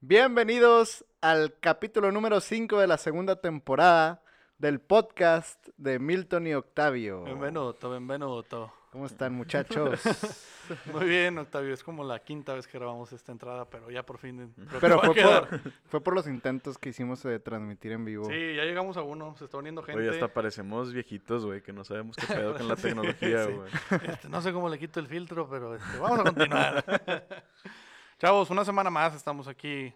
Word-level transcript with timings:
Bienvenidos 0.00 1.04
al 1.20 1.54
capítulo 1.58 2.12
número 2.12 2.40
5 2.40 2.78
de 2.78 2.86
la 2.86 2.98
segunda 2.98 3.40
temporada 3.40 4.22
del 4.58 4.78
podcast 4.80 5.66
de 5.78 5.98
Milton 5.98 6.46
y 6.46 6.54
Octavio. 6.54 7.24
Benvenuto, 7.24 7.90
benvenuto. 7.90 8.72
¿Cómo 8.92 9.06
están 9.06 9.32
muchachos? 9.34 10.00
Muy 10.92 11.06
bien, 11.06 11.36
Octavio. 11.38 11.74
Es 11.74 11.82
como 11.82 12.04
la 12.04 12.18
quinta 12.20 12.54
vez 12.54 12.66
que 12.66 12.78
grabamos 12.78 13.12
esta 13.12 13.32
entrada, 13.32 13.68
pero 13.68 13.90
ya 13.90 14.04
por 14.04 14.18
fin. 14.18 14.54
Pero 14.80 15.00
fue 15.00 15.14
por, 15.14 15.60
fue 15.88 16.00
por 16.02 16.14
los 16.14 16.26
intentos 16.26 16.78
que 16.78 16.90
hicimos 16.90 17.22
de 17.22 17.38
transmitir 17.38 17.92
en 17.92 18.04
vivo. 18.04 18.26
Sí, 18.26 18.54
ya 18.54 18.64
llegamos 18.64 18.96
a 18.96 19.02
uno. 19.02 19.34
Se 19.36 19.44
está 19.46 19.58
uniendo 19.58 19.82
gente. 19.82 20.00
Oye, 20.00 20.10
hasta 20.10 20.28
parecemos 20.28 20.92
viejitos, 20.92 21.44
güey, 21.44 21.62
que 21.62 21.72
no 21.72 21.84
sabemos 21.84 22.16
qué 22.16 22.26
pedo 22.34 22.54
con 22.56 22.68
la 22.68 22.76
tecnología, 22.76 23.46
Sí. 23.46 23.52
güey. 23.52 23.70
Este, 24.08 24.28
no 24.28 24.40
sé 24.40 24.52
cómo 24.52 24.68
le 24.68 24.78
quito 24.78 25.00
el 25.00 25.08
filtro, 25.08 25.48
pero 25.48 25.74
este, 25.74 25.98
vamos 25.98 26.20
a 26.20 26.22
continuar. 26.24 26.84
Chavos, 28.18 28.48
una 28.48 28.64
semana 28.64 28.88
más 28.88 29.14
estamos 29.14 29.46
aquí 29.46 29.92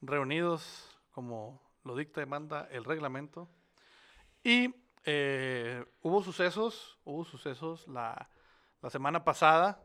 reunidos, 0.00 0.96
como 1.10 1.60
lo 1.82 1.96
dicta 1.96 2.22
y 2.22 2.26
manda 2.26 2.68
el 2.70 2.84
reglamento. 2.84 3.48
Y 4.44 4.72
eh, 5.04 5.84
hubo 6.00 6.22
sucesos, 6.22 6.96
hubo 7.02 7.24
sucesos 7.24 7.88
la, 7.88 8.28
la 8.80 8.90
semana 8.90 9.24
pasada. 9.24 9.82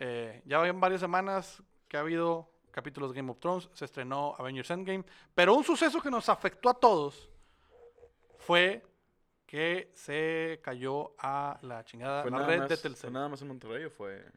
Eh, 0.00 0.42
ya 0.46 0.66
en 0.66 0.80
varias 0.80 1.00
semanas 1.00 1.62
que 1.86 1.96
ha 1.96 2.00
habido 2.00 2.50
capítulos 2.72 3.10
de 3.10 3.16
Game 3.18 3.30
of 3.30 3.38
Thrones, 3.38 3.70
se 3.72 3.84
estrenó 3.84 4.34
Avengers 4.36 4.72
Endgame, 4.72 5.04
pero 5.32 5.54
un 5.54 5.62
suceso 5.62 6.00
que 6.00 6.10
nos 6.10 6.28
afectó 6.28 6.70
a 6.70 6.74
todos 6.74 7.30
fue 8.38 8.84
que 9.46 9.92
se 9.94 10.60
cayó 10.64 11.14
a 11.20 11.56
la 11.62 11.84
chingada 11.84 12.22
¿Fue 12.22 12.32
la 12.32 12.44
red 12.46 12.58
más, 12.58 12.68
de 12.68 12.76
¿Fue 12.76 12.82
Telcel. 12.82 13.12
nada 13.12 13.28
más 13.28 13.40
en 13.42 13.46
Monterrey 13.46 13.84
o 13.84 13.90
fue...? 13.90 14.28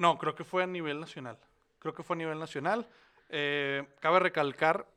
No, 0.00 0.18
creo 0.18 0.34
que 0.34 0.42
fue 0.42 0.64
a 0.64 0.66
nivel 0.66 0.98
nacional. 0.98 1.38
Creo 1.84 1.92
que 1.92 2.02
fue 2.02 2.16
a 2.16 2.16
nivel 2.16 2.38
nacional. 2.38 2.88
Eh, 3.28 3.86
cabe 4.00 4.18
recalcar 4.18 4.88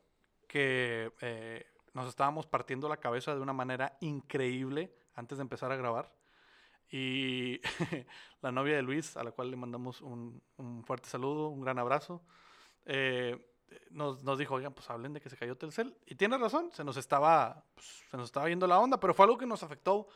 que 0.47 1.11
eh, 1.19 1.65
nos 1.93 2.07
estábamos 2.07 2.47
partiendo 2.47 2.87
la 2.87 2.95
cabeza 2.95 3.35
de 3.35 3.41
una 3.41 3.51
manera 3.51 3.97
increíble 3.99 4.95
antes 5.13 5.37
de 5.37 5.41
empezar 5.41 5.69
a 5.69 5.75
grabar. 5.75 6.15
Y 6.89 7.59
la 8.41 8.53
novia 8.53 8.77
de 8.77 8.83
Luis, 8.83 9.17
a 9.17 9.25
la 9.25 9.31
cual 9.31 9.51
le 9.51 9.57
mandamos 9.57 9.99
un, 9.99 10.41
un 10.55 10.85
fuerte 10.85 11.09
saludo, 11.09 11.49
un 11.49 11.59
gran 11.59 11.77
abrazo, 11.77 12.23
eh, 12.85 13.37
nos, 13.89 14.23
nos 14.23 14.39
dijo, 14.39 14.55
oigan, 14.55 14.73
pues 14.73 14.89
hablen 14.89 15.11
de 15.11 15.19
que 15.19 15.29
se 15.29 15.35
cayó 15.35 15.57
Telcel. 15.57 15.93
Y 16.05 16.15
tiene 16.15 16.37
razón, 16.37 16.71
se 16.71 16.85
nos 16.85 16.95
estaba, 16.95 17.65
pues, 17.73 18.05
se 18.09 18.15
nos 18.15 18.27
estaba 18.27 18.47
yendo 18.47 18.65
la 18.65 18.79
onda, 18.79 18.97
pero 18.97 19.13
fue 19.13 19.25
algo 19.25 19.37
que 19.37 19.45
nos 19.45 19.61
afectó 19.61 20.07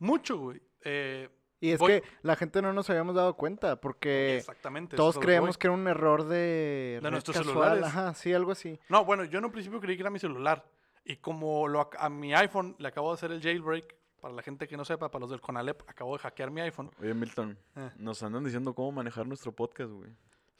mucho, 0.00 0.38
güey. 0.38 0.60
Eh, 0.80 1.28
Y 1.60 1.72
es 1.72 1.78
voy- 1.78 2.00
que 2.00 2.02
la 2.22 2.36
gente 2.36 2.62
no 2.62 2.72
nos 2.72 2.88
habíamos 2.88 3.14
dado 3.14 3.34
cuenta 3.34 3.76
porque 3.80 4.38
Exactamente. 4.38 4.96
todos 4.96 5.18
creemos 5.18 5.50
voy. 5.50 5.56
que 5.58 5.66
era 5.66 5.74
un 5.74 5.86
error 5.88 6.24
de, 6.24 7.00
red 7.02 7.10
nuestros 7.10 7.36
casual. 7.36 7.54
celulares. 7.54 7.84
Ajá, 7.84 8.14
sí, 8.14 8.32
algo 8.32 8.52
así. 8.52 8.78
No, 8.88 9.04
bueno, 9.04 9.24
yo 9.24 9.38
en 9.38 9.44
un 9.44 9.52
principio 9.52 9.80
creí 9.80 9.96
que 9.96 10.02
era 10.02 10.10
mi 10.10 10.18
celular. 10.18 10.64
Y 11.04 11.16
como 11.16 11.66
lo, 11.68 11.90
a 11.98 12.08
mi 12.08 12.32
iPhone 12.34 12.76
le 12.78 12.88
acabo 12.88 13.10
de 13.10 13.14
hacer 13.14 13.32
el 13.32 13.42
jailbreak, 13.42 13.94
para 14.20 14.34
la 14.34 14.42
gente 14.42 14.68
que 14.68 14.76
no 14.76 14.84
sepa, 14.84 15.10
para 15.10 15.20
los 15.20 15.30
del 15.30 15.40
Conalep, 15.40 15.82
acabo 15.88 16.12
de 16.14 16.18
hackear 16.22 16.50
mi 16.50 16.60
iPhone. 16.60 16.90
Oye, 17.00 17.14
Milton, 17.14 17.56
Eh. 17.76 17.90
nos 17.96 18.22
andan 18.22 18.44
diciendo 18.44 18.74
cómo 18.74 18.92
manejar 18.92 19.26
nuestro 19.26 19.50
podcast, 19.52 19.90
güey. 19.90 20.10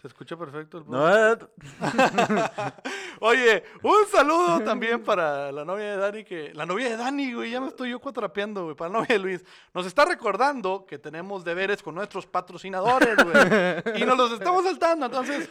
Se 0.01 0.09
escucha 0.09 0.35
perfecto 0.37 0.79
el 0.79 0.89
No, 0.89 1.09
eh, 1.15 1.37
Oye, 3.21 3.65
un 3.83 4.07
saludo 4.11 4.61
también 4.61 5.03
para 5.03 5.53
la 5.53 5.63
novia 5.65 5.91
de 5.91 5.97
Dani, 5.99 6.25
que... 6.25 6.55
La 6.55 6.65
novia 6.65 6.89
de 6.89 6.97
Dani, 6.97 7.35
güey, 7.35 7.51
ya 7.51 7.61
me 7.61 7.69
estoy 7.69 7.91
yo 7.91 8.01
cuatrapeando, 8.01 8.65
güey, 8.65 8.75
para 8.75 8.91
la 8.91 8.99
novia 9.01 9.17
de 9.17 9.19
Luis. 9.19 9.45
Nos 9.75 9.85
está 9.85 10.07
recordando 10.07 10.87
que 10.87 10.99
tenemos 10.99 11.45
deberes 11.45 11.83
con 11.83 11.95
nuestros 11.95 12.27
patrocinadores, 12.27 13.15
güey. 13.17 13.35
y 14.03 14.07
nos 14.07 14.17
los 14.17 14.33
estamos 14.33 14.65
saltando, 14.65 15.05
entonces, 15.07 15.51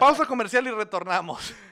pausa 0.00 0.24
comercial 0.24 0.66
y 0.66 0.70
retornamos. 0.70 1.54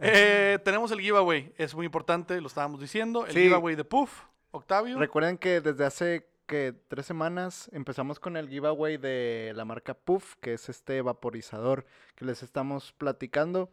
Eh, 0.00 0.58
tenemos 0.64 0.90
el 0.90 1.00
giveaway, 1.00 1.52
es 1.56 1.72
muy 1.72 1.86
importante, 1.86 2.40
lo 2.40 2.48
estábamos 2.48 2.80
diciendo. 2.80 3.24
El 3.26 3.32
Sí. 3.32 3.42
giveaway 3.42 3.76
de 3.76 3.84
Puff, 3.84 4.22
Octavio. 4.50 4.98
Recuerden 4.98 5.38
que 5.38 5.60
desde 5.60 5.84
hace 5.84 6.26
que 6.52 6.74
tres 6.88 7.06
semanas 7.06 7.70
empezamos 7.72 8.20
con 8.20 8.36
el 8.36 8.46
giveaway 8.46 8.98
de 8.98 9.54
la 9.56 9.64
marca 9.64 9.94
Puff, 9.94 10.34
que 10.36 10.52
es 10.52 10.68
este 10.68 11.00
vaporizador 11.00 11.86
que 12.14 12.26
les 12.26 12.42
estamos 12.42 12.92
platicando. 12.92 13.70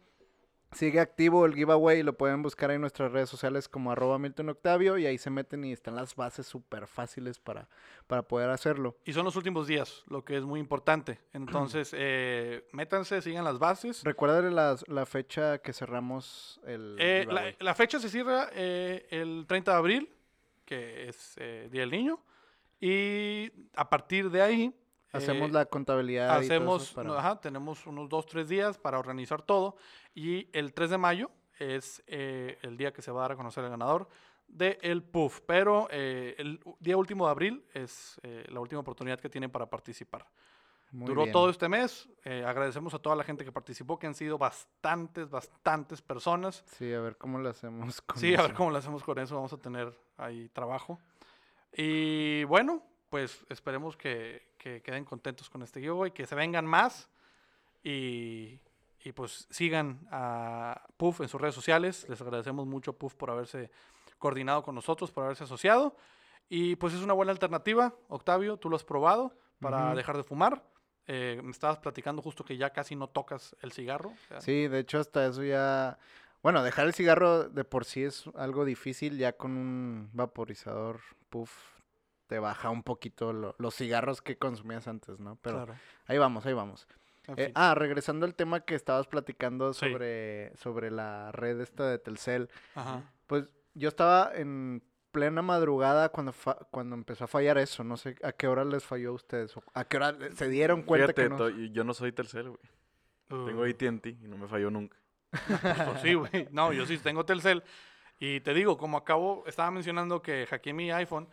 Sigue 0.72 0.98
activo 0.98 1.44
el 1.44 1.54
giveaway, 1.54 2.02
lo 2.02 2.16
pueden 2.16 2.40
buscar 2.40 2.70
en 2.70 2.80
nuestras 2.80 3.12
redes 3.12 3.28
sociales 3.28 3.68
como 3.68 3.92
arroba 3.92 4.18
Milton 4.18 4.48
Octavio 4.48 4.96
y 4.96 5.04
ahí 5.04 5.18
se 5.18 5.28
meten 5.28 5.62
y 5.66 5.72
están 5.72 5.94
las 5.94 6.16
bases 6.16 6.46
súper 6.46 6.86
fáciles 6.86 7.38
para, 7.38 7.68
para 8.06 8.22
poder 8.22 8.48
hacerlo. 8.48 8.96
Y 9.04 9.12
son 9.12 9.26
los 9.26 9.36
últimos 9.36 9.66
días, 9.66 10.02
lo 10.06 10.24
que 10.24 10.38
es 10.38 10.44
muy 10.44 10.58
importante. 10.58 11.18
Entonces, 11.34 11.94
eh, 11.94 12.66
métanse, 12.72 13.20
sigan 13.20 13.44
las 13.44 13.58
bases. 13.58 14.02
Recuerden 14.04 14.54
la, 14.54 14.78
la 14.86 15.04
fecha 15.04 15.58
que 15.58 15.74
cerramos 15.74 16.62
el 16.64 16.96
Eh, 16.98 17.26
la, 17.58 17.74
fecha 17.74 17.98
se 17.98 18.08
cierra 18.08 18.48
eh, 18.54 19.06
el 19.10 19.44
30 19.46 19.70
de 19.70 19.76
abril, 19.76 20.08
que 20.64 21.10
es 21.10 21.34
Día 21.70 21.82
del 21.82 21.90
Niño. 21.90 22.22
Y 22.80 23.50
a 23.74 23.88
partir 23.88 24.30
de 24.30 24.42
ahí... 24.42 24.76
Hacemos 25.12 25.50
eh, 25.50 25.52
la 25.52 25.66
contabilidad. 25.66 26.40
y 26.40 26.44
hacemos, 26.44 26.84
eso 26.84 26.94
para- 26.94 27.18
ajá, 27.18 27.40
tenemos 27.40 27.84
unos 27.86 28.08
dos, 28.08 28.26
tres 28.26 28.48
días 28.48 28.78
para 28.78 28.98
organizar 28.98 29.42
todo. 29.42 29.76
Y 30.14 30.48
el 30.56 30.72
3 30.72 30.90
de 30.90 30.98
mayo 30.98 31.30
es 31.58 32.02
eh, 32.06 32.58
el 32.62 32.76
día 32.76 32.92
que 32.92 33.02
se 33.02 33.10
va 33.10 33.20
a 33.20 33.22
dar 33.22 33.32
a 33.32 33.36
conocer 33.36 33.64
el 33.64 33.70
ganador 33.70 34.08
de 34.46 34.78
el 34.82 35.02
PUF. 35.02 35.40
Pero 35.46 35.88
eh, 35.90 36.36
el 36.38 36.60
día 36.78 36.96
último 36.96 37.24
de 37.26 37.30
abril 37.32 37.64
es 37.74 38.20
eh, 38.22 38.46
la 38.50 38.60
última 38.60 38.80
oportunidad 38.82 39.18
que 39.18 39.28
tienen 39.28 39.50
para 39.50 39.68
participar. 39.68 40.26
Muy 40.92 41.06
Duró 41.08 41.22
bien. 41.22 41.32
todo 41.32 41.50
este 41.50 41.68
mes. 41.68 42.08
eh, 42.24 42.44
agradecemos 42.46 42.94
a 42.94 42.98
toda 43.00 43.14
la 43.16 43.24
gente 43.24 43.44
que 43.44 43.50
participó, 43.52 43.98
que 43.98 44.06
han 44.06 44.14
sido 44.14 44.38
bastantes, 44.38 45.28
bastantes 45.28 46.00
personas. 46.02 46.64
Sí, 46.78 46.92
a 46.94 47.00
ver 47.00 47.16
cómo 47.16 47.38
lo 47.40 47.48
hacemos. 47.48 48.00
Con 48.02 48.16
Sí, 48.16 48.32
a 48.34 48.42
ver 48.42 48.50
eso. 48.50 48.56
cómo 48.56 48.70
lo 48.70 48.78
hacemos 48.78 49.02
con 49.02 49.18
eso. 49.18 49.34
Vamos 49.34 49.52
a 49.52 49.58
tener 49.58 49.92
ahí 50.16 50.48
trabajo. 50.50 51.00
Y 51.72 52.44
bueno, 52.44 52.82
pues 53.08 53.44
esperemos 53.48 53.96
que, 53.96 54.52
que 54.58 54.82
queden 54.82 55.04
contentos 55.04 55.48
con 55.50 55.62
este 55.62 55.80
giveaway, 55.80 56.10
que 56.12 56.26
se 56.26 56.34
vengan 56.34 56.66
más 56.66 57.08
y, 57.82 58.60
y 59.02 59.12
pues 59.12 59.46
sigan 59.50 60.06
a 60.10 60.86
Puff 60.96 61.20
en 61.20 61.28
sus 61.28 61.40
redes 61.40 61.54
sociales. 61.54 62.06
Les 62.08 62.20
agradecemos 62.20 62.66
mucho 62.66 62.92
a 62.92 62.94
Puff 62.98 63.14
por 63.14 63.30
haberse 63.30 63.70
coordinado 64.18 64.62
con 64.62 64.74
nosotros, 64.74 65.10
por 65.10 65.24
haberse 65.24 65.44
asociado. 65.44 65.96
Y 66.48 66.76
pues 66.76 66.94
es 66.94 67.00
una 67.00 67.12
buena 67.14 67.32
alternativa, 67.32 67.94
Octavio, 68.08 68.56
tú 68.56 68.68
lo 68.68 68.76
has 68.76 68.84
probado 68.84 69.36
para 69.60 69.86
Ujú. 69.88 69.96
dejar 69.96 70.16
de 70.16 70.24
fumar. 70.24 70.64
Eh, 71.06 71.40
me 71.42 71.50
estabas 71.52 71.78
platicando 71.78 72.22
justo 72.22 72.44
que 72.44 72.56
ya 72.56 72.70
casi 72.70 72.94
no 72.96 73.08
tocas 73.08 73.56
el 73.62 73.72
cigarro. 73.72 74.10
o 74.10 74.28
sea, 74.28 74.40
Sí, 74.40 74.68
de 74.68 74.80
hecho 74.80 74.98
hasta 74.98 75.26
eso 75.26 75.42
ya... 75.44 75.98
Bueno, 76.42 76.62
dejar 76.62 76.86
el 76.86 76.94
cigarro 76.94 77.48
de 77.48 77.64
por 77.64 77.84
sí 77.84 78.02
es 78.04 78.24
algo 78.34 78.64
difícil, 78.64 79.18
ya 79.18 79.32
con 79.34 79.52
un 79.56 80.10
vaporizador, 80.12 81.00
puff, 81.28 81.52
te 82.28 82.38
baja 82.38 82.70
un 82.70 82.82
poquito 82.82 83.32
lo- 83.32 83.54
los 83.58 83.74
cigarros 83.74 84.22
que 84.22 84.38
consumías 84.38 84.88
antes, 84.88 85.18
¿no? 85.20 85.36
Pero 85.42 85.56
claro. 85.64 85.74
ahí 86.06 86.16
vamos, 86.18 86.46
ahí 86.46 86.52
vamos. 86.54 86.86
En 87.26 87.34
Eh, 87.38 87.52
ah, 87.54 87.74
regresando 87.74 88.24
al 88.24 88.34
tema 88.34 88.60
que 88.60 88.74
estabas 88.74 89.06
platicando 89.06 89.74
Sí. 89.74 89.80
sobre, 89.90 90.56
sobre 90.56 90.90
la 90.90 91.30
red 91.32 91.60
esta 91.60 91.88
de 91.88 91.98
Telcel, 91.98 92.48
Ajá. 92.74 93.02
pues 93.26 93.52
yo 93.74 93.88
estaba 93.88 94.32
en 94.34 94.82
plena 95.12 95.42
madrugada 95.42 96.08
cuando, 96.08 96.32
fa- 96.32 96.56
cuando 96.70 96.94
empezó 96.94 97.24
a 97.24 97.28
fallar 97.28 97.58
eso, 97.58 97.84
no 97.84 97.96
sé 97.96 98.16
a 98.22 98.32
qué 98.32 98.46
hora 98.48 98.64
les 98.64 98.84
falló 98.84 99.10
a 99.10 99.14
ustedes, 99.14 99.56
o 99.56 99.62
a 99.74 99.84
qué 99.84 99.96
hora 99.98 100.16
se 100.36 100.48
dieron 100.48 100.82
cuenta 100.84 101.08
fíjate, 101.12 101.22
que 101.22 101.28
no... 101.28 101.48
yo 101.72 101.84
no 101.84 101.92
soy 101.94 102.12
Telcel, 102.12 102.48
güey. 102.48 102.60
Tengo. 103.28 103.64
AT&T 103.64 104.08
y 104.08 104.26
no 104.28 104.36
me 104.38 104.48
falló 104.48 104.70
nunca. 104.70 104.96
Pues 105.86 106.02
sí, 106.02 106.14
güey. 106.14 106.48
No, 106.50 106.72
yo 106.72 106.86
sí 106.86 106.98
tengo 106.98 107.24
Telcel. 107.24 107.62
Y 108.18 108.40
te 108.40 108.52
digo, 108.52 108.76
como 108.76 108.98
acabo, 108.98 109.44
estaba 109.46 109.70
mencionando 109.70 110.20
que 110.20 110.46
hackeé 110.46 110.72
mi 110.72 110.90
iPhone 110.90 111.28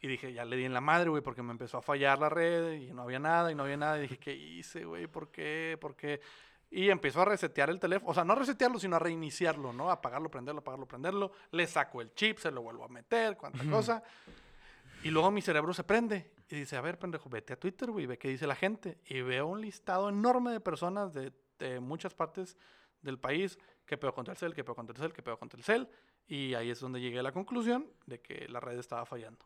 y 0.00 0.08
dije, 0.08 0.32
ya 0.32 0.44
le 0.44 0.56
di 0.56 0.64
en 0.64 0.72
la 0.72 0.80
madre, 0.80 1.10
güey, 1.10 1.22
porque 1.22 1.42
me 1.42 1.52
empezó 1.52 1.78
a 1.78 1.82
fallar 1.82 2.18
la 2.18 2.30
red 2.30 2.72
y 2.72 2.92
no 2.92 3.02
había 3.02 3.18
nada 3.18 3.52
y 3.52 3.54
no 3.54 3.64
había 3.64 3.76
nada. 3.76 3.98
Y 3.98 4.02
dije, 4.02 4.18
¿qué 4.18 4.34
hice, 4.34 4.84
güey? 4.84 5.06
¿Por 5.06 5.30
qué? 5.30 5.76
¿Por 5.80 5.94
qué? 5.94 6.20
Y 6.70 6.88
empezó 6.88 7.20
a 7.20 7.26
resetear 7.26 7.68
el 7.68 7.78
teléfono. 7.78 8.10
O 8.10 8.14
sea, 8.14 8.24
no 8.24 8.32
a 8.32 8.36
resetearlo, 8.36 8.78
sino 8.78 8.96
a 8.96 8.98
reiniciarlo, 8.98 9.72
¿no? 9.72 9.90
Apagarlo, 9.90 10.30
prenderlo, 10.30 10.60
apagarlo, 10.60 10.86
prenderlo. 10.86 11.32
Le 11.50 11.66
saco 11.66 12.00
el 12.00 12.14
chip, 12.14 12.38
se 12.38 12.50
lo 12.50 12.62
vuelvo 12.62 12.84
a 12.84 12.88
meter, 12.88 13.36
cuánta 13.36 13.62
cosa. 13.64 14.02
Y 15.02 15.10
luego 15.10 15.30
mi 15.30 15.42
cerebro 15.42 15.74
se 15.74 15.84
prende 15.84 16.30
y 16.48 16.56
dice, 16.56 16.76
a 16.76 16.80
ver, 16.80 16.98
pendejo, 16.98 17.28
vete 17.28 17.52
a 17.52 17.56
Twitter, 17.56 17.90
güey, 17.90 18.06
ve 18.06 18.16
qué 18.16 18.28
dice 18.28 18.46
la 18.46 18.54
gente. 18.54 18.98
Y 19.06 19.20
veo 19.20 19.46
un 19.46 19.60
listado 19.60 20.08
enorme 20.08 20.52
de 20.52 20.60
personas 20.60 21.12
de, 21.12 21.32
de 21.58 21.80
muchas 21.80 22.14
partes 22.14 22.56
del 23.02 23.18
país 23.18 23.58
que 23.86 23.96
pegó 23.96 24.14
contra 24.14 24.32
el 24.32 24.38
cel, 24.38 24.54
que 24.54 24.64
pegó 24.64 24.76
contra 24.76 24.94
el 24.94 25.00
cel, 25.00 25.12
que 25.12 25.22
pegó 25.22 25.38
contra 25.38 25.58
el 25.58 25.64
cel. 25.64 25.88
Y 26.26 26.54
ahí 26.54 26.70
es 26.70 26.80
donde 26.80 27.00
llegué 27.00 27.18
a 27.18 27.22
la 27.22 27.32
conclusión 27.32 27.90
de 28.06 28.20
que 28.20 28.48
la 28.48 28.60
red 28.60 28.78
estaba 28.78 29.04
fallando. 29.04 29.44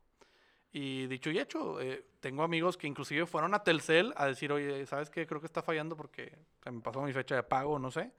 Y 0.71 1.07
dicho 1.07 1.31
y 1.31 1.39
hecho, 1.39 1.81
eh, 1.81 2.05
tengo 2.19 2.43
amigos 2.43 2.77
que 2.77 2.89
inclusive 2.89 3.27
fueron 3.27 3.55
a 3.55 3.63
Telcel 3.63 4.13
a 4.17 4.27
decir, 4.27 4.53
oye, 4.53 4.85
¿sabes 4.87 5.09
qué? 5.09 5.25
Creo 5.25 5.41
que 5.41 5.47
está 5.47 5.63
fallando 5.63 5.97
porque 5.97 6.37
se 6.63 6.71
me 6.73 6.81
pasó 6.81 7.01
mi 7.03 7.13
fecha 7.13 7.37
de 7.37 7.45
pago, 7.45 7.79
no 7.79 7.93
sé. 7.93 8.13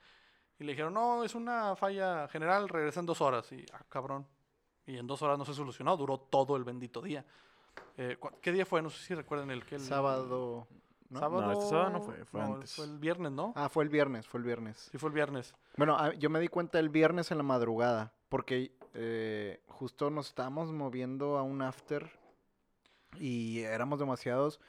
Y 0.58 0.64
le 0.64 0.72
dijeron, 0.72 0.94
no, 0.94 1.24
es 1.26 1.36
una 1.36 1.76
falla 1.76 2.30
general, 2.30 2.70
regresa 2.70 3.02
en 3.02 3.06
dos 3.08 3.20
horas. 3.20 3.52
Y, 3.52 3.66
ah, 3.74 3.84
cabrón. 3.90 4.26
Y 4.86 4.98
en 4.98 5.06
dos 5.06 5.22
horas 5.22 5.38
no 5.38 5.44
se 5.44 5.54
solucionó, 5.54 5.98
duró 5.98 6.18
todo 6.18 6.56
el 6.56 6.64
bendito 6.64 7.02
día. 7.02 7.26
Eh, 7.98 8.18
¿Qué 8.42 8.54
día 8.54 8.66
fue? 8.66 8.82
No 8.82 8.90
sé 8.90 9.04
si 9.04 9.14
recuerdan 9.14 9.52
el 9.52 9.66
que... 9.66 9.76
El, 9.76 9.82
Sábado. 9.82 10.68
¿No? 11.10 11.20
Sábado. 11.20 11.52
este 11.52 11.66
sábado 11.66 11.90
no 11.92 12.02
fue, 12.02 12.26
fue 12.26 12.42
no, 12.42 12.56
antes. 12.56 12.76
Fue 12.76 12.86
el 12.86 12.98
viernes, 12.98 13.32
¿no? 13.32 13.54
Ah, 13.56 13.70
fue 13.70 13.84
el 13.84 13.90
viernes, 13.90 14.28
fue 14.28 14.40
el 14.40 14.46
viernes. 14.46 14.90
Sí, 14.92 14.98
fue 14.98 15.10
el 15.10 15.16
viernes. 15.16 15.54
Bueno, 15.78 15.96
ah, 15.98 16.14
yo 16.14 16.30
me 16.30 16.40
di 16.40 16.48
cuenta 16.48 16.80
el 16.80 16.90
viernes 16.90 17.32
en 17.32 17.38
la 17.38 17.44
madrugada, 17.44 18.14
porque 18.30 18.72
eh, 18.94 19.62
justo 19.68 20.10
nos 20.10 20.28
estábamos 20.28 20.72
moviendo 20.72 21.38
a 21.38 21.44
un 21.44 21.62
after 21.62 22.10
y 23.20 23.60
éramos 23.62 24.00
demasiados 24.00 24.60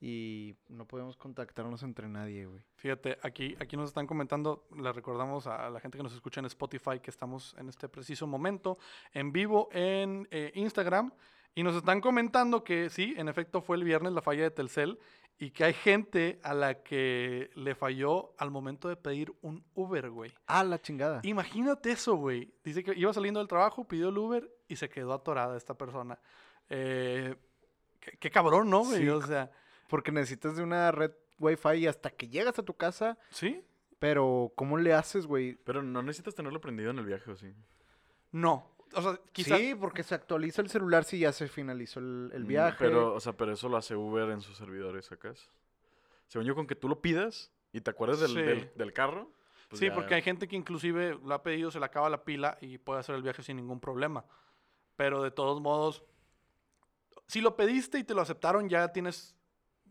y 0.00 0.54
no 0.68 0.86
podíamos 0.86 1.16
contactarnos 1.16 1.82
entre 1.82 2.08
nadie, 2.08 2.46
güey. 2.46 2.60
Fíjate, 2.74 3.18
aquí, 3.22 3.56
aquí 3.58 3.76
nos 3.76 3.88
están 3.88 4.06
comentando, 4.06 4.66
le 4.76 4.92
recordamos 4.92 5.46
a 5.46 5.70
la 5.70 5.80
gente 5.80 5.96
que 5.96 6.04
nos 6.04 6.14
escucha 6.14 6.40
en 6.40 6.46
Spotify 6.46 7.00
que 7.00 7.10
estamos 7.10 7.54
en 7.58 7.68
este 7.68 7.88
preciso 7.88 8.26
momento 8.26 8.76
en 9.12 9.32
vivo 9.32 9.68
en 9.72 10.28
eh, 10.30 10.52
Instagram 10.54 11.12
y 11.54 11.62
nos 11.62 11.74
están 11.74 12.02
comentando 12.02 12.62
que 12.62 12.90
sí, 12.90 13.14
en 13.16 13.28
efecto 13.28 13.62
fue 13.62 13.78
el 13.78 13.84
viernes 13.84 14.12
la 14.12 14.20
falla 14.20 14.42
de 14.42 14.50
Telcel 14.50 14.98
y 15.38 15.50
que 15.50 15.64
hay 15.64 15.74
gente 15.74 16.40
a 16.42 16.54
la 16.54 16.82
que 16.82 17.50
le 17.54 17.74
falló 17.74 18.34
al 18.38 18.50
momento 18.50 18.88
de 18.88 18.96
pedir 18.96 19.32
un 19.42 19.64
Uber, 19.74 20.08
güey. 20.10 20.32
Ah, 20.46 20.64
la 20.64 20.80
chingada. 20.80 21.20
Imagínate 21.24 21.90
eso, 21.92 22.16
güey. 22.16 22.52
Dice 22.64 22.82
que 22.82 22.94
iba 22.96 23.12
saliendo 23.12 23.40
del 23.40 23.48
trabajo, 23.48 23.86
pidió 23.86 24.08
el 24.08 24.18
Uber 24.18 24.50
y 24.68 24.76
se 24.76 24.88
quedó 24.88 25.12
atorada 25.12 25.56
esta 25.56 25.74
persona. 25.74 26.18
Eh, 26.70 27.36
qué, 28.00 28.12
qué 28.12 28.30
cabrón, 28.30 28.70
¿no, 28.70 28.84
güey? 28.84 29.02
Sí. 29.02 29.08
O 29.08 29.20
sea, 29.20 29.50
Porque 29.88 30.10
necesitas 30.10 30.56
de 30.56 30.62
una 30.62 30.90
red 30.90 31.12
Wi-Fi 31.38 31.86
hasta 31.86 32.10
que 32.10 32.28
llegas 32.28 32.58
a 32.58 32.62
tu 32.62 32.74
casa, 32.74 33.18
¿sí? 33.30 33.62
pero 33.98 34.52
¿cómo 34.56 34.78
le 34.78 34.92
haces, 34.92 35.26
güey? 35.26 35.54
Pero 35.64 35.82
no 35.82 36.02
necesitas 36.02 36.34
tenerlo 36.34 36.60
prendido 36.60 36.90
en 36.90 36.98
el 36.98 37.06
viaje, 37.06 37.30
¿o 37.30 37.36
sí? 37.36 37.52
No. 38.32 38.70
O 38.96 39.02
sea, 39.02 39.20
quizás... 39.32 39.58
Sí, 39.58 39.74
porque 39.74 40.02
se 40.02 40.14
actualiza 40.14 40.62
el 40.62 40.70
celular 40.70 41.04
si 41.04 41.18
ya 41.18 41.32
se 41.32 41.48
finalizó 41.48 42.00
el, 42.00 42.30
el 42.34 42.44
Mm, 42.44 42.48
viaje. 42.48 42.76
Pero, 42.78 43.14
o 43.14 43.20
sea, 43.20 43.34
pero 43.34 43.52
eso 43.52 43.68
lo 43.68 43.76
hace 43.76 43.94
Uber 43.94 44.30
en 44.30 44.40
sus 44.40 44.56
servidores 44.56 45.12
acá. 45.12 45.32
Según 46.26 46.46
yo, 46.46 46.54
con 46.54 46.66
que 46.66 46.74
tú 46.74 46.88
lo 46.88 47.00
pidas 47.00 47.52
y 47.72 47.80
te 47.80 47.90
acuerdes 47.90 48.20
del, 48.20 48.30
Sí. 48.30 48.42
del, 48.42 48.70
del 48.74 48.92
carro. 48.92 49.30
pues 49.68 49.80
sí, 49.80 49.86
ya- 49.86 49.94
porque 49.94 50.14
hay 50.14 50.22
gente 50.22 50.48
que 50.48 50.56
inclusive 50.56 51.18
lo 51.22 51.34
ha 51.34 51.42
pedido, 51.42 51.70
se 51.70 51.78
le 51.78 51.84
acaba 51.86 52.08
la 52.08 52.24
pila 52.24 52.56
y 52.60 52.78
puede 52.78 53.00
hacer 53.00 53.14
el 53.14 53.22
viaje 53.22 53.42
sin 53.42 53.56
ningún 53.58 53.80
problema. 53.80 54.24
Pero 54.96 55.22
de 55.22 55.30
todos 55.30 55.60
modos, 55.60 56.02
si 57.26 57.40
lo 57.40 57.54
pediste 57.54 57.98
y 57.98 58.04
te 58.04 58.14
lo 58.14 58.22
aceptaron, 58.22 58.68
ya 58.68 58.88
tienes 58.92 59.35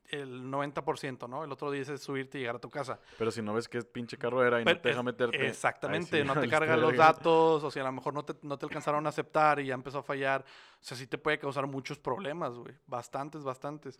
el 0.10 0.44
90%, 0.52 1.28
¿no? 1.28 1.44
El 1.44 1.52
otro 1.52 1.72
día 1.72 1.82
es 1.82 2.02
subirte 2.02 2.38
y 2.38 2.42
llegar 2.42 2.56
a 2.58 2.60
tu 2.60 2.70
casa. 2.70 3.00
Pero 3.18 3.32
si 3.32 3.42
no 3.42 3.54
ves 3.54 3.68
qué 3.68 3.82
pinche 3.84 4.18
carro 4.18 4.44
era 4.46 4.62
y 4.62 4.64
Pero 4.64 4.76
no 4.76 4.82
te 4.82 4.90
deja 4.90 5.00
es- 5.00 5.06
meterte. 5.06 5.48
Exactamente, 5.48 6.22
sí, 6.22 6.28
no 6.28 6.34
te 6.40 6.48
cargan 6.48 6.82
los 6.82 6.96
datos, 6.96 7.64
o 7.64 7.72
sea, 7.72 7.84
a 7.84 7.86
lo 7.86 7.92
mejor 7.92 8.14
no 8.14 8.24
te, 8.24 8.36
no 8.42 8.58
te 8.58 8.66
alcanzaron 8.66 9.06
a 9.06 9.10
aceptar 9.10 9.60
y 9.60 9.68
ya 9.68 9.74
empezó 9.74 10.00
a 10.00 10.04
fallar. 10.04 10.42
O 10.42 10.84
sea, 10.84 10.96
sí 10.98 11.08
te 11.08 11.18
puede 11.18 11.38
causar 11.40 11.68
muchos 11.68 11.98
problemas, 12.00 12.54
güey. 12.54 12.76
Bastantes, 12.88 13.44
bastantes. 13.44 14.00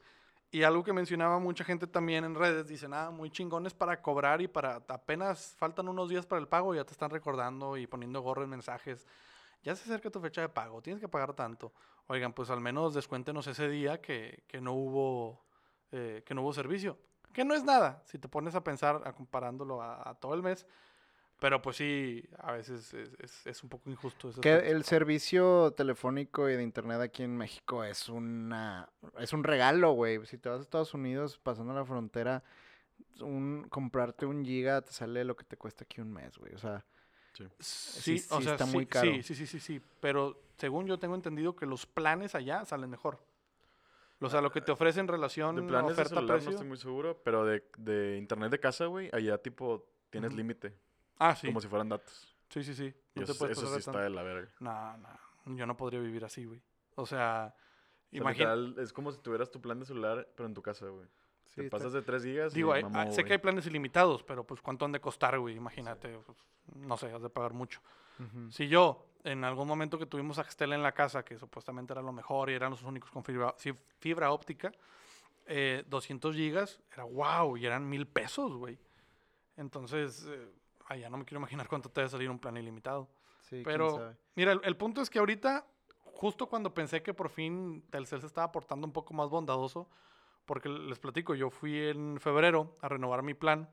Y 0.52 0.64
algo 0.64 0.84
que 0.84 0.94
mencionaba 0.94 1.40
mucha 1.40 1.64
gente 1.64 1.88
también 1.88 2.24
en 2.24 2.36
redes, 2.36 2.68
dicen, 2.68 2.94
ah, 2.94 3.10
muy 3.10 3.30
chingones 3.32 3.74
para 3.74 4.02
cobrar 4.02 4.42
y 4.42 4.48
para 4.48 4.76
apenas 4.88 5.56
faltan 5.58 5.88
unos 5.90 6.08
días 6.08 6.26
para 6.26 6.40
el 6.40 6.48
pago, 6.48 6.74
ya 6.76 6.86
te 6.86 6.92
están 6.92 7.10
recordando 7.10 7.76
y 7.78 7.88
poniendo 7.88 8.22
gorro 8.22 8.44
en 8.44 8.50
mensajes. 8.52 9.06
Ya 9.64 9.76
se 9.76 9.84
acerca 9.84 10.12
tu 10.12 10.20
fecha 10.22 10.42
de 10.42 10.50
pago, 10.50 10.82
tienes 10.82 11.02
que 11.02 11.08
pagar 11.10 11.34
tanto. 11.34 11.74
Oigan, 12.08 12.32
pues 12.34 12.52
al 12.52 12.62
menos 12.62 12.94
descuéntenos 12.94 13.48
ese 13.48 13.68
día 13.68 14.00
que, 14.00 14.44
que 14.48 14.62
no 14.62 14.74
hubo 14.74 15.44
eh, 15.92 16.24
que 16.26 16.34
no 16.34 16.42
hubo 16.42 16.54
servicio. 16.54 16.98
Que 17.34 17.44
no 17.46 17.54
es 17.54 17.64
nada, 17.64 18.02
si 18.06 18.18
te 18.18 18.28
pones 18.30 18.56
a 18.56 18.64
pensar, 18.64 19.02
a 19.06 19.14
comparándolo 19.14 19.82
a, 19.82 20.10
a 20.10 20.16
todo 20.16 20.34
el 20.36 20.42
mes. 20.42 20.66
Pero 21.40 21.62
pues 21.62 21.76
sí, 21.76 22.24
a 22.40 22.54
veces 22.54 22.94
es, 22.94 23.14
es- 23.20 23.48
es 23.48 23.64
un 23.64 23.70
poco 23.70 23.90
injusto. 23.90 24.30
ese 24.30 24.42
Que 24.42 24.54
el 24.72 24.84
servicio 24.86 25.72
telefónico 25.74 26.50
y 26.50 26.56
de 26.56 26.64
internet 26.64 27.02
aquí 27.02 27.24
en 27.24 27.36
México 27.36 27.84
es 27.84 28.08
una 28.08 28.90
es 29.20 29.34
un 29.34 29.44
regalo, 29.44 29.92
güey. 29.92 30.26
Si 30.26 30.38
te 30.38 30.48
vas 30.50 30.60
a 30.60 30.62
Estados 30.62 30.94
Unidos 30.94 31.38
pasando 31.38 31.74
la 31.74 31.84
frontera, 31.84 32.42
un 33.22 33.68
comprarte 33.70 34.26
un 34.26 34.46
giga 34.46 34.82
te 34.82 34.94
sale 34.94 35.26
lo 35.26 35.36
que 35.36 35.44
te 35.44 35.58
cuesta 35.58 35.84
aquí 35.84 36.02
un 36.02 36.14
mes, 36.14 36.38
güey. 36.38 36.54
O 36.54 36.58
sea, 36.58 36.84
Sí, 37.60 38.18
sí 38.18 38.26
o 38.30 38.42
sea, 38.42 38.54
está 38.54 38.66
sí, 38.66 38.76
muy 38.76 38.86
caro. 38.86 39.12
Sí, 39.12 39.24
sí, 39.24 39.36
sí, 39.36 39.48
sí, 39.48 39.60
sí. 39.60 39.82
Pero 40.02 40.42
según 40.58 40.88
yo 40.88 41.00
tengo 41.00 41.16
entendido 41.16 41.56
que 41.56 41.66
los 41.66 41.86
planes 41.86 42.36
allá 42.36 42.64
salen 42.66 42.90
mejor. 42.90 43.20
O 44.22 44.30
sea, 44.30 44.42
lo 44.42 44.52
que 44.52 44.62
te 44.62 44.72
ofrecen 44.72 45.02
en 45.02 45.08
relación 45.10 45.56
De 45.56 45.62
planes 45.64 45.96
de 45.98 46.06
celular 46.06 46.14
no 46.14 46.26
oferta-precio. 46.26 46.52
estoy 46.52 46.68
muy 46.68 46.78
seguro, 46.78 47.22
pero 47.24 47.46
de, 47.46 47.70
de 47.78 48.18
internet 48.18 48.50
de 48.52 48.60
casa, 48.60 48.86
güey, 48.86 49.10
allá 49.14 49.38
tipo 49.38 49.86
tienes 50.10 50.34
límite. 50.34 50.74
ah, 51.20 51.36
sí. 51.36 51.48
Como 51.48 51.60
si 51.62 51.68
fueran 51.68 51.90
datos. 51.90 52.36
Sí, 52.50 52.64
sí, 52.64 52.74
sí. 52.74 52.94
Y 53.16 53.20
No 53.20 53.26
te 53.26 53.32
eso, 53.32 53.68
sí 53.68 53.78
está 53.80 54.02
de 54.02 54.10
la 54.10 54.24
verga. 54.24 54.50
No, 54.60 54.98
no. 54.98 55.56
Yo 55.58 55.66
no 55.66 55.76
podría 55.76 56.00
vivir 56.00 56.24
así, 56.26 56.46
güey. 56.46 56.62
O 56.96 57.06
sea, 57.06 57.54
O 58.22 58.34
sea, 58.34 58.56
es 58.82 58.94
como 58.94 59.12
si 59.12 59.20
tuvieras 59.20 59.52
tu 59.52 59.60
plan 59.62 59.80
de 59.80 59.86
celular, 59.86 60.28
pero 60.36 60.48
en 60.48 60.54
tu 60.54 60.62
casa, 60.62 60.88
güey. 60.88 61.08
sí, 61.46 61.62
Te 61.64 61.70
pasas 61.70 61.92
de 61.94 62.02
3 62.02 62.24
gigas 62.24 62.54
y 62.54 62.56
Digo, 62.56 62.72
hay- 62.72 62.84
mamó, 62.84 63.00
hay- 63.00 63.12
sé 63.12 63.24
que 63.26 63.34
hay 63.34 63.40
planes 63.40 63.68
ilimitados, 63.68 64.24
pero 64.24 64.46
pues 64.46 64.62
cuánto 64.62 64.86
han 64.86 64.92
de 64.94 65.02
costar, 65.02 65.38
güey, 65.40 65.56
imagínate. 65.56 66.18
pues, 66.26 66.38
no 66.74 66.96
sé, 66.98 67.12
has 67.12 67.22
de 67.22 67.30
pagar 67.30 67.54
mucho. 67.54 67.82
Si 68.50 68.68
yo, 68.68 69.08
en 69.24 69.44
algún 69.44 69.68
momento 69.68 69.98
que 70.00 70.06
tuvimos 70.06 70.38
Axtel 70.40 70.74
en 70.74 70.84
la 70.84 70.94
casa, 70.94 71.24
que 71.26 71.38
supuestamente 71.38 71.94
era 71.94 72.02
lo 72.02 72.12
mejor 72.12 72.50
y 72.50 72.54
eran 72.54 72.72
los 72.72 72.84
únicos 72.84 73.12
con 73.12 73.24
fibra, 73.24 73.56
fibra 74.00 74.32
óptica, 74.32 74.72
eh, 75.48 75.84
200 75.88 76.36
gigas, 76.36 76.82
era 76.92 77.04
wow, 77.04 77.58
y 77.58 77.66
eran 77.66 77.88
mil 77.88 78.08
pesos, 78.08 78.56
güey. 78.56 78.80
Entonces, 79.58 80.28
eh, 80.28 81.00
ya 81.00 81.10
no 81.10 81.18
me 81.18 81.26
quiero 81.26 81.40
imaginar 81.40 81.68
cuánto 81.68 81.90
te 81.90 82.02
debe 82.02 82.10
salir 82.10 82.30
un 82.30 82.40
plan 82.40 82.58
ilimitado. 82.58 83.10
Sí, 83.42 83.62
Pero, 83.64 84.16
mira, 84.36 84.54
el, 84.54 84.62
el 84.64 84.76
punto 84.76 85.02
es 85.02 85.10
que 85.10 85.20
ahorita, 85.20 85.66
justo 86.00 86.48
cuando 86.48 86.74
pensé 86.74 87.04
que 87.04 87.14
por 87.14 87.30
fin 87.30 87.84
Telcel 87.90 88.22
se 88.22 88.28
estaba 88.28 88.52
portando 88.52 88.88
un 88.88 88.94
poco 88.94 89.14
más 89.14 89.30
bondadoso, 89.30 89.90
porque 90.46 90.70
les 90.70 91.00
platico, 91.00 91.36
yo 91.36 91.50
fui 91.50 91.78
en 91.78 92.20
febrero 92.20 92.78
a 92.82 92.90
renovar 92.90 93.24
mi 93.24 93.34
plan, 93.34 93.70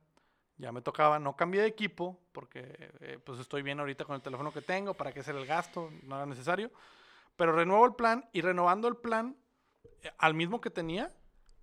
ya 0.59 0.73
me 0.73 0.83
tocaba, 0.83 1.19
no 1.19 1.35
cambié 1.37 1.63
de 1.63 1.69
equipo, 1.69 2.19
porque 2.33 2.91
eh, 3.01 3.19
pues 3.25 3.39
estoy 3.41 3.63
bien 3.63 3.81
ahorita 3.81 4.05
con 4.05 4.15
el 4.17 4.23
teléfono 4.23 4.53
que 4.53 4.63
tengo, 4.63 4.95
para 4.95 5.13
qué 5.13 5.21
hacer 5.21 5.35
el 5.37 5.47
gasto, 5.47 5.91
no 6.05 6.17
era 6.17 6.27
necesario, 6.27 6.71
pero 7.37 7.53
renuevo 7.53 7.85
el 7.87 7.95
plan 7.95 8.25
y 8.33 8.41
renovando 8.43 8.89
el 8.89 8.97
plan, 8.97 9.37
eh, 10.03 10.11
al 10.19 10.35
mismo 10.35 10.61
que 10.61 10.71
tenía, 10.71 11.11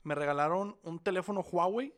me 0.04 0.16
regalaron 0.16 0.78
un 0.84 1.00
teléfono 1.00 1.42
Huawei. 1.42 1.94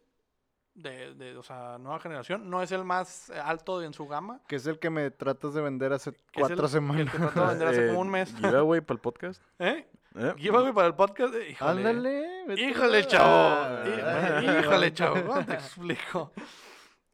De, 0.73 1.13
de, 1.15 1.35
o 1.35 1.43
sea, 1.43 1.77
nueva 1.79 1.99
generación. 1.99 2.49
No 2.49 2.61
es 2.63 2.71
el 2.71 2.85
más 2.85 3.29
alto 3.29 3.83
en 3.83 3.91
su 3.93 4.07
gama. 4.07 4.39
Que 4.47 4.55
es 4.55 4.65
el 4.67 4.79
que 4.79 4.89
me 4.89 5.11
tratas 5.11 5.53
de 5.53 5.59
vender 5.61 5.91
hace 5.91 6.13
Que 6.13 6.17
es 6.17 6.47
cuatro 6.47 6.55
el- 6.59 6.63
el 6.63 6.69
semanas. 6.69 7.11
que 7.11 7.17
trato 7.17 7.41
de 7.41 7.47
vender 7.47 7.67
hace 7.67 7.87
como 7.87 7.93
Eh, 7.99 8.01
un 8.01 8.09
mes. 8.09 8.33
Giveaway 8.37 8.79
para 8.79 8.95
el 8.95 9.01
podcast. 9.01 9.41
¿Eh? 9.59 9.85
¿Eh? 10.15 10.33
Giveaway 10.37 10.71
para 10.71 10.87
el 10.87 10.95
podcast. 10.95 11.35
eh, 11.35 11.49
Híjole. 11.51 11.89
Ándale. 11.89 12.55
Híjole, 12.69 13.05
chavo. 13.05 13.83
Hí- 13.85 14.59
Híjole, 14.61 14.93
chavo. 14.93 15.21
¿Cómo 15.27 15.45
te 15.45 15.53
explico? 15.55 16.31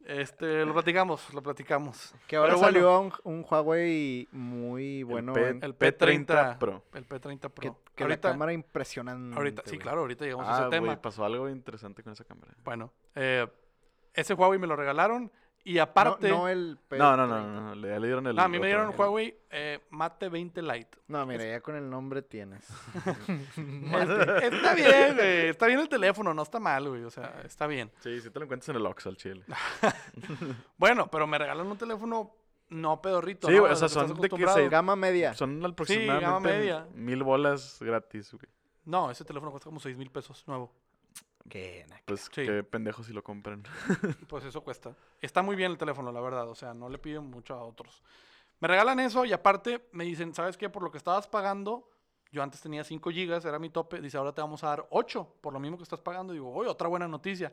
Este, 0.08 0.64
lo 0.64 0.72
platicamos, 0.72 1.34
lo 1.34 1.42
platicamos. 1.42 2.14
Que 2.26 2.36
ahora 2.36 2.54
Pero 2.54 2.58
bueno, 2.60 2.72
salió 2.72 3.00
un, 3.00 3.12
un 3.24 3.46
Huawei 3.48 4.26
muy 4.32 5.02
bueno. 5.02 5.34
P- 5.34 5.48
en- 5.50 5.62
el 5.62 5.78
P30 5.78 6.24
P30 6.26 6.58
Pro. 6.58 6.82
El 6.94 7.06
P30 7.06 7.38
que 7.40 7.48
Pro. 7.50 7.78
que 7.94 8.02
ahorita, 8.04 8.28
la 8.28 8.32
cámara 8.32 8.52
impresionante. 8.54 9.36
ahorita, 9.36 9.62
sí, 9.66 9.76
claro, 9.76 10.00
ahorita 10.00 10.24
llegamos 10.24 10.46
a 10.48 10.56
Ah, 10.56 10.60
ese 10.62 10.70
tema. 10.70 10.86
güey, 10.86 10.96
pasó 11.02 11.26
algo 11.26 11.46
interesante 11.50 12.02
con 12.02 12.14
esa 12.14 12.24
cámara. 12.24 12.54
Bueno, 12.64 12.90
eh, 13.14 13.46
ese 14.14 14.32
Huawei 14.32 14.58
me 14.58 14.66
lo 14.66 14.76
regalaron 14.76 15.30
y 15.64 15.74
No, 15.74 15.82
aparte... 15.82 16.28
no 16.30 16.48
el 16.48 16.78
No, 16.90 17.16
no, 17.16 17.24
P30. 17.24 17.28
no, 17.28 17.46
no, 17.46 17.60
no, 17.60 17.74
le, 17.74 17.98
dieron 18.06 18.26
el. 18.26 18.36
no, 18.36 18.42
a 18.42 18.48
mí 18.48 18.58
me 18.58 18.66
dieron 18.68 18.90
el- 18.92 18.96
Huawei 18.98 19.36
eh, 19.50 19.80
Mate 19.90 20.28
20 20.28 20.62
Lite. 20.62 20.98
No, 21.08 21.26
mira, 21.26 21.44
ya 21.44 21.60
con 21.60 21.76
el 21.76 21.88
nombre 21.90 22.22
tienes. 22.22 22.66
Este, 23.56 24.46
está 24.46 24.74
bien, 24.74 25.14
güey. 25.16 25.48
Está 25.48 25.66
bien 25.66 25.80
el 25.80 25.88
teléfono, 25.88 26.32
no 26.34 26.42
está 26.42 26.58
mal, 26.60 26.88
güey. 26.88 27.04
O 27.04 27.10
sea, 27.10 27.40
está 27.44 27.66
bien. 27.66 27.90
Sí, 28.00 28.20
si 28.20 28.30
te 28.30 28.38
lo 28.38 28.44
encuentras 28.44 28.68
en 28.70 28.76
el 28.76 28.86
Ox 28.86 29.06
al 29.06 29.16
chile. 29.16 29.44
Bueno, 30.76 31.10
pero 31.10 31.26
me 31.26 31.38
regalan 31.38 31.66
un 31.66 31.76
teléfono 31.78 32.34
no 32.70 33.00
pedorrito. 33.00 33.48
Sí, 33.48 33.54
¿no? 33.54 33.60
güey, 33.60 33.72
o 33.72 33.76
sea, 33.76 33.88
son 33.88 34.08
de 34.08 34.12
que 34.14 34.26
acostumbrado. 34.26 34.58
se- 34.58 34.68
Gama 34.68 34.96
media. 34.96 35.34
Son 35.34 35.64
aproximadamente 35.64 36.48
media. 36.58 36.86
mil 36.94 37.22
bolas 37.22 37.78
gratis, 37.80 38.32
güey. 38.32 38.46
No, 38.84 39.10
ese 39.10 39.24
teléfono 39.24 39.50
cuesta 39.50 39.66
como 39.68 39.80
6 39.80 39.96
mil 39.98 40.10
pesos 40.10 40.44
nuevo. 40.46 40.72
Qué 41.48 41.84
naca. 41.88 42.02
Pues 42.06 42.22
Sí. 42.32 42.44
qué 42.44 42.62
pendejos 42.62 43.06
si 43.06 43.12
lo 43.12 43.22
compran. 43.22 43.62
Pues 44.28 44.44
eso 44.44 44.62
cuesta. 44.62 44.94
Está 45.20 45.42
muy 45.42 45.56
bien 45.56 45.72
el 45.72 45.78
teléfono, 45.78 46.12
la 46.12 46.20
verdad. 46.20 46.48
O 46.48 46.54
sea, 46.54 46.74
no 46.74 46.88
le 46.88 46.98
piden 46.98 47.24
mucho 47.24 47.54
a 47.54 47.62
otros. 47.64 48.02
Me 48.60 48.68
regalan 48.68 48.98
eso 49.00 49.24
y 49.24 49.32
aparte 49.32 49.88
me 49.92 50.04
dicen, 50.04 50.34
¿sabes 50.34 50.56
qué? 50.56 50.68
Por 50.68 50.82
lo 50.82 50.90
que 50.90 50.98
estabas 50.98 51.28
pagando, 51.28 51.88
yo 52.32 52.42
antes 52.42 52.60
tenía 52.60 52.84
5 52.84 53.10
gigas, 53.10 53.44
era 53.44 53.58
mi 53.58 53.70
tope. 53.70 54.00
Dice, 54.00 54.18
ahora 54.18 54.32
te 54.34 54.40
vamos 54.40 54.64
a 54.64 54.68
dar 54.68 54.86
8 54.90 55.36
por 55.40 55.52
lo 55.52 55.60
mismo 55.60 55.76
que 55.76 55.84
estás 55.84 56.00
pagando. 56.00 56.32
Digo, 56.32 56.52
oye, 56.52 56.68
otra 56.68 56.88
buena 56.88 57.06
noticia. 57.08 57.52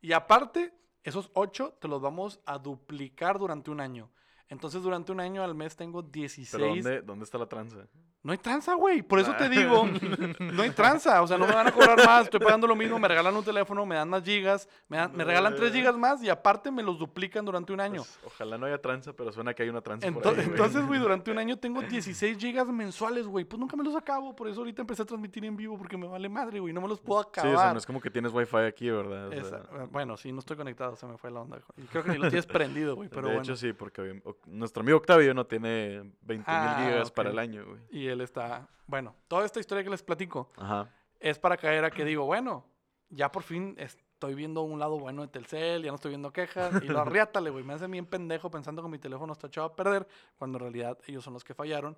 Y 0.00 0.12
aparte, 0.12 0.74
esos 1.02 1.30
8 1.34 1.78
te 1.80 1.88
los 1.88 2.00
vamos 2.02 2.40
a 2.46 2.58
duplicar 2.58 3.38
durante 3.38 3.70
un 3.70 3.80
año. 3.80 4.10
Entonces, 4.48 4.82
durante 4.82 5.12
un 5.12 5.20
año 5.20 5.44
al 5.44 5.54
mes 5.54 5.76
tengo 5.76 6.02
16. 6.02 6.50
Pero 6.50 6.66
¿dónde, 6.74 7.02
¿dónde 7.02 7.24
está 7.24 7.38
la 7.38 7.46
tranza? 7.46 7.86
No 8.22 8.32
hay 8.32 8.38
tranza, 8.38 8.74
güey. 8.74 9.00
Por 9.00 9.18
eso 9.18 9.34
te 9.34 9.48
digo, 9.48 9.86
no 10.40 10.62
hay 10.62 10.70
tranza. 10.70 11.22
O 11.22 11.26
sea, 11.26 11.38
no 11.38 11.46
me 11.46 11.54
van 11.54 11.66
a 11.68 11.72
cobrar 11.72 11.96
más. 12.04 12.24
Estoy 12.24 12.38
pagando 12.40 12.66
lo 12.66 12.76
mismo. 12.76 12.98
Me 12.98 13.08
regalan 13.08 13.34
un 13.34 13.42
teléfono, 13.42 13.86
me 13.86 13.94
dan 13.94 14.10
más 14.10 14.22
gigas. 14.24 14.68
Me, 14.88 14.98
dan- 14.98 15.16
me 15.16 15.24
regalan 15.24 15.54
3 15.56 15.72
gigas 15.72 15.96
más 15.96 16.22
y 16.22 16.28
aparte 16.28 16.70
me 16.70 16.82
los 16.82 16.98
duplican 16.98 17.44
durante 17.46 17.72
un 17.72 17.80
año. 17.80 18.02
Pues, 18.02 18.20
ojalá 18.26 18.58
no 18.58 18.66
haya 18.66 18.78
tranza, 18.78 19.14
pero 19.14 19.32
suena 19.32 19.54
que 19.54 19.62
hay 19.62 19.70
una 19.70 19.80
tranza 19.80 20.06
por 20.12 20.22
Ento- 20.22 20.38
ahí, 20.38 20.44
entonces, 20.44 20.86
güey, 20.86 21.00
durante 21.00 21.30
un 21.30 21.38
año 21.38 21.56
tengo 21.58 21.80
16 21.80 22.36
gigas 22.36 22.66
mensuales, 22.68 23.26
güey. 23.26 23.46
Pues 23.46 23.58
nunca 23.58 23.74
me 23.76 23.84
los 23.84 23.96
acabo. 23.96 24.36
Por 24.36 24.48
eso 24.48 24.60
ahorita 24.60 24.82
empecé 24.82 25.00
a 25.00 25.06
transmitir 25.06 25.44
en 25.46 25.56
vivo 25.56 25.78
porque 25.78 25.96
me 25.96 26.06
vale 26.06 26.28
madre, 26.28 26.60
güey. 26.60 26.74
No 26.74 26.82
me 26.82 26.88
los 26.88 27.00
puedo 27.00 27.22
Sí, 27.22 27.28
acabar. 27.30 27.54
o 27.54 27.58
sea, 27.58 27.72
no 27.72 27.78
es 27.78 27.86
como 27.86 28.02
que 28.02 28.10
tienes 28.10 28.32
wifi 28.32 28.56
aquí, 28.58 28.90
¿verdad? 28.90 29.28
O 29.28 29.44
sea, 29.44 29.62
bueno, 29.90 30.18
sí, 30.18 30.30
no 30.30 30.40
estoy 30.40 30.58
conectado. 30.58 30.94
Se 30.94 31.06
me 31.06 31.16
fue 31.16 31.30
la 31.30 31.40
onda. 31.40 31.58
Y 31.78 31.82
creo 31.84 32.04
que 32.04 32.10
ni 32.10 32.18
lo 32.18 32.28
tienes 32.28 32.46
prendido, 32.46 32.96
güey. 32.96 33.08
Pero 33.08 33.22
de 33.22 33.26
bueno. 33.28 33.42
hecho, 33.42 33.56
sí, 33.56 33.72
porque 33.72 34.20
o- 34.24 34.36
nuestro 34.44 34.82
amigo 34.82 34.98
Octavio 34.98 35.32
no 35.32 35.46
tiene 35.46 36.00
20 36.20 36.34
mil 36.36 36.44
Ah, 36.46 36.84
gigas 36.86 37.10
para 37.10 37.30
el 37.30 37.38
año, 37.38 37.64
güey. 37.64 37.80
Él 38.10 38.20
está... 38.20 38.68
Bueno, 38.86 39.14
toda 39.28 39.44
esta 39.46 39.60
historia 39.60 39.84
que 39.84 39.90
les 39.90 40.02
platico 40.02 40.50
Ajá. 40.56 40.88
es 41.20 41.38
para 41.38 41.56
caer 41.56 41.84
a 41.84 41.90
que 41.90 42.04
digo, 42.04 42.24
bueno, 42.26 42.64
ya 43.08 43.30
por 43.30 43.42
fin 43.42 43.74
estoy 43.78 44.34
viendo 44.34 44.62
un 44.62 44.78
lado 44.78 44.98
bueno 44.98 45.22
de 45.22 45.28
Telcel, 45.28 45.82
ya 45.82 45.90
no 45.90 45.94
estoy 45.94 46.10
viendo 46.10 46.32
quejas. 46.32 46.82
Y 46.82 46.86
lo 46.88 47.00
arriátale, 47.00 47.50
güey. 47.50 47.64
Me 47.64 47.74
hace 47.74 47.86
bien 47.86 48.06
pendejo 48.06 48.50
pensando 48.50 48.82
que 48.82 48.88
mi 48.88 48.98
teléfono 48.98 49.32
está 49.32 49.46
echado 49.46 49.66
a 49.68 49.76
perder, 49.76 50.06
cuando 50.36 50.58
en 50.58 50.62
realidad 50.62 50.98
ellos 51.06 51.22
son 51.24 51.32
los 51.34 51.44
que 51.44 51.54
fallaron. 51.54 51.96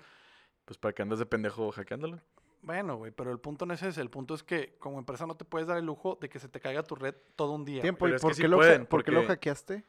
Pues 0.64 0.78
para 0.78 0.92
que 0.92 1.02
andes 1.02 1.18
de 1.18 1.26
pendejo 1.26 1.72
hackeándolo. 1.72 2.20
Bueno, 2.60 2.94
güey, 2.96 3.10
pero 3.10 3.32
el 3.32 3.40
punto 3.40 3.66
no 3.66 3.74
es 3.74 3.82
ese. 3.82 4.00
El 4.00 4.08
punto 4.10 4.34
es 4.34 4.44
que 4.44 4.76
como 4.78 4.98
empresa 5.00 5.26
no 5.26 5.34
te 5.34 5.44
puedes 5.44 5.66
dar 5.66 5.78
el 5.78 5.84
lujo 5.84 6.16
de 6.20 6.28
que 6.28 6.38
se 6.38 6.48
te 6.48 6.60
caiga 6.60 6.84
tu 6.84 6.94
red 6.94 7.14
todo 7.34 7.50
un 7.52 7.64
día. 7.64 7.82
Tiempo, 7.82 8.06
¿y 8.06 8.12
es 8.12 8.22
por 8.22 8.30
que 8.30 8.34
sí 8.36 8.42
qué, 8.42 8.48
lo, 8.48 8.58
pueden, 8.58 8.82
ja- 8.82 8.88
por 8.88 9.02
qué 9.02 9.10
lo 9.10 9.18
porque- 9.20 9.28
hackeaste? 9.32 9.84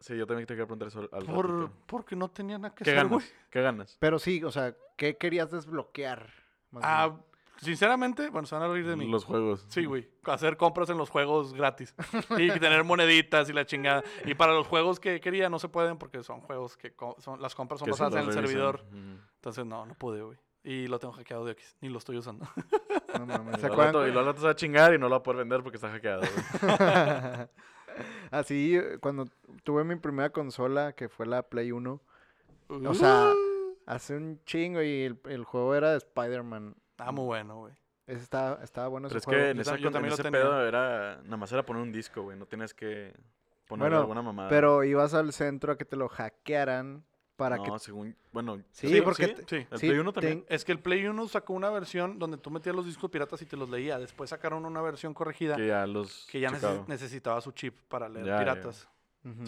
Sí, 0.00 0.16
yo 0.16 0.26
también 0.26 0.46
te 0.46 0.54
quería 0.54 0.66
preguntar 0.66 0.88
eso 0.88 1.00
al 1.12 1.24
Por, 1.24 1.48
ratito. 1.48 1.72
porque 1.86 2.16
no 2.16 2.28
tenía 2.30 2.58
nada 2.58 2.74
que 2.74 2.84
¿Qué 2.84 2.90
hacer, 2.92 3.06
güey. 3.08 3.24
¿Qué 3.50 3.62
ganas? 3.62 3.96
Pero 3.98 4.18
sí, 4.18 4.42
o 4.44 4.50
sea, 4.52 4.74
¿qué 4.96 5.16
querías 5.16 5.50
desbloquear? 5.50 6.28
más 6.70 6.82
bien? 6.82 6.84
Ah, 6.84 7.16
sinceramente, 7.60 8.28
bueno, 8.28 8.46
se 8.46 8.54
van 8.54 8.64
a 8.64 8.68
reír 8.72 8.86
de 8.86 8.94
mí. 8.96 9.08
Los 9.10 9.24
juegos. 9.24 9.64
Sí, 9.68 9.84
güey. 9.86 10.08
Hacer 10.24 10.56
compras 10.58 10.90
en 10.90 10.98
los 10.98 11.08
juegos 11.10 11.54
gratis. 11.54 11.94
y 12.38 12.50
tener 12.60 12.84
moneditas 12.84 13.48
y 13.48 13.52
la 13.54 13.64
chingada. 13.64 14.04
Y 14.26 14.34
para 14.34 14.52
los 14.52 14.66
juegos 14.66 15.00
que 15.00 15.20
quería 15.20 15.48
no 15.48 15.58
se 15.58 15.68
pueden 15.68 15.96
porque 15.96 16.22
son 16.22 16.40
juegos 16.42 16.76
que 16.76 16.92
co- 16.94 17.16
son, 17.18 17.40
las 17.40 17.54
compras 17.54 17.78
son 17.80 17.86
Que 17.86 17.92
basadas 17.92 18.12
en 18.14 18.18
el 18.20 18.26
revisan. 18.26 18.46
servidor. 18.46 18.84
Ujú. 18.88 19.20
Entonces 19.36 19.64
no, 19.66 19.86
no 19.86 19.94
pude, 19.94 20.22
güey. 20.22 20.38
Y 20.62 20.88
lo 20.88 20.98
tengo 20.98 21.14
hackeado 21.14 21.44
de 21.46 21.52
X. 21.52 21.76
Ni 21.80 21.88
lo 21.88 21.98
estoy 21.98 22.16
usando. 22.18 22.46
No 23.16 23.24
mames, 23.24 23.56
Y 23.56 23.60
¿se 23.62 23.66
lo 23.68 23.72
acuerdan? 23.72 23.94
rato- 23.94 24.06
y 24.08 24.12
lo 24.12 24.22
rato 24.22 24.40
se 24.40 24.44
va 24.44 24.50
a 24.52 24.56
chingar 24.56 24.92
y 24.92 24.98
no 24.98 25.06
lo 25.06 25.12
va 25.12 25.16
a 25.18 25.22
poder 25.22 25.38
vender 25.38 25.62
porque 25.62 25.76
está 25.76 25.88
hackeado. 25.88 26.20
güey. 26.20 26.30
Así, 28.30 28.76
eh, 28.76 28.98
cuando 29.00 29.26
tuve 29.64 29.84
mi 29.84 29.96
primera 29.96 30.30
consola, 30.30 30.92
que 30.92 31.08
fue 31.08 31.26
la 31.26 31.42
Play 31.42 31.72
1, 31.72 32.00
o 32.68 32.94
sea, 32.94 33.32
hace 33.86 34.16
un 34.16 34.40
chingo 34.44 34.82
y 34.82 35.02
el, 35.02 35.18
el 35.26 35.44
juego 35.44 35.74
era 35.74 35.92
de 35.92 35.98
Spider-Man. 35.98 36.74
Ah, 36.98 37.12
muy 37.12 37.24
bueno, 37.24 37.56
güey. 37.60 37.74
Ese 38.06 38.22
estaba, 38.22 38.62
estaba 38.62 38.88
bueno 38.88 39.08
Pero 39.08 39.18
ese 39.18 39.24
es 39.30 39.30
que 39.30 39.36
juego. 39.36 39.50
en, 39.50 39.56
Yo 39.56 39.62
esa, 39.62 39.70
ta- 39.72 39.76
yo 39.78 39.86
en 39.88 39.92
también 39.92 40.10
lo 40.10 40.14
ese 40.14 40.22
tenía. 40.22 40.40
pedo 40.40 40.66
era... 40.66 41.20
Nada 41.24 41.36
más 41.36 41.50
era 41.52 41.64
poner 41.66 41.82
un 41.82 41.90
disco, 41.92 42.22
güey. 42.22 42.38
No 42.38 42.46
tienes 42.46 42.72
que 42.72 43.12
ponerle 43.66 43.88
Bueno, 43.90 44.00
alguna 44.02 44.22
mamada. 44.22 44.48
Pero 44.48 44.84
ibas 44.84 45.12
al 45.14 45.32
centro 45.32 45.72
a 45.72 45.76
que 45.76 45.84
te 45.84 45.96
lo 45.96 46.08
hackearan 46.08 47.04
para 47.36 47.56
no, 47.56 47.62
que... 47.64 47.78
según... 47.78 48.16
Bueno... 48.32 48.58
Sí, 48.72 49.00
porque... 49.02 49.36
Sí. 49.46 49.66
El 49.70 49.78
sí, 49.78 49.86
Play 49.86 49.98
1 49.98 50.12
también. 50.12 50.42
ten- 50.42 50.46
Es 50.54 50.64
que 50.64 50.72
el 50.72 50.78
Play 50.80 51.06
1 51.06 51.28
sacó 51.28 51.52
una 51.52 51.70
versión 51.70 52.18
donde 52.18 52.38
tú 52.38 52.50
metías 52.50 52.74
los 52.74 52.86
discos 52.86 53.10
piratas 53.10 53.40
y 53.42 53.46
te 53.46 53.56
los 53.56 53.68
leía. 53.70 53.98
Después 53.98 54.30
sacaron 54.30 54.64
una 54.64 54.80
versión 54.82 55.12
corregida 55.14 55.56
Que 55.56 55.66
ya 55.68 55.86
los... 55.86 56.26
que 56.30 56.40
ya 56.40 56.50
neces- 56.50 56.86
necesitaba 56.86 57.40
su 57.40 57.52
chip 57.52 57.76
para 57.88 58.08
leer 58.08 58.26
Ya, 58.26 58.32
ya, 58.32 58.38
ya. 58.38 58.52
piratas. 58.54 58.88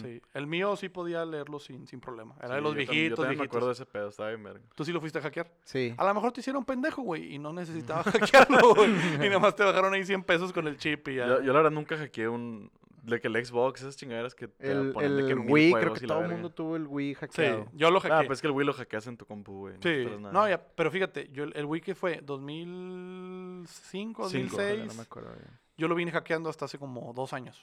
Sí. 0.01 0.21
El 0.33 0.45
mío 0.45 0.75
sí 0.75 0.89
podía 0.89 1.23
leerlo 1.23 1.57
sin, 1.57 1.87
sin 1.87 2.01
problema. 2.01 2.35
Era 2.43 2.55
de 2.55 2.61
los 2.61 2.73
yo 2.73 2.77
viejitos, 2.79 3.09
Yo 3.11 3.15
también 3.15 3.29
me 3.29 3.35
viejitos. 3.35 3.47
acuerdo 3.47 3.67
de 3.67 3.73
ese 3.73 3.85
pedo. 3.85 4.09
Estaba 4.09 4.27
bien 4.27 4.43
verga. 4.43 4.59
¿Tú 4.75 4.83
sí 4.83 4.91
lo 4.91 4.99
fuiste 4.99 5.19
a 5.19 5.21
hackear? 5.21 5.49
Sí. 5.63 5.93
A 5.97 6.03
lo 6.05 6.13
mejor 6.13 6.33
te 6.33 6.41
hicieron 6.41 6.65
pendejo, 6.65 7.01
güey, 7.01 7.33
y 7.33 7.39
no 7.39 7.53
necesitabas 7.53 8.05
hackearlo, 8.11 8.75
güey. 8.75 8.91
Y 9.15 9.29
nada 9.29 9.39
más 9.39 9.55
te 9.55 9.63
bajaron 9.63 9.93
ahí 9.93 10.03
100 10.03 10.23
pesos 10.23 10.51
con 10.51 10.67
el 10.67 10.75
chip 10.75 11.07
y 11.07 11.15
ya. 11.15 11.27
Yo, 11.27 11.41
yo 11.43 11.53
la 11.53 11.59
verdad 11.59 11.71
nunca 11.71 11.95
hackeé 11.97 12.27
un... 12.27 12.69
De 13.03 13.19
que 13.21 13.27
el 13.27 13.45
Xbox, 13.45 13.81
esas 13.81 13.95
chingaderas 13.97 14.35
que 14.35 14.47
te 14.47 14.71
El, 14.71 14.91
ponen 14.91 15.15
de 15.17 15.25
que 15.25 15.31
el 15.31 15.39
mil 15.39 15.51
Wii, 15.51 15.73
creo 15.73 15.93
que 15.93 16.07
todo 16.07 16.21
el 16.21 16.29
mundo 16.29 16.49
tuvo 16.51 16.75
el 16.75 16.85
Wii 16.87 17.13
sí, 17.15 17.19
hackeado. 17.21 17.67
yo 17.73 17.91
lo 17.91 17.99
hackeé. 17.99 18.17
Ah, 18.17 18.23
pues 18.25 18.37
es 18.37 18.41
que 18.41 18.47
el 18.47 18.53
Wii 18.53 18.65
lo 18.67 18.73
hackeas 18.73 19.07
en 19.07 19.17
tu 19.17 19.25
compu, 19.25 19.53
güey. 19.59 19.75
no 19.75 19.81
sí, 19.81 20.05
no, 20.33 20.49
ya, 20.49 20.61
pero 20.75 20.91
fíjate, 20.91 21.29
yo 21.31 21.43
el, 21.45 21.53
el 21.55 21.65
Wii 21.65 21.81
que 21.81 21.95
fue 21.95 22.21
2005, 22.21 23.67
Cinco, 23.67 24.23
2006, 24.23 24.85
No 24.87 24.93
me 24.95 25.01
acuerdo 25.01 25.31
yo 25.77 25.87
lo 25.87 25.95
vine 25.95 26.11
hackeando 26.11 26.49
hasta 26.49 26.65
hace 26.65 26.77
como 26.77 27.13
dos 27.13 27.31
años, 27.33 27.57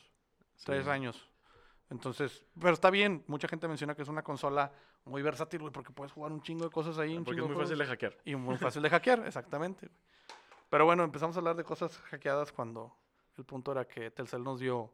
Sí. 0.57 0.65
tres 0.67 0.87
años. 0.87 1.29
Entonces, 1.91 2.45
pero 2.59 2.73
está 2.73 2.91
bien, 2.91 3.23
mucha 3.27 3.47
gente 3.47 3.69
menciona 3.69 3.95
que 3.95 4.03
es 4.03 4.09
una 4.09 4.23
consola 4.23 4.73
muy 5.05 5.23
versátil, 5.23 5.61
güey, 5.61 5.73
porque 5.73 5.93
puedes 5.93 6.13
jugar 6.13 6.33
un 6.33 6.41
chingo 6.43 6.65
de 6.65 6.71
cosas 6.71 6.99
ahí, 6.99 7.17
un 7.17 7.25
Porque 7.25 7.37
chingo 7.43 7.45
es 7.47 7.51
de 7.51 7.55
muy 7.55 7.63
fácil 7.65 7.79
de 7.79 7.87
hackear. 7.87 8.17
Y 8.25 8.35
muy 8.37 8.57
fácil 8.57 8.83
de 8.83 8.91
hackear, 8.91 9.23
exactamente. 9.27 9.87
güey. 9.87 9.99
Pero 10.71 10.85
bueno, 10.87 11.05
empezamos 11.05 11.37
a 11.37 11.39
hablar 11.41 11.57
de 11.57 11.63
cosas 11.65 11.97
hackeadas 12.11 12.51
cuando 12.53 12.97
el 13.37 13.45
punto 13.45 13.71
era 13.71 13.87
que 13.87 14.11
Telcel 14.11 14.43
nos 14.43 14.59
dio, 14.59 14.93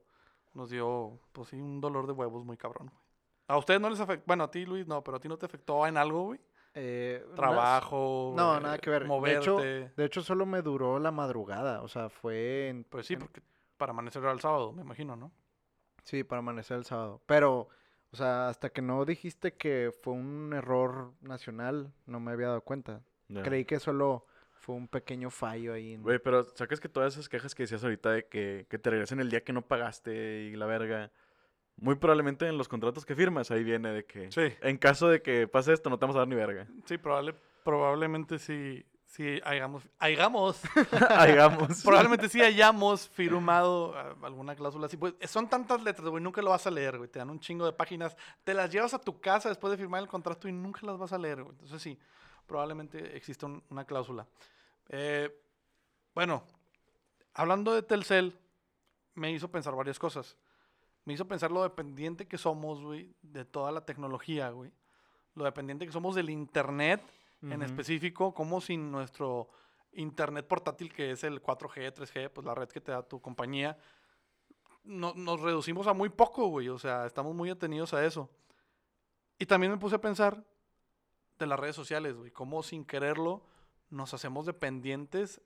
nos 0.54 0.70
dio, 0.70 1.18
pues 1.32 1.48
sí, 1.48 1.60
un 1.60 1.80
dolor 1.80 2.06
de 2.06 2.12
huevos 2.12 2.44
muy 2.44 2.56
cabrón, 2.56 2.88
güey. 2.88 3.02
A 3.48 3.58
ustedes 3.58 3.80
no 3.80 3.90
les 3.90 4.00
afectó, 4.00 4.24
bueno, 4.26 4.44
a 4.44 4.50
ti 4.50 4.64
Luis 4.64 4.86
no, 4.86 5.02
pero 5.04 5.16
a 5.16 5.20
ti 5.20 5.28
no 5.28 5.36
te 5.36 5.46
afectó 5.46 5.86
en 5.86 5.96
algo, 5.96 6.24
güey. 6.24 6.40
Eh, 6.74 7.22
Trabajo. 7.36 8.32
No, 8.34 8.56
eh, 8.56 8.60
nada 8.60 8.78
que 8.78 8.88
ver. 8.88 9.06
De 9.06 9.34
hecho, 9.36 9.56
de 9.58 10.04
hecho, 10.04 10.22
solo 10.22 10.46
me 10.46 10.62
duró 10.62 10.98
la 10.98 11.10
madrugada. 11.10 11.82
O 11.82 11.88
sea, 11.88 12.08
fue 12.08 12.68
en... 12.68 12.84
pues 12.84 13.06
sí, 13.06 13.14
en- 13.14 13.20
porque 13.20 13.42
para 13.76 13.90
amanecer 13.90 14.24
al 14.24 14.40
sábado, 14.40 14.72
me 14.72 14.82
imagino, 14.82 15.16
¿no? 15.16 15.32
Sí, 16.04 16.24
para 16.24 16.38
amanecer 16.38 16.78
el 16.78 16.84
sábado. 16.84 17.20
Pero, 17.26 17.68
o 18.10 18.16
sea, 18.16 18.48
hasta 18.48 18.70
que 18.70 18.80
no 18.80 19.04
dijiste 19.04 19.54
que 19.54 19.92
fue 20.02 20.14
un 20.14 20.52
error 20.54 21.12
nacional, 21.20 21.92
no 22.06 22.20
me 22.20 22.32
había 22.32 22.48
dado 22.48 22.62
cuenta. 22.62 23.02
Creí 23.42 23.64
que 23.64 23.80
solo 23.80 24.26
fue 24.62 24.74
un 24.76 24.88
pequeño 24.88 25.28
fallo 25.28 25.74
ahí. 25.74 25.94
en- 25.94 26.02
Güey, 26.02 26.18
pero 26.18 26.42
sacas 26.44 26.80
que 26.80 26.88
todas 26.88 27.12
esas 27.14 27.28
quejas 27.28 27.54
que 27.54 27.64
decías 27.64 27.82
ahorita 27.84 28.10
de 28.12 28.26
que, 28.26 28.66
que 28.70 28.78
te 28.78 28.90
regresen 28.90 29.20
el 29.20 29.28
día 29.30 29.42
que 29.44 29.52
no 29.52 29.62
pagaste 29.62 30.44
y 30.44 30.56
la 30.56 30.66
verga. 30.66 31.10
Muy 31.76 31.96
probablemente 31.96 32.46
en 32.46 32.56
los 32.58 32.68
contratos 32.68 33.04
que 33.04 33.14
firmas 33.16 33.50
ahí 33.50 33.64
viene 33.64 33.90
de 33.90 34.04
que 34.04 34.30
Sí. 34.30 34.54
en 34.60 34.78
caso 34.78 35.08
de 35.08 35.20
que 35.22 35.48
pase 35.48 35.72
esto 35.72 35.90
no 35.90 35.98
te 35.98 36.04
vamos 36.04 36.16
a 36.16 36.20
dar 36.20 36.28
ni 36.28 36.36
verga. 36.36 36.66
Sí, 36.84 36.96
probable, 36.98 37.34
probablemente 37.64 38.38
sí, 38.38 38.84
sí 39.06 39.40
hayamos, 39.44 39.82
hayamos, 39.98 40.60
Hagamos. 41.10 41.82
probablemente 41.82 42.28
sí 42.28 42.40
hayamos 42.42 43.08
firmado 43.08 43.94
ah, 43.96 44.14
alguna 44.22 44.54
cláusula 44.54 44.86
así. 44.86 44.96
Pues 44.96 45.14
son 45.26 45.48
tantas 45.48 45.82
letras, 45.82 46.08
güey, 46.08 46.22
nunca 46.22 46.40
lo 46.42 46.50
vas 46.50 46.66
a 46.66 46.70
leer, 46.70 46.98
güey. 46.98 47.08
Te 47.10 47.18
dan 47.18 47.30
un 47.30 47.40
chingo 47.40 47.64
de 47.66 47.72
páginas, 47.72 48.16
te 48.44 48.54
las 48.54 48.70
llevas 48.70 48.94
a 48.94 49.00
tu 49.00 49.20
casa 49.20 49.48
después 49.48 49.70
de 49.72 49.76
firmar 49.78 50.02
el 50.02 50.08
contrato 50.08 50.46
y 50.48 50.52
nunca 50.52 50.80
las 50.86 50.98
vas 50.98 51.12
a 51.12 51.18
leer, 51.18 51.42
güey. 51.42 51.52
Entonces 51.54 51.80
sí, 51.82 51.98
probablemente 52.52 53.16
exista 53.16 53.46
un- 53.46 53.62
una 53.70 53.86
cláusula. 53.86 54.26
Eh, 54.90 55.30
bueno, 56.14 56.44
hablando 57.32 57.72
de 57.72 57.82
Telcel, 57.82 58.38
me 59.14 59.32
hizo 59.32 59.50
pensar 59.50 59.74
varias 59.74 59.98
cosas. 59.98 60.36
Me 61.06 61.14
hizo 61.14 61.26
pensar 61.26 61.50
lo 61.50 61.62
dependiente 61.62 62.28
que 62.28 62.36
somos, 62.36 62.82
güey, 62.82 63.14
de 63.22 63.46
toda 63.46 63.72
la 63.72 63.86
tecnología, 63.86 64.50
güey. 64.50 64.70
Lo 65.34 65.44
dependiente 65.44 65.86
que 65.86 65.92
somos 65.92 66.14
del 66.14 66.28
internet 66.28 67.00
en 67.40 67.62
específico, 67.62 68.34
como 68.34 68.60
sin 68.60 68.92
nuestro 68.92 69.48
internet 69.92 70.46
portátil, 70.46 70.92
que 70.92 71.12
es 71.12 71.24
el 71.24 71.40
4G, 71.40 71.90
3G, 71.94 72.28
pues 72.28 72.44
la 72.46 72.54
red 72.54 72.68
que 72.68 72.82
te 72.82 72.92
da 72.92 73.02
tu 73.02 73.18
compañía, 73.22 73.78
no- 74.84 75.14
nos 75.14 75.40
reducimos 75.40 75.86
a 75.86 75.94
muy 75.94 76.10
poco, 76.10 76.48
güey. 76.48 76.68
O 76.68 76.78
sea, 76.78 77.06
estamos 77.06 77.34
muy 77.34 77.48
atenidos 77.48 77.94
a 77.94 78.04
eso. 78.04 78.28
Y 79.38 79.46
también 79.46 79.72
me 79.72 79.78
puse 79.78 79.96
a 79.96 80.00
pensar 80.02 80.44
de 81.42 81.48
las 81.48 81.60
redes 81.60 81.76
sociales, 81.76 82.16
güey, 82.16 82.30
cómo 82.30 82.62
sin 82.62 82.84
quererlo 82.84 83.44
nos 83.90 84.14
hacemos 84.14 84.46
dependientes 84.46 85.40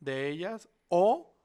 de 0.00 0.28
ellas 0.28 0.68
o, 0.88 1.36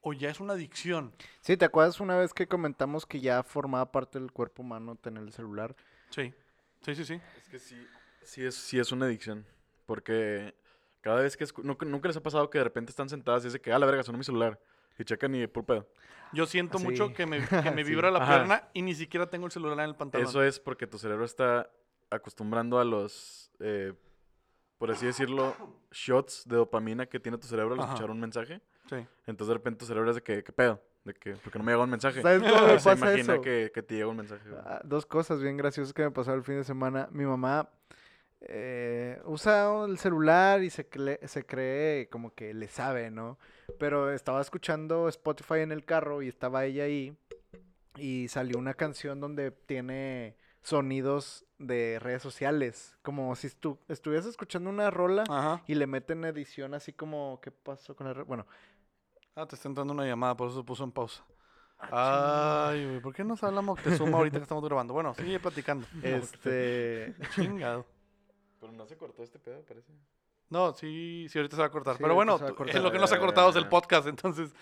o 0.00 0.12
ya 0.12 0.30
es 0.30 0.40
una 0.40 0.54
adicción. 0.54 1.14
Sí, 1.40 1.56
¿te 1.56 1.64
acuerdas 1.64 2.00
una 2.00 2.16
vez 2.16 2.34
que 2.34 2.46
comentamos 2.48 3.06
que 3.06 3.20
ya 3.20 3.42
formaba 3.42 3.92
parte 3.92 4.18
del 4.18 4.32
cuerpo 4.32 4.62
humano 4.62 4.96
tener 4.96 5.22
el 5.22 5.32
celular? 5.32 5.76
Sí, 6.10 6.34
sí, 6.80 6.94
sí, 6.94 7.04
sí. 7.04 7.20
Es 7.38 7.48
que 7.48 7.58
sí, 7.58 7.86
sí 8.22 8.44
es, 8.44 8.54
sí 8.54 8.78
es 8.78 8.90
una 8.92 9.06
adicción. 9.06 9.46
Porque 9.86 10.54
cada 11.00 11.20
vez 11.22 11.36
que... 11.36 11.46
¿Nunca, 11.62 11.86
nunca 11.86 12.08
les 12.08 12.16
ha 12.16 12.22
pasado 12.22 12.50
que 12.50 12.58
de 12.58 12.64
repente 12.64 12.90
están 12.90 13.08
sentadas 13.08 13.44
y 13.44 13.50
de 13.50 13.60
que, 13.60 13.72
ah, 13.72 13.78
la 13.78 13.86
verga, 13.86 14.02
sonó 14.02 14.18
mi 14.18 14.24
celular. 14.24 14.60
Y 14.98 15.04
checan 15.04 15.34
y 15.34 15.46
por 15.46 15.64
pedo. 15.64 15.88
Yo 16.34 16.46
siento 16.46 16.78
Sí. 16.78 16.84
mucho 16.84 17.12
que 17.14 17.24
me, 17.26 17.38
que 17.70 17.70
me 17.70 17.84
Sí. 17.84 17.90
vibra 17.90 18.10
la 18.10 18.18
Ajá. 18.22 18.34
pierna 18.36 18.68
y 18.74 18.82
ni 18.82 18.94
siquiera 18.94 19.28
tengo 19.30 19.46
el 19.46 19.52
celular 19.52 19.78
en 19.78 19.84
el 19.90 19.96
pantalón. 19.96 20.26
Eso 20.26 20.42
es 20.42 20.60
porque 20.60 20.86
tu 20.86 20.98
cerebro 20.98 21.24
está 21.24 21.70
acostumbrando 22.12 22.78
a 22.78 22.84
los, 22.84 23.50
eh, 23.60 23.92
por 24.78 24.90
así 24.90 25.06
decirlo, 25.06 25.54
shots 25.90 26.44
de 26.46 26.56
dopamina 26.56 27.06
que 27.06 27.18
tiene 27.20 27.38
tu 27.38 27.46
cerebro 27.46 27.74
al 27.74 27.80
Ajá. 27.80 27.92
escuchar 27.92 28.10
un 28.10 28.20
mensaje. 28.20 28.60
Sí. 28.88 28.96
Entonces 29.26 29.48
de 29.48 29.54
repente 29.54 29.78
tu 29.80 29.86
cerebro 29.86 30.10
es 30.10 30.16
de 30.16 30.22
que, 30.22 30.42
¿qué 30.44 30.52
pedo? 30.52 30.80
De 31.04 31.14
que, 31.14 31.34
porque 31.34 31.58
no 31.58 31.64
me 31.64 31.72
llegó 31.72 31.84
un 31.84 31.90
mensaje. 31.90 32.22
¿Sabes 32.22 32.42
cómo 32.48 32.66
me 32.66 32.78
Se 32.78 32.92
imagina 32.92 33.32
eso? 33.34 33.42
que, 33.42 33.70
que 33.74 33.82
te 33.82 33.94
llega 33.94 34.08
un 34.08 34.16
mensaje. 34.16 34.48
Ah, 34.64 34.80
dos 34.84 35.06
cosas 35.06 35.40
bien 35.40 35.56
graciosas 35.56 35.92
que 35.92 36.02
me 36.02 36.10
pasaron 36.10 36.40
el 36.40 36.44
fin 36.44 36.56
de 36.56 36.64
semana. 36.64 37.08
Mi 37.10 37.24
mamá 37.24 37.70
eh, 38.40 39.20
usa 39.24 39.84
el 39.86 39.98
celular 39.98 40.62
y 40.62 40.70
se, 40.70 40.88
se 41.26 41.46
cree 41.46 42.08
como 42.08 42.34
que 42.34 42.54
le 42.54 42.68
sabe, 42.68 43.10
¿no? 43.10 43.38
Pero 43.78 44.10
estaba 44.12 44.40
escuchando 44.40 45.08
Spotify 45.08 45.60
en 45.60 45.72
el 45.72 45.84
carro 45.84 46.22
y 46.22 46.28
estaba 46.28 46.64
ella 46.64 46.84
ahí 46.84 47.16
y 47.96 48.26
salió 48.28 48.58
una 48.58 48.74
canción 48.74 49.20
donde 49.20 49.50
tiene 49.52 50.36
sonidos 50.62 51.44
de 51.58 51.98
redes 52.00 52.22
sociales. 52.22 52.96
Como 53.02 53.34
si 53.36 53.48
estu- 53.48 53.78
estuvieras 53.88 54.26
escuchando 54.26 54.70
una 54.70 54.90
rola 54.90 55.24
Ajá. 55.28 55.62
y 55.66 55.74
le 55.74 55.86
meten 55.86 56.24
edición 56.24 56.74
así 56.74 56.92
como, 56.92 57.40
¿qué 57.42 57.50
pasó 57.50 57.94
con 57.96 58.06
el... 58.06 58.14
re-?" 58.14 58.22
Bueno, 58.24 58.46
Ah, 59.34 59.46
te 59.46 59.54
está 59.56 59.66
entrando 59.66 59.94
una 59.94 60.04
llamada, 60.06 60.36
por 60.36 60.48
eso 60.48 60.58
se 60.58 60.64
puso 60.64 60.84
en 60.84 60.92
pausa. 60.92 61.24
Ah, 61.78 62.68
Ay, 62.70 62.84
güey, 62.86 63.00
¿por 63.00 63.14
qué 63.14 63.24
no 63.24 63.34
hablamos 63.40 63.64
Moctezuma 63.78 64.18
ahorita 64.18 64.36
que 64.38 64.42
estamos 64.42 64.62
grabando? 64.62 64.92
Bueno, 64.92 65.14
sigue 65.14 65.40
platicando. 65.40 65.86
este... 66.02 67.14
Chingado. 67.34 67.86
Pero 68.60 68.72
no 68.72 68.86
se 68.86 68.96
cortó 68.96 69.22
este 69.22 69.38
pedo, 69.38 69.62
parece. 69.62 69.90
No, 70.50 70.72
sí, 70.74 71.26
sí, 71.30 71.38
ahorita 71.38 71.56
se 71.56 71.62
va 71.62 71.66
a 71.68 71.70
cortar. 71.70 71.96
Sí, 71.96 72.02
Pero 72.02 72.14
bueno, 72.14 72.38
cortar. 72.38 72.76
es 72.76 72.82
lo 72.82 72.92
que 72.92 72.98
no 72.98 73.06
se 73.06 73.14
ha 73.14 73.18
cortado 73.18 73.48
es 73.50 73.56
el 73.56 73.68
podcast, 73.68 74.06
entonces. 74.06 74.54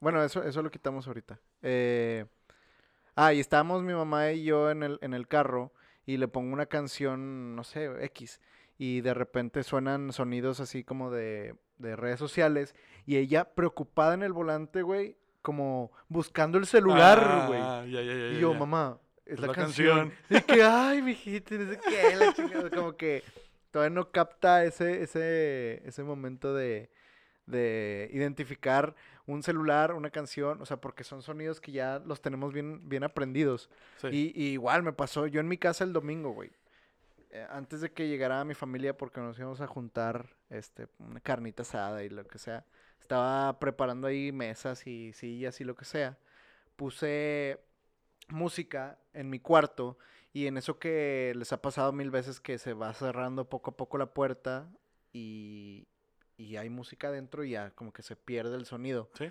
Bueno, 0.00 0.22
eso, 0.22 0.42
eso 0.42 0.60
lo 0.62 0.70
quitamos 0.70 1.06
ahorita. 1.06 1.38
Eh, 1.62 2.26
ah, 3.18 3.34
y 3.34 3.40
estábamos 3.40 3.82
mi 3.82 3.92
mamá 3.92 4.30
y 4.30 4.44
yo 4.44 4.70
en 4.70 4.84
el, 4.84 4.98
en 5.02 5.12
el 5.12 5.26
carro 5.26 5.72
y 6.06 6.16
le 6.16 6.28
pongo 6.28 6.52
una 6.52 6.66
canción, 6.66 7.56
no 7.56 7.64
sé, 7.64 7.90
X. 8.04 8.40
Y 8.78 9.00
de 9.00 9.12
repente 9.12 9.64
suenan 9.64 10.12
sonidos 10.12 10.60
así 10.60 10.84
como 10.84 11.10
de, 11.10 11.56
de 11.78 11.96
redes 11.96 12.20
sociales. 12.20 12.76
Y 13.06 13.16
ella 13.16 13.54
preocupada 13.54 14.14
en 14.14 14.22
el 14.22 14.32
volante, 14.32 14.82
güey, 14.82 15.16
como 15.42 15.90
buscando 16.08 16.58
el 16.58 16.66
celular, 16.66 17.48
güey. 17.48 17.60
Ah, 17.60 17.84
ya, 17.86 18.00
ya, 18.02 18.14
ya, 18.14 18.26
y 18.28 18.40
yo, 18.40 18.54
mamá, 18.54 18.98
es, 19.26 19.40
la, 19.40 19.48
la 19.48 19.52
canción. 19.52 20.12
Y 20.30 20.40
que, 20.40 20.62
ay, 20.62 21.02
mijita, 21.02 21.56
y 21.56 21.58
no 21.58 21.72
sé 21.72 21.80
qué, 21.88 22.16
la 22.16 22.32
chingada. 22.32 22.70
Como 22.70 22.96
que 22.96 23.24
todavía 23.72 23.94
no 23.94 24.10
capta 24.12 24.64
ese, 24.64 25.02
ese, 25.02 25.82
ese 25.84 26.04
momento 26.04 26.54
de, 26.54 26.88
de 27.46 28.08
identificar 28.12 28.94
un 29.28 29.42
celular, 29.42 29.92
una 29.94 30.10
canción, 30.10 30.60
o 30.62 30.66
sea, 30.66 30.78
porque 30.80 31.04
son 31.04 31.22
sonidos 31.22 31.60
que 31.60 31.72
ya 31.72 32.00
los 32.04 32.20
tenemos 32.20 32.52
bien, 32.52 32.88
bien 32.88 33.04
aprendidos. 33.04 33.70
Sí. 33.96 34.08
Y, 34.10 34.32
y 34.34 34.48
igual 34.54 34.82
me 34.82 34.92
pasó, 34.92 35.26
yo 35.28 35.40
en 35.40 35.48
mi 35.48 35.58
casa 35.58 35.84
el 35.84 35.92
domingo, 35.92 36.32
güey. 36.32 36.50
eh, 37.30 37.46
antes 37.50 37.80
de 37.82 37.92
que 37.92 38.08
llegara 38.08 38.44
mi 38.44 38.54
familia, 38.54 38.96
porque 38.96 39.20
nos 39.20 39.38
íbamos 39.38 39.60
a 39.60 39.66
juntar 39.66 40.36
este, 40.50 40.88
una 40.98 41.20
carnita 41.20 41.62
asada 41.62 42.02
y 42.04 42.08
lo 42.08 42.26
que 42.26 42.38
sea, 42.38 42.64
estaba 43.00 43.58
preparando 43.58 44.06
ahí 44.08 44.32
mesas 44.32 44.86
y 44.86 45.12
sillas 45.12 45.60
y 45.60 45.64
lo 45.64 45.74
que 45.74 45.84
sea. 45.84 46.18
Puse 46.76 47.60
música 48.28 48.98
en 49.12 49.30
mi 49.30 49.40
cuarto 49.40 49.98
y 50.32 50.46
en 50.46 50.56
eso 50.58 50.78
que 50.78 51.32
les 51.36 51.52
ha 51.52 51.60
pasado 51.62 51.92
mil 51.92 52.10
veces 52.10 52.40
que 52.40 52.58
se 52.58 52.74
va 52.74 52.92
cerrando 52.94 53.48
poco 53.48 53.70
a 53.72 53.76
poco 53.76 53.98
la 53.98 54.12
puerta 54.14 54.70
y, 55.12 55.86
y 56.38 56.56
hay 56.56 56.70
música 56.70 57.08
adentro 57.08 57.44
y 57.44 57.50
ya 57.50 57.70
como 57.72 57.92
que 57.92 58.02
se 58.02 58.16
pierde 58.16 58.56
el 58.56 58.64
sonido. 58.64 59.10
Sí. 59.18 59.28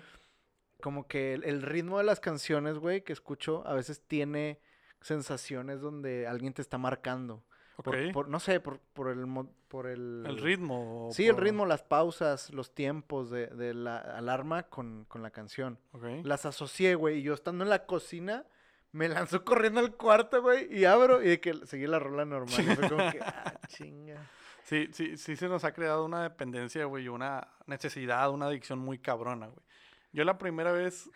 Como 0.80 1.08
que 1.08 1.34
el, 1.34 1.42
el 1.42 1.62
ritmo 1.62 1.98
de 1.98 2.04
las 2.04 2.20
canciones, 2.20 2.78
güey, 2.78 3.02
que 3.02 3.12
escucho 3.12 3.66
a 3.66 3.74
veces 3.74 4.00
tiene 4.06 4.60
sensaciones 5.00 5.80
donde 5.80 6.26
alguien 6.28 6.52
te 6.52 6.62
está 6.62 6.78
marcando. 6.78 7.42
Por- 7.82 7.96
Ok. 7.96 8.12
por- 8.12 8.28
no 8.28 8.38
sé, 8.40 8.60
por, 8.60 8.78
por 8.92 9.08
el... 9.08 9.26
Por 9.68 9.86
el, 9.86 10.24
El 10.26 10.38
ritmo. 10.38 11.10
Sí, 11.12 11.26
el 11.26 11.36
ritmo, 11.36 11.66
las 11.66 11.82
pausas, 11.82 12.50
los 12.54 12.74
tiempos 12.74 13.28
de, 13.30 13.48
de 13.48 13.74
la 13.74 13.98
alarma 13.98 14.62
con, 14.64 15.04
con 15.04 15.22
la 15.22 15.30
canción. 15.30 15.78
Ok. 15.92 16.04
Las 16.24 16.46
asocié, 16.46 16.94
güey, 16.94 17.18
y 17.18 17.22
yo 17.22 17.34
estando 17.34 17.64
en 17.64 17.70
la 17.70 17.84
cocina, 17.84 18.46
me 18.92 19.08
lanzó 19.10 19.44
corriendo 19.44 19.80
al 19.80 19.94
cuarto, 19.94 20.40
güey, 20.40 20.74
y 20.74 20.86
abro, 20.86 21.22
y 21.22 21.28
de 21.28 21.40
que 21.40 21.54
seguí 21.66 21.86
la 21.86 21.98
rola 21.98 22.24
normal. 22.24 22.58
y 22.58 22.74
fue 22.76 22.88
como 22.88 23.10
que, 23.12 23.20
ah, 23.22 23.60
chinga. 23.68 24.26
Sí, 24.68 24.90
sí, 24.92 25.16
sí 25.16 25.34
se 25.34 25.48
nos 25.48 25.64
ha 25.64 25.72
creado 25.72 26.04
una 26.04 26.22
dependencia, 26.22 26.84
güey, 26.84 27.08
una 27.08 27.48
necesidad, 27.64 28.30
una 28.30 28.48
adicción 28.48 28.78
muy 28.78 28.98
cabrona, 28.98 29.46
güey. 29.46 29.64
Yo 30.12 30.24
la 30.24 30.36
primera 30.36 30.72
vez 30.72 31.08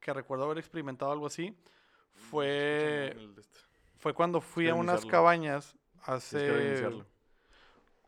que 0.00 0.12
recuerdo 0.12 0.44
haber 0.44 0.58
experimentado 0.58 1.10
algo 1.10 1.26
así 1.26 1.56
fue, 2.12 3.16
este. 3.16 3.42
fue 3.96 4.12
cuando 4.12 4.42
fui 4.42 4.68
a 4.68 4.74
unas 4.74 5.06
cabañas 5.06 5.74
hace... 6.02 7.02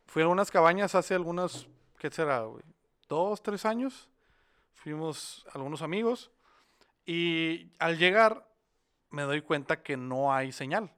Fui 0.05 0.25
a 0.25 0.29
unas 0.29 0.51
cabañas 0.51 0.95
hace 0.95 1.15
algunos, 1.15 1.67
¿qué 1.99 2.11
será, 2.11 2.43
güey? 2.43 2.63
Dos, 3.09 3.43
tres 3.43 3.65
años. 3.65 4.11
Fuimos 4.75 5.47
algunos 5.55 5.81
amigos. 5.81 6.31
Y 7.07 7.73
al 7.79 7.97
llegar, 7.97 8.47
me 9.09 9.23
doy 9.23 9.41
cuenta 9.41 9.83
que 9.83 9.97
no 9.97 10.35
hay 10.35 10.53
señal. 10.53 10.93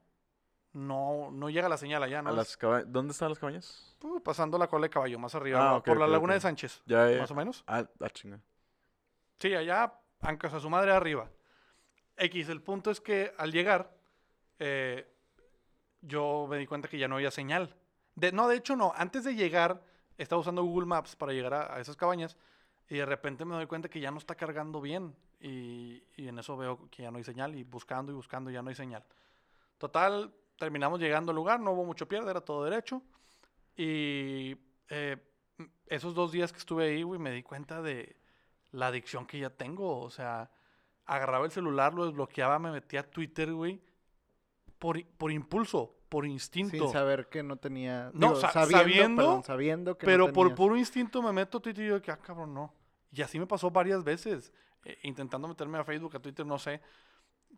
No, 0.75 1.31
no 1.31 1.49
llega 1.51 1.69
la 1.69 1.77
señal 1.77 2.03
allá, 2.03 2.21
¿no? 2.21 2.31
A 2.31 2.33
las 2.33 2.59
¿Dónde 2.87 3.13
están 3.13 3.29
las 3.31 3.39
cabañas? 3.39 3.97
Uh, 4.03 4.21
pasando 4.21 4.59
la 4.59 4.67
cola 4.67 4.87
de 4.87 4.91
caballo, 4.91 5.19
más 5.21 5.35
arriba, 5.35 5.77
Ah, 5.77 5.83
por 5.83 5.99
la 5.99 6.07
laguna 6.07 6.35
de 6.35 6.41
Sánchez, 6.41 6.83
Ya, 6.85 7.09
ya. 7.11 7.21
más 7.21 7.31
o 7.31 7.35
menos. 7.37 7.63
Ah, 7.67 7.85
ah, 8.01 8.11
chinga. 8.11 8.41
Sí, 9.39 9.55
allá, 9.55 9.95
ancas 10.21 10.53
a 10.53 10.59
su 10.61 10.69
madre 10.69 10.91
arriba. 10.93 11.31
X, 12.17 12.49
el 12.49 12.61
punto 12.61 12.91
es 12.91 13.01
que 13.01 13.33
al 13.39 13.53
llegar, 13.53 13.97
eh, 14.59 15.09
yo 16.01 16.47
me 16.51 16.59
di 16.59 16.67
cuenta 16.67 16.89
que 16.89 16.99
ya 16.99 17.07
no 17.09 17.15
había 17.17 17.31
señal. 17.31 17.75
De, 18.17 18.33
no, 18.33 18.49
de 18.49 18.57
hecho 18.57 18.75
no, 18.77 18.93
antes 18.97 19.25
de 19.25 19.35
llegar, 19.35 19.81
estaba 20.19 20.41
usando 20.41 20.63
Google 20.65 20.87
Maps 20.87 21.15
para 21.17 21.33
llegar 21.33 21.55
a, 21.55 21.75
a 21.75 21.81
esas 21.81 21.97
cabañas 21.97 22.37
y 22.89 22.97
de 22.97 23.07
repente 23.07 23.45
me 23.45 23.55
doy 23.55 23.67
cuenta 23.67 23.89
que 23.89 24.01
ya 24.01 24.11
no 24.11 24.19
está 24.19 24.35
cargando 24.35 24.81
bien 24.81 25.15
y, 25.41 26.03
y 26.17 26.29
en 26.29 26.39
eso 26.39 26.57
veo 26.57 26.89
que 26.91 27.03
ya 27.05 27.11
no 27.11 27.19
hay 27.19 27.25
señal 27.25 27.55
y 27.55 27.63
buscando 27.65 28.13
y 28.13 28.15
buscando 28.15 28.51
ya 28.51 28.61
no 28.63 28.69
hay 28.71 28.75
señal. 28.77 29.05
Total, 29.79 30.33
terminamos 30.59 31.01
llegando 31.01 31.31
al 31.31 31.37
lugar, 31.37 31.61
no 31.61 31.73
hubo 31.73 31.85
mucho 31.85 32.07
pierde, 32.09 32.31
era 32.31 32.41
todo 32.41 32.65
derecho 32.65 33.03
y 33.77 34.57
eh, 34.89 35.17
esos 35.87 36.15
dos 36.15 36.33
días 36.33 36.53
que 36.53 36.59
estuve 36.59 36.85
ahí, 36.87 37.03
güey, 37.03 37.19
me 37.21 37.31
di 37.33 37.43
cuenta 37.43 37.83
de 37.83 38.17
la 38.71 38.89
adicción 38.89 39.27
que 39.27 39.39
ya 39.39 39.51
tengo. 39.51 40.01
O 40.01 40.11
sea, 40.11 40.51
agarraba 41.07 41.45
el 41.45 41.51
celular, 41.53 41.95
lo 41.95 42.07
desbloqueaba, 42.07 42.59
me 42.59 42.71
metía 42.71 43.01
a 43.01 43.03
Twitter, 43.05 43.53
güey, 43.53 43.81
por, 44.79 44.97
i- 44.99 45.05
por 45.05 45.33
impulso, 45.33 45.97
por 46.09 46.27
instinto. 46.27 46.77
Sin 46.85 46.93
saber 46.93 47.29
que 47.29 47.43
no 47.43 47.57
tenía... 47.57 48.11
No, 48.15 48.29
digo, 48.29 48.41
sa- 48.41 48.53
sabiendo, 48.53 48.79
sabiendo, 48.79 49.23
perdón, 49.23 49.45
sabiendo 49.45 49.99
que 49.99 50.07
no 50.07 50.13
Pero 50.13 50.33
por 50.33 50.55
puro 50.55 50.77
instinto 50.77 51.23
me 51.23 51.33
meto 51.33 51.59
a 51.59 51.63
Twitter 51.63 51.85
y 51.85 51.89
yo 51.89 52.03
que, 52.03 52.11
ah, 52.11 52.19
cabrón, 52.19 52.55
no. 52.55 52.73
Y 53.13 53.23
así 53.23 53.39
me 53.39 53.47
pasó 53.47 53.71
varias 53.71 54.03
veces, 54.03 54.53
eh, 54.85 54.99
intentando 55.03 55.47
meterme 55.49 55.79
a 55.79 55.85
Facebook, 55.85 56.17
a 56.17 56.21
Twitter, 56.21 56.45
no 56.47 56.59
sé. 56.59 56.81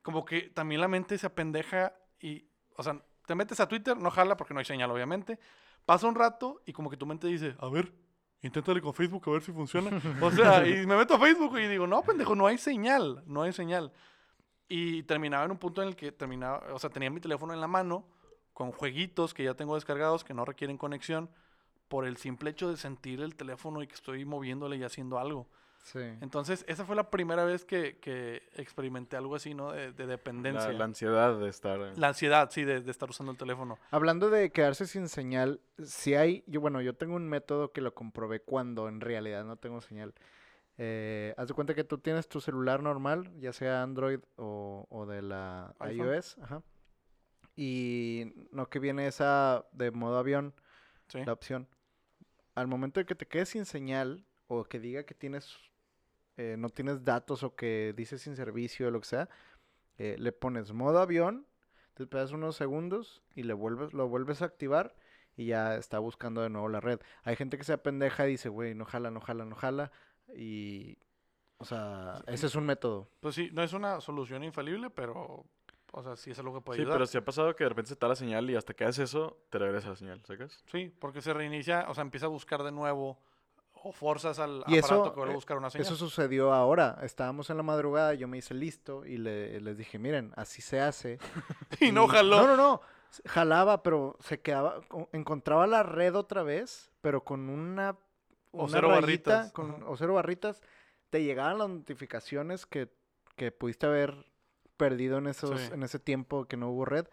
Como 0.02 0.24
que 0.24 0.42
también 0.50 0.80
la 0.80 0.88
mente 0.88 1.16
se 1.18 1.26
apendeja 1.26 1.94
y, 2.20 2.46
o 2.76 2.82
sea, 2.82 3.00
te 3.26 3.34
metes 3.34 3.60
a 3.60 3.68
Twitter, 3.68 3.96
no 3.96 4.10
jala 4.10 4.36
porque 4.36 4.54
no 4.54 4.60
hay 4.60 4.64
señal, 4.64 4.90
obviamente. 4.90 5.38
Pasa 5.84 6.06
un 6.06 6.14
rato 6.14 6.62
y 6.66 6.72
como 6.72 6.90
que 6.90 6.96
tu 6.96 7.06
mente 7.06 7.26
dice, 7.26 7.54
a 7.58 7.68
ver, 7.68 7.92
inténtale 8.42 8.80
con 8.80 8.94
Facebook 8.94 9.22
a 9.26 9.30
ver 9.32 9.42
si 9.42 9.52
funciona. 9.52 9.90
o 10.22 10.30
sea, 10.30 10.66
y 10.66 10.86
me 10.86 10.96
meto 10.96 11.14
a 11.14 11.18
Facebook 11.18 11.58
y 11.58 11.66
digo, 11.68 11.86
no, 11.86 12.02
pendejo, 12.02 12.34
no 12.34 12.46
hay 12.46 12.58
señal, 12.58 13.22
no 13.26 13.42
hay 13.42 13.52
señal. 13.52 13.92
Y 14.68 15.02
terminaba 15.04 15.44
en 15.44 15.52
un 15.52 15.58
punto 15.58 15.82
en 15.82 15.88
el 15.88 15.96
que 15.96 16.12
terminaba, 16.12 16.62
o 16.72 16.78
sea, 16.78 16.90
tenía 16.90 17.10
mi 17.10 17.20
teléfono 17.20 17.52
en 17.52 17.60
la 17.60 17.68
mano 17.68 18.08
con 18.52 18.72
jueguitos 18.72 19.34
que 19.34 19.44
ya 19.44 19.54
tengo 19.54 19.74
descargados 19.74 20.24
que 20.24 20.34
no 20.34 20.44
requieren 20.44 20.78
conexión 20.78 21.30
por 21.88 22.06
el 22.06 22.16
simple 22.16 22.50
hecho 22.50 22.70
de 22.70 22.76
sentir 22.76 23.20
el 23.20 23.36
teléfono 23.36 23.82
y 23.82 23.86
que 23.86 23.94
estoy 23.94 24.24
moviéndole 24.24 24.76
y 24.76 24.82
haciendo 24.82 25.18
algo. 25.18 25.48
Sí. 25.86 26.00
Entonces, 26.20 26.64
esa 26.66 26.84
fue 26.84 26.96
la 26.96 27.10
primera 27.12 27.44
vez 27.44 27.64
que, 27.64 27.98
que 27.98 28.42
experimenté 28.56 29.16
algo 29.16 29.36
así, 29.36 29.54
¿no? 29.54 29.70
De, 29.70 29.92
de 29.92 30.06
dependencia. 30.08 30.66
La, 30.66 30.72
La, 30.72 30.78
la 30.80 30.84
ansiedad 30.86 31.38
de 31.38 31.48
estar. 31.48 31.80
eh, 31.80 31.92
ansiedad, 32.02 32.50
sí, 32.50 32.64
de, 32.64 32.80
de 32.80 32.90
estar 32.90 33.08
usando 33.08 33.30
el 33.30 33.38
teléfono. 33.38 33.78
Hablando 33.92 34.28
de 34.28 34.50
quedarse 34.50 34.88
sin 34.88 35.08
señal, 35.08 35.60
si 35.84 36.16
hay, 36.16 36.42
yo 36.48 36.60
bueno, 36.60 36.80
yo 36.80 36.94
tengo 36.96 37.14
un 37.14 37.28
método 37.28 37.70
que 37.70 37.80
lo 37.82 37.94
comprobé 37.94 38.40
cuando 38.40 38.88
en 38.88 39.00
realidad 39.00 39.44
no 39.44 39.54
tengo 39.58 39.80
señal. 39.80 40.12
Eh, 40.76 41.34
haz 41.36 41.46
de 41.46 41.54
cuenta 41.54 41.74
que 41.74 41.84
tú 41.84 41.98
tienes 41.98 42.28
tu 42.28 42.40
celular 42.40 42.82
normal, 42.82 43.30
ya 43.38 43.52
sea 43.52 43.84
Android 43.84 44.18
o, 44.34 44.86
o 44.90 45.06
de 45.06 45.22
la 45.22 45.72
iPhone. 45.78 46.08
iOS, 46.08 46.36
ajá. 46.42 46.62
Y 47.54 48.32
no 48.50 48.68
que 48.68 48.78
viene 48.80 49.06
esa 49.06 49.64
de 49.72 49.90
modo 49.92 50.18
avión, 50.18 50.52
Sí. 51.08 51.24
la 51.24 51.32
opción. 51.32 51.68
Al 52.56 52.66
momento 52.66 52.98
de 52.98 53.06
que 53.06 53.14
te 53.14 53.26
quedes 53.26 53.50
sin 53.50 53.64
señal 53.64 54.24
o 54.48 54.64
que 54.64 54.80
diga 54.80 55.04
que 55.04 55.14
tienes 55.14 55.56
eh, 56.36 56.56
no 56.58 56.68
tienes 56.68 57.04
datos 57.04 57.42
o 57.42 57.54
que 57.54 57.94
dice 57.96 58.18
sin 58.18 58.36
servicio 58.36 58.88
o 58.88 58.90
lo 58.90 59.00
que 59.00 59.06
sea, 59.06 59.28
eh, 59.98 60.16
le 60.18 60.32
pones 60.32 60.72
modo 60.72 60.98
avión, 61.00 61.46
te 61.94 62.02
esperas 62.02 62.32
unos 62.32 62.56
segundos 62.56 63.22
y 63.34 63.42
le 63.44 63.54
vuelves, 63.54 63.94
lo 63.94 64.08
vuelves 64.08 64.42
a 64.42 64.46
activar 64.46 64.94
y 65.36 65.46
ya 65.46 65.76
está 65.76 65.98
buscando 65.98 66.42
de 66.42 66.50
nuevo 66.50 66.68
la 66.68 66.80
red. 66.80 67.00
Hay 67.24 67.36
gente 67.36 67.56
que 67.58 67.64
se 67.64 67.72
apendeja 67.72 68.26
y 68.26 68.32
dice, 68.32 68.48
güey, 68.48 68.74
no 68.74 68.84
jala, 68.84 69.10
no 69.10 69.20
jala, 69.20 69.44
no 69.44 69.54
jala. 69.56 69.90
Y, 70.34 70.98
o 71.58 71.64
sea, 71.64 72.22
ese 72.26 72.46
es 72.46 72.54
un 72.54 72.64
método. 72.66 73.08
Pues 73.20 73.34
sí, 73.34 73.50
no 73.52 73.62
es 73.62 73.72
una 73.72 74.00
solución 74.00 74.44
infalible, 74.44 74.90
pero, 74.90 75.44
o 75.92 76.02
sea, 76.02 76.16
sí 76.16 76.30
es 76.30 76.38
algo 76.38 76.54
que 76.54 76.60
puede 76.62 76.76
Sí, 76.78 76.82
ayudar. 76.82 76.96
pero 76.98 77.06
si 77.06 77.16
ha 77.18 77.24
pasado 77.24 77.54
que 77.56 77.64
de 77.64 77.68
repente 77.70 77.88
se 77.88 77.94
está 77.94 78.08
la 78.08 78.16
señal 78.16 78.48
y 78.50 78.56
hasta 78.56 78.74
que 78.74 78.84
haces 78.84 79.10
eso, 79.10 79.38
te 79.50 79.58
regresa 79.58 79.90
la 79.90 79.96
señal, 79.96 80.22
¿sacas? 80.26 80.62
Sí, 80.70 80.92
porque 80.98 81.22
se 81.22 81.32
reinicia, 81.32 81.86
o 81.88 81.94
sea, 81.94 82.02
empieza 82.02 82.26
a 82.26 82.30
buscar 82.30 82.62
de 82.62 82.72
nuevo 82.72 83.18
o 83.82 83.92
forzas 83.92 84.38
al 84.38 84.64
Y 84.66 84.78
aparato 84.78 84.86
eso, 84.86 85.02
que 85.04 85.16
vuelva 85.16 85.30
a 85.30 85.32
eh, 85.32 85.36
buscar 85.36 85.56
una 85.58 85.70
señal. 85.70 85.86
Eso 85.86 85.96
sucedió 85.96 86.52
ahora. 86.52 86.98
Estábamos 87.02 87.50
en 87.50 87.56
la 87.56 87.62
madrugada, 87.62 88.14
yo 88.14 88.26
me 88.28 88.38
hice 88.38 88.54
listo 88.54 89.04
y 89.06 89.16
le- 89.18 89.60
les 89.60 89.76
dije, 89.78 89.98
miren, 89.98 90.32
así 90.36 90.62
se 90.62 90.80
hace. 90.80 91.18
y 91.80 91.92
no 91.92 92.06
jaló. 92.08 92.38
No, 92.42 92.46
no, 92.48 92.56
no. 92.56 92.80
Jalaba, 93.26 93.82
pero 93.82 94.16
se 94.20 94.40
quedaba, 94.40 94.80
co- 94.88 95.08
encontraba 95.12 95.66
la 95.66 95.82
red 95.82 96.14
otra 96.16 96.42
vez, 96.42 96.90
pero 97.00 97.22
con 97.24 97.48
una, 97.48 97.96
O 98.52 98.64
una 98.64 98.72
cero 98.72 98.88
rayita, 98.88 99.00
barritas, 99.00 99.52
con- 99.52 99.82
o 99.86 99.96
cero 99.96 100.14
barritas, 100.14 100.60
te 101.10 101.22
llegaban 101.22 101.58
las 101.58 101.68
notificaciones 101.68 102.66
que, 102.66 102.88
que 103.36 103.52
pudiste 103.52 103.86
haber 103.86 104.26
perdido 104.76 105.18
en 105.18 105.28
esos, 105.28 105.60
Sí. 105.60 105.70
en 105.72 105.82
ese 105.82 105.98
tiempo 105.98 106.46
que 106.46 106.56
no 106.56 106.68
hubo 106.70 106.84
red. 106.84 107.06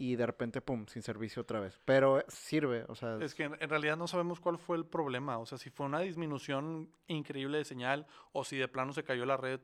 Y 0.00 0.16
de 0.16 0.24
repente, 0.24 0.62
pum, 0.62 0.86
sin 0.86 1.02
servicio 1.02 1.42
otra 1.42 1.60
vez. 1.60 1.78
Pero 1.84 2.24
sirve, 2.26 2.86
o 2.88 2.94
sea... 2.94 3.18
Es 3.20 3.34
que 3.34 3.44
en, 3.44 3.56
en 3.60 3.68
realidad 3.68 3.98
no 3.98 4.08
sabemos 4.08 4.40
cuál 4.40 4.56
fue 4.56 4.78
el 4.78 4.86
problema. 4.86 5.36
O 5.36 5.44
sea, 5.44 5.58
si 5.58 5.68
fue 5.68 5.84
una 5.84 6.00
disminución 6.00 6.90
increíble 7.06 7.58
de 7.58 7.66
señal 7.66 8.06
o 8.32 8.42
si 8.42 8.56
de 8.56 8.66
plano 8.66 8.94
se 8.94 9.04
cayó 9.04 9.26
la 9.26 9.36
red. 9.36 9.60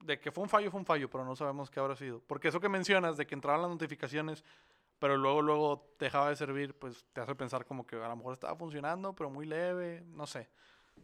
De 0.00 0.18
que 0.18 0.32
fue 0.32 0.42
un 0.42 0.48
fallo, 0.48 0.70
fue 0.70 0.80
un 0.80 0.86
fallo, 0.86 1.10
pero 1.10 1.26
no 1.26 1.36
sabemos 1.36 1.70
qué 1.70 1.78
habrá 1.78 1.94
sido. 1.94 2.22
Porque 2.26 2.48
eso 2.48 2.58
que 2.58 2.70
mencionas, 2.70 3.18
de 3.18 3.26
que 3.26 3.34
entraban 3.34 3.60
las 3.60 3.70
notificaciones, 3.70 4.44
pero 4.98 5.18
luego, 5.18 5.42
luego 5.42 5.94
dejaba 5.98 6.30
de 6.30 6.36
servir, 6.36 6.72
pues 6.72 7.04
te 7.12 7.20
hace 7.20 7.34
pensar 7.34 7.66
como 7.66 7.86
que 7.86 7.96
a 7.96 8.08
lo 8.08 8.16
mejor 8.16 8.32
estaba 8.32 8.56
funcionando, 8.56 9.14
pero 9.14 9.28
muy 9.28 9.44
leve, 9.44 10.04
no 10.06 10.26
sé. 10.26 10.48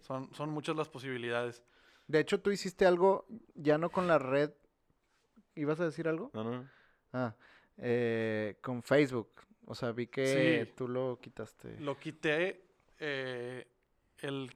Son, 0.00 0.32
son 0.32 0.48
muchas 0.48 0.76
las 0.76 0.88
posibilidades. 0.88 1.62
De 2.06 2.20
hecho, 2.20 2.40
tú 2.40 2.50
hiciste 2.50 2.86
algo 2.86 3.26
ya 3.54 3.76
no 3.76 3.90
con 3.90 4.06
la 4.06 4.18
red. 4.18 4.50
¿Ibas 5.54 5.78
a 5.80 5.84
decir 5.84 6.08
algo? 6.08 6.30
No, 6.32 6.42
no. 6.42 6.66
Ah, 7.12 7.34
eh, 7.78 8.56
con 8.60 8.82
Facebook. 8.82 9.30
O 9.66 9.74
sea, 9.74 9.92
vi 9.92 10.06
que 10.08 10.64
Sí. 10.66 10.72
tú 10.76 10.88
lo 10.88 11.18
quitaste. 11.20 11.78
Lo 11.80 11.98
quité 11.98 12.64
eh, 12.98 13.66
el 14.18 14.52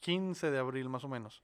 15 0.00 0.50
de 0.50 0.58
abril, 0.58 0.88
más 0.88 1.04
o 1.04 1.08
menos. 1.08 1.42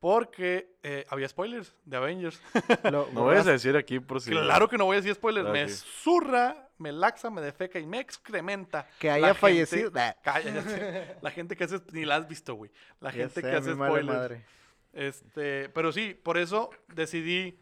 Porque 0.00 0.74
eh, 0.82 1.04
había 1.10 1.28
spoilers 1.28 1.76
de 1.84 1.96
Avengers. 1.96 2.42
Lo 2.90 3.08
No 3.12 3.24
vayas 3.24 3.46
a 3.46 3.52
decir 3.52 3.76
aquí 3.76 4.00
por 4.00 4.20
si. 4.20 4.30
Claro 4.30 4.68
que 4.68 4.76
no 4.76 4.84
voy 4.86 4.94
a 4.96 5.00
decir 5.00 5.14
spoilers. 5.14 5.44
Claro 5.44 5.60
me 5.60 5.66
que 5.66 5.72
zurra, 5.72 6.70
me 6.78 6.90
laxa, 6.90 7.30
me 7.30 7.40
defeca 7.40 7.78
y 7.78 7.86
me 7.86 8.00
excrementa. 8.00 8.88
Que 8.98 9.06
la 9.08 9.14
haya 9.14 9.26
gente- 9.28 9.40
fallecido. 9.40 9.90
Nah. 9.92 10.12
Cállate. 10.22 11.16
La 11.22 11.30
gente 11.30 11.54
que 11.54 11.64
hace. 11.64 11.78
Ni 11.92 12.04
la 12.04 12.16
has 12.16 12.26
visto, 12.28 12.54
güey. 12.54 12.72
La 13.00 13.10
Ya 13.10 13.16
gente 13.18 13.34
sé, 13.34 13.42
que 13.42 13.50
hace 13.54 13.70
mi 13.70 13.76
madre 13.76 13.92
spoilers. 14.02 14.18
madre. 14.18 14.44
Este, 14.92 15.68
pero 15.68 15.92
sí, 15.92 16.14
por 16.20 16.36
eso 16.36 16.70
decidí 16.88 17.58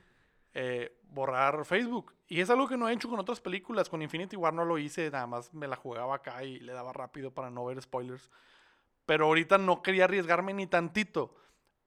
eh, 0.54 0.96
borrar 1.02 1.64
Facebook. 1.64 2.14
Y 2.26 2.40
es 2.40 2.50
algo 2.50 2.68
que 2.68 2.76
no 2.76 2.88
he 2.88 2.92
hecho 2.92 3.08
con 3.08 3.20
otras 3.20 3.40
películas. 3.40 3.88
Con 3.88 4.02
Infinity 4.02 4.36
War 4.36 4.54
no 4.54 4.64
lo 4.64 4.78
hice, 4.78 5.10
nada 5.10 5.26
más 5.26 5.52
me 5.52 5.68
la 5.68 5.76
jugaba 5.76 6.16
acá 6.16 6.44
y 6.44 6.60
le 6.60 6.72
daba 6.72 6.92
rápido 6.92 7.32
para 7.32 7.50
no 7.50 7.64
ver 7.64 7.80
spoilers. 7.82 8.30
Pero 9.06 9.26
ahorita 9.26 9.58
no 9.58 9.82
quería 9.82 10.04
arriesgarme 10.04 10.54
ni 10.54 10.66
tantito. 10.66 11.34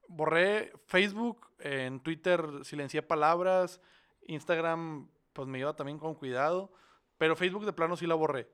Borré 0.08 0.72
Facebook, 0.86 1.48
en 1.58 2.00
Twitter 2.00 2.46
silencié 2.62 3.02
palabras, 3.02 3.80
Instagram 4.26 5.08
pues 5.32 5.48
me 5.48 5.58
iba 5.58 5.74
también 5.74 5.98
con 5.98 6.14
cuidado, 6.14 6.72
pero 7.18 7.36
Facebook 7.36 7.64
de 7.64 7.72
plano 7.72 7.96
sí 7.96 8.06
la 8.06 8.14
borré. 8.14 8.48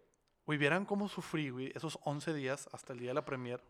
Güey, 0.47 0.59
vieran 0.59 0.85
cómo 0.85 1.09
sufrí, 1.09 1.51
güey, 1.51 1.73
esos 1.75 1.99
11 2.05 2.35
días 2.35 2.69
hasta 2.73 2.93
el 2.93 3.01
día 3.01 3.11
de 3.11 3.15
la 3.15 3.25
premier. 3.25 3.63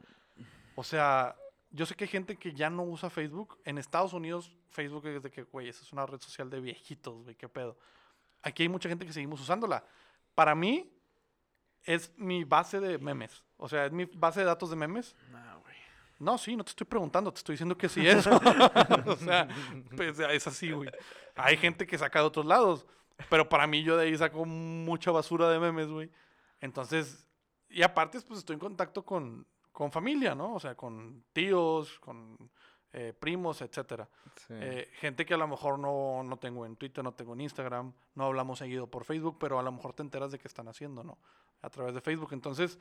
O 0.77 0.85
sea, 0.85 1.37
yo 1.71 1.87
sé 1.87 1.95
que 1.95 2.05
hay 2.05 2.09
gente 2.09 2.37
que 2.37 2.53
ya 2.53 2.69
no 2.69 2.83
usa 2.83 3.11
Facebook. 3.11 3.59
En 3.65 3.79
Estados 3.79 4.13
Unidos, 4.13 4.53
Facebook 4.71 5.07
es 5.07 5.23
de 5.23 5.31
que, 5.31 5.43
güey, 5.45 5.69
esa 5.69 5.83
es 5.83 5.93
una 5.93 6.07
red 6.07 6.21
social 6.21 6.51
de 6.51 6.61
viejitos, 6.61 7.23
güey, 7.23 7.37
qué 7.37 7.49
pedo. 7.49 7.79
Aquí 8.43 8.65
hay 8.65 8.69
mucha 8.69 8.89
gente 8.89 9.07
que 9.07 9.13
seguimos 9.13 9.41
usándola. 9.41 9.85
Para 10.35 10.55
mí, 10.55 10.93
es 11.85 12.13
mi 12.17 12.45
base 12.45 12.81
de 12.81 12.99
memes. 12.99 13.45
O 13.57 13.69
sea, 13.69 13.87
es 13.87 13.93
mi 13.93 14.05
base 14.05 14.41
de 14.41 14.47
datos 14.47 14.71
de 14.71 14.77
memes. 14.77 15.15
Nah, 15.31 15.57
güey. 15.57 15.77
No, 16.19 16.37
sí, 16.39 16.57
no 16.57 16.65
te 16.65 16.71
estoy 16.71 16.87
preguntando, 16.87 17.33
te 17.33 17.39
estoy 17.39 17.55
diciendo 17.55 17.77
que 17.77 17.89
sí 17.89 18.07
es. 18.07 18.27
o 19.07 19.17
sea, 19.17 19.49
pues, 19.97 20.19
es 20.19 20.47
así, 20.47 20.73
güey. 20.73 20.91
Hay 21.37 21.57
gente 21.57 21.87
que 21.87 21.97
saca 21.97 22.21
de 22.21 22.27
otros 22.27 22.47
lados, 22.47 22.87
pero 23.29 23.49
para 23.49 23.67
mí 23.67 23.83
yo 23.83 23.97
de 23.97 24.07
ahí 24.07 24.17
saco 24.17 24.45
mucha 24.45 25.11
basura 25.11 25.49
de 25.49 25.59
memes, 25.59 25.89
güey. 25.89 26.11
Entonces, 26.61 27.27
y 27.69 27.83
aparte, 27.83 28.21
pues 28.21 28.41
estoy 28.41 28.55
en 28.55 28.61
contacto 28.61 29.05
con, 29.05 29.47
con 29.81 29.91
familia, 29.91 30.35
¿no? 30.35 30.57
O 30.57 30.61
sea, 30.61 30.75
con 30.75 31.25
tíos, 31.33 31.99
con 32.01 32.37
eh, 32.93 33.15
primos, 33.19 33.63
etcétera. 33.63 34.07
Sí. 34.37 34.53
Eh, 34.55 34.91
gente 34.93 35.25
que 35.25 35.33
a 35.33 35.39
lo 35.39 35.49
mejor 35.49 35.79
no, 35.79 36.23
no 36.23 36.37
tengo 36.37 36.67
en 36.67 36.77
Twitter, 36.77 37.03
no 37.03 37.15
tengo 37.15 37.33
en 37.33 37.41
Instagram, 37.41 37.91
no 38.15 38.27
hablamos 38.27 38.59
seguido 38.59 38.89
por 38.89 39.07
Facebook, 39.07 39.39
pero 39.41 39.59
a 39.59 39.63
lo 39.63 39.73
mejor 39.73 39.95
te 39.95 40.03
enteras 40.03 40.33
de 40.33 40.39
qué 40.39 40.49
están 40.49 40.69
haciendo, 40.69 41.03
¿no? 41.03 41.17
A 41.63 41.71
través 41.71 41.95
de 41.95 42.03
Facebook. 42.03 42.29
Entonces, 42.35 42.79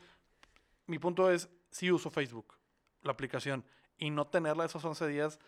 mi 0.87 0.99
punto 0.99 1.31
es, 1.31 1.47
sí 1.71 1.89
uso 1.89 2.09
Facebook, 2.09 2.57
la 3.01 3.13
aplicación, 3.13 3.63
y 3.97 4.09
no 4.09 4.27
tenerla 4.27 4.65
esos 4.65 4.83
11 4.83 5.07
días. 5.07 5.39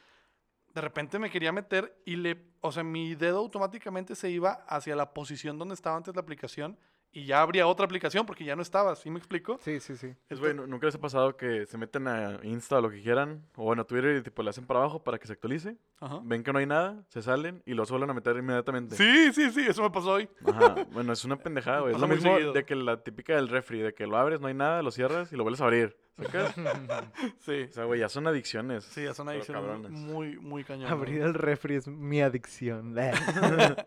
De 0.73 0.79
repente 0.79 1.19
me 1.19 1.29
quería 1.29 1.51
meter 1.51 2.01
y 2.05 2.15
le, 2.15 2.45
o 2.61 2.71
sea, 2.71 2.85
mi 2.85 3.13
dedo 3.15 3.39
automáticamente 3.39 4.15
se 4.15 4.29
iba 4.29 4.53
hacia 4.69 4.95
la 4.95 5.13
posición 5.13 5.57
donde 5.57 5.73
estaba 5.73 5.97
antes 5.97 6.15
la 6.15 6.21
aplicación 6.21 6.79
y 7.13 7.26
ya 7.26 7.41
habría 7.41 7.67
otra 7.67 7.86
aplicación 7.86 8.26
porque 8.26 8.45
ya 8.45 8.56
no 8.56 8.62
estaba, 8.62 8.95
¿sí 8.95 9.10
me 9.10 9.17
explico? 9.19 9.58
Sí, 9.62 9.80
sí, 9.80 9.97
sí. 9.97 10.13
Es 10.30 10.39
güey, 10.39 10.54
¿nu- 10.54 10.67
¿nunca 10.67 10.86
les 10.86 10.95
ha 10.95 11.00
pasado 11.02 11.36
que 11.36 11.65
se 11.65 11.78
meten 11.78 12.08
a 12.08 12.39
Insta 12.43 12.78
o 12.78 12.82
lo 12.82 12.89
que 12.89 13.02
quieran? 13.02 13.43
O 13.56 13.63
bueno, 13.65 13.82
a 13.82 13.86
Twitter 13.86 14.15
y 14.17 14.21
tipo 14.21 14.41
le 14.43 14.50
hacen 14.50 14.65
para 14.65 14.80
abajo 14.80 15.04
para 15.04 15.17
que 15.19 15.28
se 15.28 15.34
actualice. 15.34 15.76
Ajá. 16.00 16.19
Ven 16.24 16.43
que 16.43 16.54
no 16.54 16.60
hay 16.60 16.65
nada, 16.65 17.04
se 17.10 17.21
salen 17.21 17.62
y 17.65 17.74
lo 17.74 17.86
suelen 17.86 18.10
a 18.10 18.13
meter 18.13 18.36
inmediatamente. 18.38 18.95
Sí, 18.95 19.34
sí, 19.34 19.52
sí, 19.52 19.65
eso 19.67 19.82
me 19.84 19.89
pasó 19.91 20.12
hoy. 20.13 20.30
Ajá. 20.45 20.76
Bueno, 20.91 21.13
es 21.13 21.24
una 21.26 21.36
pendejada, 21.38 21.82
güey. 21.82 21.93
Es 21.95 22.00
lo 22.02 22.08
mismo 22.08 22.34
seguido. 22.34 22.54
de 22.54 22.65
que 22.65 22.76
la 22.76 23.04
típica 23.04 23.36
del 23.36 23.50
refri, 23.50 23.80
de 23.80 23.93
que 23.93 24.08
lo 24.08 24.17
abres, 24.17 24.39
no 24.41 24.47
hay 24.47 24.54
nada, 24.54 24.82
lo 24.82 24.91
cierras 24.91 25.32
y 25.34 25.36
lo 25.36 25.43
vuelves 25.43 25.62
a 25.62 25.65
abrir. 25.65 25.97
¿Sacas? 26.21 26.55
Sí, 27.39 27.63
O 27.69 27.73
sea, 27.73 27.86
güey, 27.86 27.99
ya 27.99 28.10
son 28.10 28.27
adicciones. 28.27 28.84
sí, 28.86 29.01
es 29.05 29.17
una 29.19 29.31
pero 29.31 29.38
adicción 29.43 29.57
cabrones. 29.57 29.91
muy, 29.91 30.38
muy 30.38 30.63
cañona. 30.63 30.91
Abrir 30.91 31.21
el 31.21 31.34
refri 31.34 31.75
es 31.75 31.88
mi 31.88 32.21
adicción. 32.21 32.95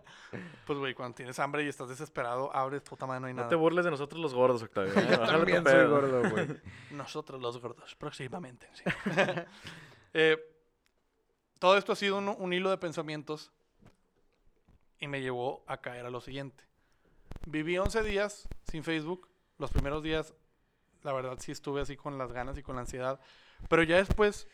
Pues, 0.66 0.78
güey, 0.78 0.94
cuando 0.94 1.14
tienes 1.14 1.38
hambre 1.38 1.62
y 1.64 1.68
estás 1.68 1.88
desesperado, 1.88 2.54
abres, 2.54 2.82
puta 2.82 3.06
madre, 3.06 3.20
no 3.20 3.26
hay 3.28 3.34
No 3.34 3.38
nada. 3.38 3.48
te 3.50 3.54
burles 3.54 3.84
de 3.84 3.90
nosotros 3.90 4.20
los 4.20 4.34
gordos, 4.34 4.62
Octavio. 4.62 4.92
¿eh? 4.96 5.18
También 5.26 5.62
soy 5.64 5.86
gordo, 5.86 6.28
güey. 6.30 6.48
Nosotros 6.90 7.40
los 7.40 7.58
gordos, 7.60 7.94
próximamente. 7.94 8.66
sí. 8.72 8.82
Eh, 10.14 10.38
todo 11.58 11.76
esto 11.76 11.92
ha 11.92 11.96
sido 11.96 12.18
un, 12.18 12.28
un 12.28 12.52
hilo 12.52 12.70
de 12.70 12.78
pensamientos 12.78 13.52
y 14.98 15.06
me 15.06 15.20
llevó 15.20 15.64
a 15.66 15.78
caer 15.80 16.06
a 16.06 16.10
lo 16.10 16.20
siguiente. 16.20 16.64
Viví 17.46 17.76
11 17.78 18.02
días 18.02 18.48
sin 18.70 18.82
Facebook. 18.84 19.28
Los 19.58 19.70
primeros 19.70 20.02
días, 20.02 20.34
la 21.04 21.12
verdad, 21.12 21.36
sí 21.38 21.52
estuve 21.52 21.80
así 21.82 21.96
con 21.96 22.18
las 22.18 22.32
ganas 22.32 22.58
y 22.58 22.62
con 22.62 22.74
la 22.76 22.82
ansiedad. 22.82 23.20
Pero 23.68 23.82
ya 23.82 23.96
después 23.96 24.48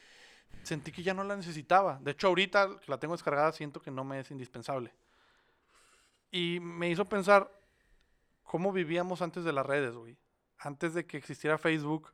sentí 0.63 0.93
que 0.93 1.03
ya 1.03 1.15
no 1.15 1.25
la 1.25 1.37
necesitaba. 1.37 1.99
De 2.03 2.11
hecho, 2.11 2.27
ahorita 2.27 2.81
que 2.81 2.91
la 2.91 2.99
tengo 2.99 3.15
descargada, 3.15 3.53
siento 3.53 3.81
que 3.81 3.91
no 3.91 4.05
me 4.05 4.21
es 4.21 4.31
indispensable. 4.31 4.93
Y 6.31 6.59
me 6.61 6.91
hizo 6.91 7.05
pensar 7.07 7.51
cómo 8.43 8.73
vivíamos 8.73 9.23
antes 9.23 9.45
de 9.45 9.53
las 9.53 9.65
redes, 9.67 9.95
güey. 9.95 10.17
Antes 10.59 10.93
de 10.95 11.07
que 11.07 11.17
existiera 11.17 11.57
Facebook, 11.57 12.13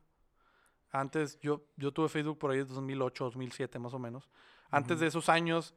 antes 0.90 1.38
yo, 1.40 1.64
yo 1.76 1.92
tuve 1.92 2.08
Facebook 2.08 2.38
por 2.38 2.50
ahí 2.50 2.58
de 2.58 2.64
2008, 2.66 3.24
2007 3.24 3.78
más 3.78 3.92
o 3.94 3.98
menos. 3.98 4.30
Antes 4.70 5.00
de 5.00 5.06
esos 5.08 5.28
años, 5.28 5.74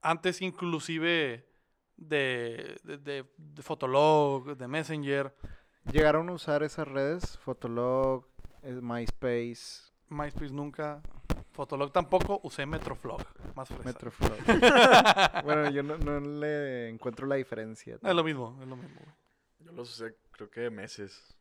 antes 0.00 0.42
inclusive 0.42 1.46
de, 1.96 2.78
de, 2.84 2.98
de- 2.98 3.26
de 3.36 3.62
Fotolog, 3.62 4.56
de 4.56 4.68
Messenger, 4.68 5.34
¿Llegaron 5.92 6.28
a 6.28 6.32
usar 6.32 6.62
esas 6.62 6.86
redes? 6.86 7.38
Fotolog, 7.38 8.26
eh, 8.62 8.78
MySpace, 8.82 9.90
MySpace 10.08 10.52
nunca, 10.52 11.00
Fotolog 11.52 11.90
tampoco, 11.92 12.40
usé 12.42 12.66
Metroflog, 12.66 13.20
más 13.56 13.68
fresa. 13.68 13.84
Metroflog. 13.84 14.38
bueno, 15.44 15.70
yo 15.70 15.82
no, 15.82 15.96
no 15.98 16.20
le 16.20 16.88
encuentro 16.88 17.26
la 17.26 17.36
diferencia. 17.36 17.98
Es 18.02 18.14
lo 18.14 18.22
mismo, 18.22 18.58
es 18.60 18.68
lo 18.68 18.76
mismo, 18.76 19.00
güey. 19.00 19.14
Yo 19.60 19.72
los 19.72 19.90
usé, 19.90 20.14
creo 20.30 20.50
que 20.50 20.70
meses. 20.70 21.36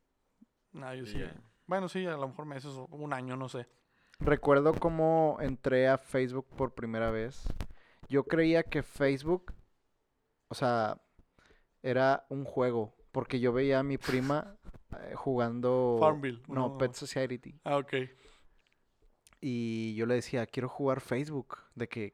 No, 0.72 0.94
yo 0.96 1.04
Y 1.04 1.08
sí. 1.08 1.20
ya. 1.20 1.36
Bueno, 1.66 1.90
sí, 1.90 2.06
a 2.06 2.18
lo 2.18 2.30
mejor 2.30 2.46
meses 2.46 2.72
o 2.72 2.86
un 2.92 3.14
año, 3.14 3.36
no 3.36 3.50
sé. 3.50 3.68
Recuerdo 4.20 4.74
cómo 4.74 5.38
entré 5.42 5.88
a 5.88 5.98
Facebook 5.98 6.48
por 6.56 6.74
primera 6.74 7.12
vez. 7.12 7.44
Yo 8.10 8.24
creía 8.24 8.64
que 8.64 8.82
Facebook, 8.82 9.54
o 10.48 10.56
sea, 10.56 11.00
era 11.84 12.26
un 12.30 12.46
juego, 12.46 12.97
porque 13.18 13.40
yo 13.40 13.52
veía 13.52 13.80
a 13.80 13.84
mi 13.84 13.98
prima 13.98 14.56
eh, 14.92 15.16
jugando... 15.16 15.98
Farmville. 16.00 16.40
No, 16.50 16.54
no. 16.54 16.78
Pet 16.78 16.94
Society. 16.94 17.60
Ah, 17.64 17.78
ok. 17.78 17.94
Y 19.42 19.96
yo 19.96 20.06
le 20.06 20.14
decía, 20.14 20.46
quiero 20.46 20.70
jugar 20.70 21.02
Facebook. 21.02 21.58
De 21.74 21.90
que, 21.90 22.14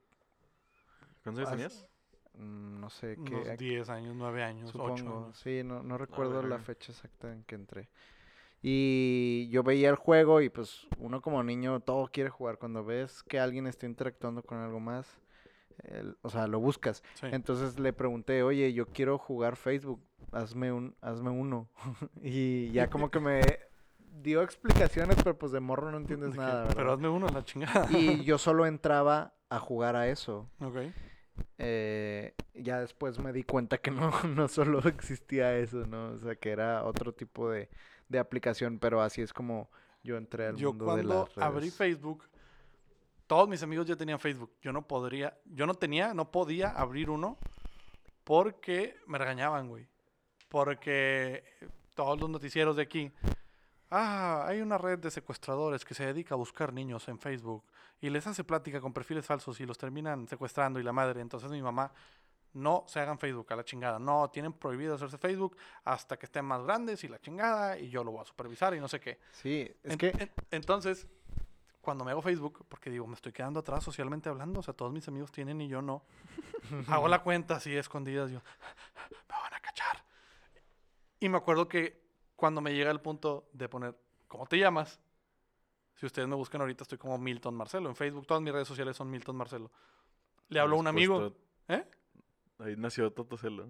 ¿Cuántos 1.21 1.45
años 1.49 1.73
tenías? 1.73 1.87
mm, 2.35 2.79
no 2.79 2.89
sé 2.89 3.17
Unos 3.17 3.47
qué... 3.49 3.57
10 3.57 3.89
años, 3.89 4.15
9 4.15 4.43
años, 4.43 4.69
8 4.69 4.71
Supongo, 4.71 5.25
años. 5.25 5.37
sí, 5.39 5.61
no, 5.65 5.83
no 5.83 5.97
recuerdo 5.97 6.41
la 6.41 6.59
fecha 6.59 6.93
exacta 6.93 7.33
en 7.33 7.43
que 7.43 7.55
entré. 7.55 7.89
Y 8.61 9.49
yo 9.49 9.61
veía 9.61 9.89
el 9.89 9.97
juego 9.97 10.39
y 10.39 10.47
pues 10.47 10.87
uno 10.99 11.21
como 11.21 11.43
niño 11.43 11.81
todo 11.81 12.07
quiere 12.07 12.29
jugar. 12.29 12.57
Cuando 12.59 12.85
ves 12.85 13.23
que 13.23 13.41
alguien 13.41 13.67
está 13.67 13.87
interactuando 13.87 14.41
con 14.41 14.59
algo 14.59 14.79
más, 14.79 15.19
el- 15.83 16.17
o 16.21 16.29
sea, 16.29 16.47
lo 16.47 16.59
buscas. 16.59 17.03
Sí. 17.15 17.27
Entonces 17.31 17.79
le 17.79 17.93
pregunté, 17.93 18.43
oye, 18.43 18.73
yo 18.73 18.85
quiero 18.87 19.17
jugar 19.17 19.55
Facebook, 19.55 20.01
hazme, 20.31 20.71
un, 20.71 20.95
hazme 21.01 21.29
uno. 21.29 21.67
y 22.21 22.71
ya 22.71 22.89
como 22.89 23.09
que 23.11 23.19
me 23.19 23.41
dio 24.21 24.41
explicaciones, 24.41 25.17
pero 25.23 25.37
pues 25.37 25.51
de 25.51 25.59
morro 25.59 25.91
no 25.91 25.97
entiendes 25.97 26.35
nada, 26.35 26.65
Pero 26.67 26.77
¿verdad? 26.77 26.93
hazme 26.93 27.09
uno, 27.09 27.27
la 27.27 27.43
chingada. 27.43 27.87
Y 27.91 28.23
yo 28.25 28.37
solo 28.37 28.65
entraba 28.65 29.33
a 29.49 29.59
jugar 29.59 29.95
a 29.95 30.07
eso. 30.07 30.49
ok. 30.59 30.77
Eh, 31.57 32.33
ya 32.53 32.79
después 32.79 33.19
me 33.19 33.33
di 33.33 33.43
cuenta 33.43 33.77
que 33.79 33.91
no, 33.91 34.11
no 34.35 34.47
solo 34.47 34.79
existía 34.87 35.55
eso, 35.57 35.85
¿no? 35.87 36.11
O 36.11 36.19
sea, 36.19 36.35
que 36.35 36.51
era 36.51 36.83
otro 36.83 37.13
tipo 37.13 37.49
de, 37.49 37.69
de 38.09 38.19
aplicación, 38.19 38.79
pero 38.79 39.01
así 39.01 39.21
es 39.21 39.33
como 39.33 39.69
yo 40.03 40.17
entré 40.17 40.47
al 40.47 40.57
Yo 40.57 40.69
mundo 40.69 40.85
de 40.95 41.03
cuando 41.03 41.29
las 41.35 41.37
abrí 41.37 41.61
redes. 41.61 41.75
Facebook, 41.75 42.23
todos 43.33 43.49
mis 43.49 43.63
amigos 43.63 43.87
ya 43.87 43.95
tenían 43.95 44.19
Facebook. 44.19 44.51
Yo 44.61 44.71
no 44.71 44.85
podría, 44.85 45.35
yo 45.45 45.65
no 45.65 45.73
tenía, 45.73 46.13
no 46.13 46.29
podía 46.29 46.69
abrir 46.69 47.09
uno 47.09 47.39
porque 48.23 48.95
me 49.07 49.17
regañaban, 49.17 49.67
güey. 49.69 49.87
Porque 50.49 51.43
todos 51.95 52.19
los 52.19 52.29
noticieros 52.29 52.75
de 52.75 52.83
aquí, 52.83 53.11
ah, 53.89 54.45
hay 54.45 54.61
una 54.61 54.77
red 54.77 54.99
de 54.99 55.09
secuestradores 55.09 55.83
que 55.83 55.95
se 55.95 56.05
dedica 56.05 56.35
a 56.35 56.37
buscar 56.37 56.71
niños 56.73 57.07
en 57.07 57.17
Facebook 57.17 57.63
y 58.01 58.11
les 58.11 58.27
hace 58.27 58.43
plática 58.43 58.79
con 58.79 58.93
perfiles 58.93 59.25
falsos 59.25 59.59
y 59.59 59.65
los 59.65 59.79
terminan 59.79 60.27
secuestrando 60.27 60.79
y 60.79 60.83
la 60.83 60.93
madre. 60.93 61.19
Entonces 61.21 61.49
mi 61.49 61.63
mamá, 61.63 61.91
no 62.53 62.83
se 62.87 62.99
hagan 62.99 63.17
Facebook 63.17 63.51
a 63.51 63.55
la 63.55 63.65
chingada. 63.65 63.97
No, 63.97 64.29
tienen 64.29 64.53
prohibido 64.53 64.93
hacerse 64.93 65.17
Facebook 65.17 65.57
hasta 65.85 66.17
que 66.19 66.27
estén 66.27 66.45
más 66.45 66.61
grandes 66.63 67.03
y 67.03 67.07
la 67.07 67.17
chingada 67.19 67.79
y 67.79 67.89
yo 67.89 68.03
lo 68.03 68.11
voy 68.11 68.21
a 68.21 68.25
supervisar 68.25 68.75
y 68.75 68.79
no 68.79 68.87
sé 68.87 68.99
qué. 68.99 69.17
Sí, 69.31 69.61
es 69.81 69.93
En- 69.93 69.97
que 69.97 70.09
en- 70.09 70.31
entonces, 70.51 71.07
cuando 71.83 72.05
me 72.05 72.11
hago 72.11 72.21
Facebook, 72.21 72.65
porque 72.69 72.89
digo, 72.89 73.05
me 73.05 73.13
estoy 73.15 73.33
quedando 73.33 73.59
atrás 73.59 73.83
socialmente 73.83 74.29
hablando, 74.29 74.61
o 74.61 74.63
sea, 74.63 74.73
todos 74.73 74.91
mis 74.93 75.05
amigos 75.09 75.31
tienen 75.33 75.59
y 75.59 75.67
yo 75.67 75.81
no, 75.81 76.01
hago 76.87 77.09
la 77.09 77.21
cuenta 77.21 77.57
así 77.57 77.75
escondidas, 77.75 78.31
yo, 78.31 78.39
me 79.11 79.17
van 79.27 79.53
a 79.53 79.59
cachar. 79.59 80.01
Y 81.19 81.27
me 81.27 81.37
acuerdo 81.37 81.67
que 81.67 82.01
cuando 82.37 82.61
me 82.61 82.73
llega 82.73 82.89
el 82.89 83.01
punto 83.01 83.49
de 83.51 83.67
poner, 83.67 83.95
¿cómo 84.29 84.45
te 84.47 84.57
llamas? 84.57 84.99
Si 85.95 86.05
ustedes 86.05 86.27
me 86.27 86.35
buscan 86.35 86.61
ahorita, 86.61 86.83
estoy 86.83 86.97
como 86.97 87.17
Milton 87.17 87.53
Marcelo. 87.53 87.89
En 87.89 87.95
Facebook, 87.95 88.25
todas 88.25 88.41
mis 88.41 88.51
redes 88.53 88.67
sociales 88.67 88.95
son 88.97 89.09
Milton 89.09 89.35
Marcelo. 89.35 89.69
Le 90.49 90.59
hablo 90.59 90.75
a 90.77 90.79
un 90.79 90.87
amigo. 90.87 91.33
¿Eh? 91.67 91.85
Ahí 92.59 92.75
nació 92.77 93.11
Totocelo. 93.11 93.67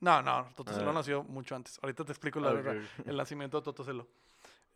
No, 0.00 0.20
no, 0.20 0.48
Totocelo 0.56 0.90
Ah. 0.90 0.94
nació 0.94 1.22
mucho 1.24 1.54
antes. 1.56 1.78
Ahorita 1.82 2.04
te 2.04 2.12
explico 2.12 2.40
la 2.40 2.50
Ah, 2.50 2.52
verdad. 2.54 2.76
El 3.06 3.16
nacimiento 3.16 3.56
de 3.58 3.64
Totocelo. 3.64 4.08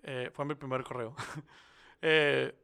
Eh, 0.03 0.31
fue 0.33 0.44
mi 0.44 0.55
primer 0.55 0.85
correo. 0.85 1.14
Eh, 2.03 2.55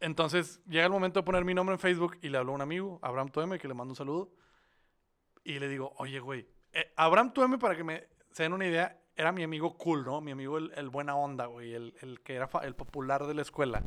entonces, 0.00 0.62
llega 0.66 0.84
el 0.84 0.92
momento 0.92 1.20
de 1.20 1.24
poner 1.24 1.44
mi 1.44 1.54
nombre 1.54 1.74
en 1.74 1.80
Facebook 1.80 2.18
y 2.22 2.28
le 2.28 2.38
hablo 2.38 2.52
a 2.52 2.54
un 2.56 2.62
amigo, 2.62 2.98
Abraham 3.02 3.30
Tueme, 3.30 3.58
que 3.58 3.68
le 3.68 3.74
mando 3.74 3.92
un 3.92 3.96
saludo. 3.96 4.32
Y 5.44 5.58
le 5.58 5.68
digo, 5.68 5.92
oye, 5.98 6.18
güey, 6.18 6.48
eh, 6.72 6.92
Abraham 6.96 7.32
Tueme, 7.32 7.58
para 7.58 7.76
que 7.76 7.84
me 7.84 8.08
se 8.36 8.42
den 8.42 8.52
una 8.52 8.66
idea, 8.66 9.00
era 9.14 9.32
mi 9.32 9.42
amigo 9.42 9.78
cool, 9.78 10.04
¿no? 10.04 10.20
Mi 10.20 10.32
amigo 10.32 10.58
el, 10.58 10.70
el 10.76 10.90
buena 10.90 11.16
onda, 11.16 11.46
güey, 11.46 11.72
el, 11.72 11.94
el 12.02 12.20
que 12.20 12.34
era 12.34 12.50
el 12.62 12.74
popular 12.74 13.26
de 13.26 13.32
la 13.32 13.40
escuela. 13.40 13.82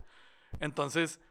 Entonces, 0.59 1.21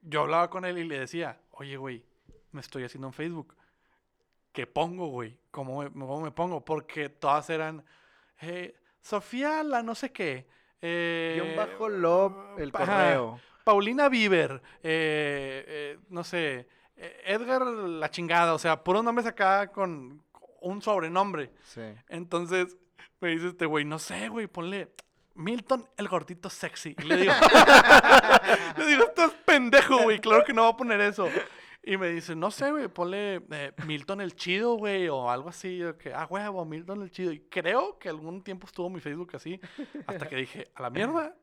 yo 0.00 0.20
hablaba 0.20 0.48
con 0.48 0.64
él 0.64 0.78
y 0.78 0.84
le 0.84 1.00
decía, 1.00 1.40
oye, 1.50 1.76
güey, 1.76 2.04
me 2.52 2.60
estoy 2.60 2.84
haciendo 2.84 3.08
en 3.08 3.12
Facebook. 3.12 3.56
¿Qué 4.52 4.68
pongo, 4.68 5.08
güey? 5.08 5.36
¿Cómo 5.50 5.82
me, 5.82 5.90
cómo 5.90 6.20
me 6.20 6.30
pongo? 6.30 6.64
Porque 6.64 7.08
todas 7.08 7.50
eran, 7.50 7.84
eh, 8.40 8.76
Sofía, 9.00 9.64
la 9.64 9.82
no 9.82 9.96
sé 9.96 10.12
qué. 10.12 10.46
Eh, 10.80 11.40
guion 11.42 11.56
bajo 11.56 11.88
lob 11.88 12.58
el 12.58 12.70
ajá, 12.74 12.86
correo. 12.86 13.40
Paulina 13.66 14.08
Bieber, 14.08 14.62
eh, 14.80 15.64
eh, 15.66 15.98
no 16.08 16.22
sé, 16.22 16.68
eh, 16.94 17.22
Edgar 17.26 17.62
la 17.66 18.08
chingada, 18.12 18.54
o 18.54 18.60
sea, 18.60 18.84
puros 18.84 19.02
nombres 19.02 19.26
acá 19.26 19.72
con 19.72 20.22
un 20.60 20.82
sobrenombre. 20.82 21.50
Sí. 21.64 21.80
Entonces 22.08 22.76
me 23.20 23.30
dice 23.30 23.48
este 23.48 23.66
güey, 23.66 23.84
no 23.84 23.98
sé, 23.98 24.28
güey, 24.28 24.46
ponle 24.46 24.92
Milton 25.34 25.84
el 25.96 26.06
gordito 26.06 26.48
sexy. 26.48 26.94
Y 26.96 27.02
le 27.02 27.16
digo, 27.16 27.32
le 28.76 28.86
digo, 28.86 29.02
estás 29.02 29.32
pendejo, 29.44 30.00
güey, 30.04 30.20
claro 30.20 30.44
que 30.44 30.52
no 30.52 30.62
va 30.62 30.68
a 30.68 30.76
poner 30.76 31.00
eso. 31.00 31.28
Y 31.82 31.96
me 31.96 32.10
dice, 32.10 32.36
no 32.36 32.52
sé, 32.52 32.70
güey, 32.70 32.86
ponle 32.86 33.42
eh, 33.50 33.72
Milton 33.84 34.20
el 34.20 34.36
chido, 34.36 34.76
güey, 34.76 35.08
o 35.08 35.28
algo 35.28 35.48
así. 35.48 35.78
Yo 35.78 35.98
que, 35.98 36.14
ah, 36.14 36.28
huevo, 36.30 36.64
Milton 36.64 37.02
el 37.02 37.10
chido. 37.10 37.32
Y 37.32 37.40
creo 37.40 37.98
que 37.98 38.10
algún 38.10 38.42
tiempo 38.42 38.68
estuvo 38.68 38.88
mi 38.88 39.00
Facebook 39.00 39.34
así, 39.34 39.60
hasta 40.06 40.28
que 40.28 40.36
dije, 40.36 40.68
a 40.76 40.82
la 40.82 40.90
mierda. 40.90 41.34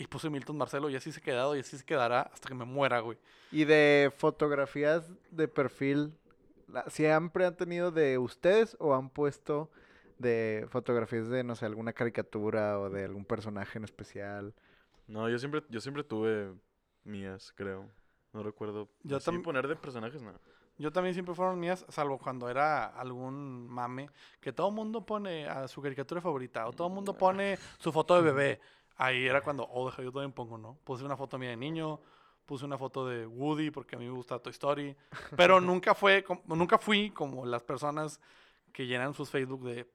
Y 0.00 0.06
puse 0.06 0.30
Milton 0.30 0.56
Marcelo 0.56 0.88
y 0.88 0.96
así 0.96 1.10
se 1.12 1.18
ha 1.20 1.22
quedado 1.22 1.56
y 1.56 1.60
así 1.60 1.76
se 1.76 1.84
quedará 1.84 2.22
hasta 2.22 2.48
que 2.48 2.54
me 2.54 2.64
muera, 2.64 3.00
güey. 3.00 3.18
Y 3.50 3.64
de 3.64 4.12
fotografías 4.16 5.10
de 5.32 5.48
perfil, 5.48 6.16
¿siempre 6.86 7.44
han 7.44 7.56
tenido 7.56 7.90
de 7.90 8.16
ustedes 8.18 8.76
o 8.78 8.94
han 8.94 9.10
puesto 9.10 9.70
de 10.18 10.66
fotografías 10.70 11.28
de, 11.28 11.42
no 11.42 11.56
sé, 11.56 11.66
alguna 11.66 11.92
caricatura 11.92 12.78
o 12.78 12.90
de 12.90 13.04
algún 13.04 13.24
personaje 13.24 13.78
en 13.78 13.84
especial? 13.84 14.54
No, 15.08 15.28
yo 15.28 15.38
siempre, 15.38 15.62
yo 15.68 15.80
siempre 15.80 16.04
tuve 16.04 16.52
mías, 17.04 17.52
creo. 17.56 17.90
No 18.32 18.42
recuerdo. 18.42 18.88
Yo 19.02 19.16
Así 19.16 19.30
tam- 19.30 19.42
poner 19.42 19.66
de 19.66 19.74
personajes, 19.74 20.22
no. 20.22 20.32
Yo 20.80 20.92
también 20.92 21.12
siempre 21.12 21.34
fueron 21.34 21.58
mías, 21.58 21.84
salvo 21.88 22.18
cuando 22.18 22.48
era 22.48 22.86
algún 22.86 23.66
mame, 23.66 24.10
que 24.40 24.52
todo 24.52 24.68
el 24.68 24.74
mundo 24.74 25.04
pone 25.04 25.48
a 25.48 25.66
su 25.66 25.82
caricatura 25.82 26.20
favorita, 26.20 26.68
o 26.68 26.72
todo 26.72 26.86
el 26.86 26.94
mundo 26.94 27.14
pone 27.14 27.58
su 27.78 27.90
foto 27.90 28.14
de 28.14 28.22
bebé. 28.22 28.60
Ahí 28.98 29.26
era 29.26 29.40
cuando, 29.40 29.66
oh, 29.70 29.86
deja, 29.86 30.02
yo 30.02 30.12
también 30.12 30.32
pongo, 30.32 30.58
¿no? 30.58 30.76
Puse 30.84 31.04
una 31.04 31.16
foto 31.16 31.38
mía 31.38 31.50
de 31.50 31.56
niño, 31.56 32.00
puse 32.44 32.64
una 32.64 32.76
foto 32.76 33.06
de 33.06 33.26
Woody, 33.26 33.70
porque 33.70 33.96
a 33.96 33.98
mí 33.98 34.04
me 34.06 34.10
gusta 34.12 34.38
Toy 34.40 34.50
Story, 34.50 34.94
pero 35.36 35.60
nunca 35.60 35.94
fue, 35.94 36.24
nunca 36.46 36.78
fui 36.78 37.10
como 37.10 37.46
las 37.46 37.62
personas 37.62 38.20
que 38.72 38.86
llenan 38.86 39.14
sus 39.14 39.30
Facebook 39.30 39.64
de 39.64 39.88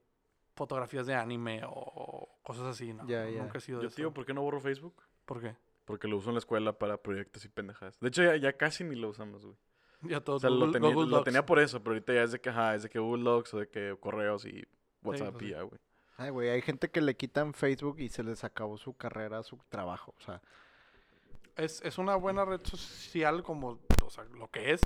fotografías 0.55 1.05
de 1.07 1.15
anime 1.15 1.61
o 1.67 2.29
cosas 2.43 2.65
así, 2.65 2.93
¿no? 2.93 3.05
Ya, 3.07 3.29
ya. 3.29 3.41
Nunca 3.41 3.57
he 3.57 3.61
sido 3.61 3.79
de 3.79 3.83
Yo, 3.83 3.87
eso. 3.89 3.95
tío, 3.95 4.13
¿por 4.13 4.25
qué 4.25 4.33
no 4.33 4.41
borro 4.41 4.59
Facebook? 4.59 4.95
¿Por 5.25 5.41
qué? 5.41 5.55
Porque 5.85 6.07
lo 6.07 6.17
uso 6.17 6.29
en 6.29 6.35
la 6.35 6.39
escuela 6.39 6.77
para 6.77 6.97
proyectos 6.97 7.43
y 7.43 7.49
pendejadas. 7.49 7.99
De 7.99 8.07
hecho, 8.07 8.23
ya, 8.23 8.35
ya 8.37 8.53
casi 8.53 8.83
ni 8.83 8.95
lo 8.95 9.09
usamos, 9.09 9.43
güey. 9.45 9.57
Ya 10.03 10.21
todo 10.21 10.35
O 10.35 10.39
sea, 10.39 10.49
lo 10.49 10.57
Google- 10.57 10.73
tenía, 10.73 10.93
Google 10.93 11.09
lo 11.11 11.23
tenía 11.23 11.45
por 11.45 11.59
eso, 11.59 11.79
pero 11.81 11.93
ahorita 11.95 12.13
ya 12.13 12.23
es 12.23 12.31
de 12.33 12.39
que, 12.41 12.49
ajá, 12.49 12.75
es 12.75 12.83
de 12.83 12.89
que 12.89 12.99
Google 12.99 13.23
Docs 13.23 13.53
o 13.53 13.59
de 13.59 13.69
que 13.69 13.95
correos 13.99 14.45
y 14.45 14.63
WhatsApp 15.01 15.31
pues 15.33 15.43
y 15.43 15.45
sí. 15.47 15.51
ya, 15.51 15.61
güey. 15.63 15.79
Ay, 16.17 16.29
güey, 16.29 16.49
hay 16.49 16.61
gente 16.61 16.89
que 16.89 17.01
le 17.01 17.15
quitan 17.15 17.53
Facebook 17.53 17.99
y 17.99 18.09
se 18.09 18.23
les 18.23 18.43
acabó 18.43 18.77
su 18.77 18.95
carrera, 18.95 19.41
su 19.43 19.57
trabajo. 19.69 20.13
O 20.19 20.21
sea, 20.21 20.41
es, 21.57 21.81
es 21.83 21.97
una 21.97 22.15
buena 22.15 22.45
red 22.45 22.61
social 22.63 23.43
como 23.43 23.79
o 24.03 24.09
sea, 24.09 24.23
lo 24.37 24.49
que 24.49 24.71
es 24.73 24.81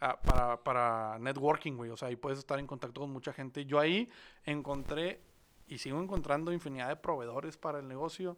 ah, 0.00 0.18
para, 0.20 0.56
para 0.62 1.18
networking, 1.18 1.74
güey. 1.76 1.90
O 1.90 1.96
sea, 1.96 2.08
ahí 2.08 2.16
puedes 2.16 2.38
estar 2.38 2.58
en 2.58 2.66
contacto 2.66 3.00
con 3.00 3.10
mucha 3.10 3.32
gente. 3.32 3.64
Yo 3.64 3.78
ahí 3.78 4.08
encontré 4.44 5.20
y 5.68 5.78
sigo 5.78 6.00
encontrando 6.00 6.52
infinidad 6.52 6.88
de 6.88 6.96
proveedores 6.96 7.56
para 7.56 7.78
el 7.78 7.88
negocio 7.88 8.36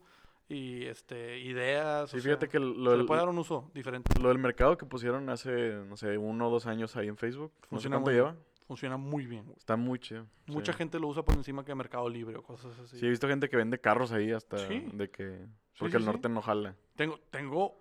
y 0.48 0.84
este 0.84 1.38
ideas. 1.40 2.10
Sí, 2.10 2.18
o 2.18 2.20
fíjate 2.20 2.46
sea, 2.46 2.48
que 2.52 2.58
se 2.58 2.64
lo, 2.64 2.90
le 2.92 2.96
del- 2.98 3.06
puede 3.06 3.20
dar 3.20 3.28
un 3.30 3.38
uso 3.38 3.70
diferente. 3.74 4.12
lo 4.20 4.28
del 4.28 4.38
mercado 4.38 4.76
que 4.76 4.84
pusieron 4.86 5.28
hace, 5.30 5.72
no 5.86 5.96
sé, 5.96 6.18
uno 6.18 6.48
o 6.48 6.50
dos 6.50 6.66
años 6.66 6.94
ahí 6.96 7.08
en 7.08 7.16
Facebook. 7.16 7.52
No 7.54 7.62
sé 7.62 7.68
Funciona 7.88 7.96
cuánto 7.96 8.10
muy 8.10 8.14
lleva. 8.16 8.36
Funciona 8.66 8.96
muy 8.96 9.26
bien. 9.26 9.44
güey. 9.44 9.56
Está 9.58 9.76
muy 9.76 9.98
chido. 9.98 10.26
Mucha 10.46 10.72
sí. 10.72 10.78
gente 10.78 10.98
lo 10.98 11.08
usa 11.08 11.22
por 11.22 11.34
encima 11.34 11.64
que 11.64 11.74
Mercado 11.74 12.08
Libre 12.08 12.36
o 12.38 12.42
cosas 12.42 12.78
así. 12.78 12.98
Sí, 12.98 13.06
he 13.06 13.10
visto 13.10 13.28
gente 13.28 13.48
que 13.48 13.56
vende 13.56 13.78
carros 13.78 14.10
ahí 14.12 14.32
hasta 14.32 14.56
Sí. 14.58 14.88
de 14.92 15.10
que... 15.10 15.46
Porque 15.78 15.92
sí, 15.92 15.96
el 15.96 16.02
sí. 16.02 16.06
norte 16.06 16.28
no 16.28 16.40
jala. 16.40 16.74
Tengo, 16.96 17.18
tengo 17.30 17.76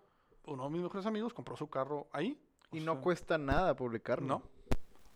uno 0.46 0.64
de 0.66 0.70
mis 0.72 0.82
mejores 0.82 1.06
amigos 1.06 1.34
compró 1.34 1.56
su 1.56 1.70
carro 1.70 2.08
ahí. 2.12 2.38
y 2.72 2.80
no 2.82 2.94
sea, 2.94 3.02
cuesta 3.02 3.38
nada 3.38 3.76
publicarlo. 3.76 4.28
No. 4.28 4.42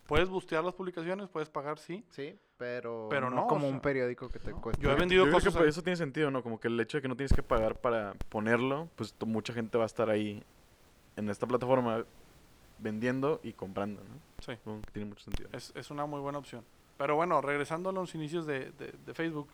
Puedes 0.05 0.29
bustear 0.29 0.63
las 0.63 0.73
publicaciones, 0.73 1.27
puedes 1.27 1.49
pagar, 1.49 1.79
sí. 1.79 2.05
Sí, 2.11 2.39
pero, 2.55 3.07
Pero 3.09 3.29
no, 3.29 3.35
no, 3.35 3.43
o 3.43 3.47
como 3.47 3.63
sea, 3.63 3.71
un 3.71 3.81
periódico 3.81 4.29
que 4.29 4.39
te 4.39 4.51
cuesta. 4.53 4.81
Yo 4.81 4.89
he 4.89 4.93
Yo 4.93 4.99
vendido 4.99 5.23
creo 5.25 5.37
que 5.39 5.43
cosas. 5.45 5.53
por 5.57 5.65
a- 5.65 5.69
eso 5.69 5.81
tiene 5.81 5.97
sentido, 5.97 6.31
¿no? 6.31 6.41
Como 6.43 6.59
que 6.61 6.69
el 6.69 6.79
hecho 6.79 6.97
de 6.99 7.01
que 7.01 7.07
no 7.09 7.17
tienes 7.17 7.33
que 7.33 7.43
pagar 7.43 7.81
para 7.81 8.13
ponerlo, 8.29 8.87
pues 8.95 9.13
mucha 9.25 9.51
gente 9.53 9.77
va 9.77 9.83
a 9.83 9.87
estar 9.87 10.09
ahí 10.09 10.41
en 11.17 11.29
esta 11.29 11.45
plataforma 11.45 12.05
vendiendo 12.79 13.39
y 13.43 13.53
comprando, 13.53 14.03
¿no? 14.03 14.15
Sí. 14.39 14.57
Que 14.85 14.91
tiene 14.91 15.09
mucho 15.09 15.23
sentido. 15.23 15.49
Es, 15.53 15.71
es 15.75 15.89
una 15.91 16.05
muy 16.05 16.19
buena 16.19 16.37
opción. 16.39 16.63
Pero 16.97 17.15
bueno, 17.15 17.41
regresando 17.41 17.89
a 17.89 17.93
los 17.93 18.13
inicios 18.15 18.45
de, 18.45 18.71
de- 18.71 18.91
de 18.91 19.13
Facebook, 19.13 19.49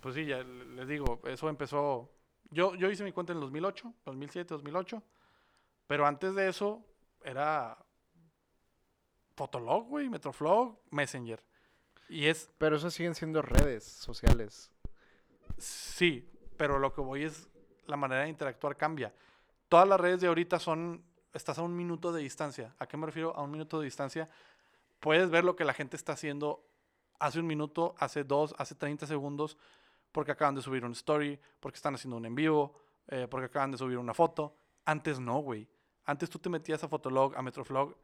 pues 0.00 0.14
sí, 0.14 0.24
ya 0.26 0.42
les 0.42 0.88
digo, 0.88 1.20
eso 1.24 1.48
empezó. 1.48 2.08
Yo, 2.50 2.74
yo 2.74 2.90
hice 2.90 3.04
mi 3.04 3.12
cuenta 3.12 3.32
en 3.32 3.38
el 3.38 3.42
2008, 3.42 3.92
2007, 4.06 4.54
2008. 4.54 5.02
Pero 5.86 6.06
antes 6.06 6.34
de 6.34 6.48
eso 6.48 6.84
era 7.22 7.76
Fotolog, 9.36 9.86
güey, 9.88 10.08
Metroflog, 10.08 10.78
Messenger. 10.90 11.42
Y 12.08 12.26
es, 12.26 12.50
Pero 12.58 12.76
eso 12.76 12.90
siguen 12.90 13.14
siendo 13.14 13.42
redes 13.42 13.84
sociales. 13.84 14.70
sí, 15.58 16.28
pero 16.56 16.78
lo 16.78 16.92
que 16.92 17.00
voy 17.00 17.22
es 17.24 17.48
la 17.86 17.96
manera 17.96 18.22
de 18.22 18.28
interactuar 18.28 18.76
cambia. 18.76 19.14
Todas 19.68 19.88
las 19.88 20.00
redes 20.00 20.20
de 20.20 20.26
ahorita 20.26 20.58
son, 20.58 21.02
estás 21.32 21.58
a 21.58 21.62
un 21.62 21.76
minuto 21.76 22.12
de 22.12 22.22
distancia. 22.22 22.74
¿A 22.78 22.86
qué 22.86 22.96
me 22.96 23.06
refiero? 23.06 23.34
A 23.36 23.42
un 23.42 23.50
minuto 23.50 23.78
de 23.78 23.84
distancia. 23.84 24.28
Puedes 24.98 25.30
ver 25.30 25.44
lo 25.44 25.56
que 25.56 25.64
la 25.64 25.72
gente 25.72 25.96
está 25.96 26.12
haciendo 26.12 26.64
hace 27.18 27.38
un 27.38 27.46
minuto, 27.46 27.94
hace 27.98 28.24
dos, 28.24 28.54
hace 28.58 28.74
30 28.74 29.06
segundos, 29.06 29.56
porque 30.10 30.32
acaban 30.32 30.54
de 30.54 30.62
subir 30.62 30.84
un 30.84 30.92
story, 30.92 31.38
porque 31.60 31.76
están 31.76 31.94
haciendo 31.94 32.16
un 32.16 32.26
en 32.26 32.34
vivo, 32.34 32.74
eh, 33.08 33.28
porque 33.30 33.46
acaban 33.46 33.70
de 33.70 33.78
subir 33.78 33.98
una 33.98 34.14
foto. 34.14 34.56
Antes 34.84 35.20
no, 35.20 35.38
güey. 35.38 35.68
Antes 36.04 36.28
tú 36.30 36.38
te 36.38 36.48
metías 36.48 36.82
a 36.82 36.88
Fotolog, 36.88 37.36
a 37.36 37.42
Metroflog 37.42 37.94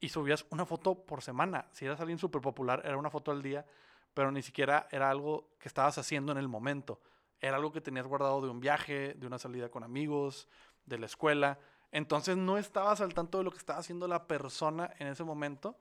y 0.00 0.08
subías 0.08 0.46
una 0.50 0.64
foto 0.64 0.94
por 0.94 1.22
semana. 1.22 1.66
Si 1.72 1.84
eras 1.84 2.00
alguien 2.00 2.18
súper 2.18 2.40
popular, 2.40 2.82
era 2.84 2.96
una 2.96 3.10
foto 3.10 3.30
al 3.30 3.42
día, 3.42 3.66
pero 4.14 4.30
ni 4.32 4.42
siquiera 4.42 4.88
era 4.90 5.10
algo 5.10 5.50
que 5.58 5.68
estabas 5.68 5.98
haciendo 5.98 6.32
en 6.32 6.38
el 6.38 6.48
momento. 6.48 7.00
Era 7.40 7.56
algo 7.56 7.72
que 7.72 7.80
tenías 7.80 8.06
guardado 8.06 8.40
de 8.40 8.48
un 8.48 8.60
viaje, 8.60 9.14
de 9.14 9.26
una 9.26 9.38
salida 9.38 9.68
con 9.68 9.82
amigos, 9.82 10.48
de 10.86 10.98
la 10.98 11.06
escuela. 11.06 11.58
Entonces 11.92 12.36
no 12.36 12.58
estabas 12.58 13.00
al 13.02 13.14
tanto 13.14 13.38
de 13.38 13.44
lo 13.44 13.50
que 13.50 13.58
estaba 13.58 13.78
haciendo 13.78 14.08
la 14.08 14.26
persona 14.26 14.90
en 14.98 15.08
ese 15.08 15.24
momento. 15.24 15.76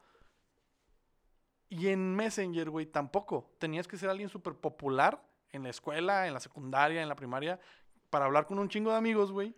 Y 1.70 1.88
en 1.88 2.16
Messenger, 2.16 2.70
güey, 2.70 2.86
tampoco. 2.86 3.50
Tenías 3.58 3.88
que 3.88 3.98
ser 3.98 4.10
alguien 4.10 4.28
súper 4.28 4.54
popular 4.54 5.24
en 5.52 5.64
la 5.64 5.70
escuela, 5.70 6.28
en 6.28 6.34
la 6.34 6.42
secundaria, 6.42 7.02
en 7.02 7.08
la 7.08 7.16
primaria, 7.16 7.60
para 8.10 8.26
hablar 8.26 8.46
con 8.46 8.60
un 8.60 8.68
chingo 8.68 8.92
de 8.92 8.98
amigos, 8.98 9.32
güey. 9.32 9.56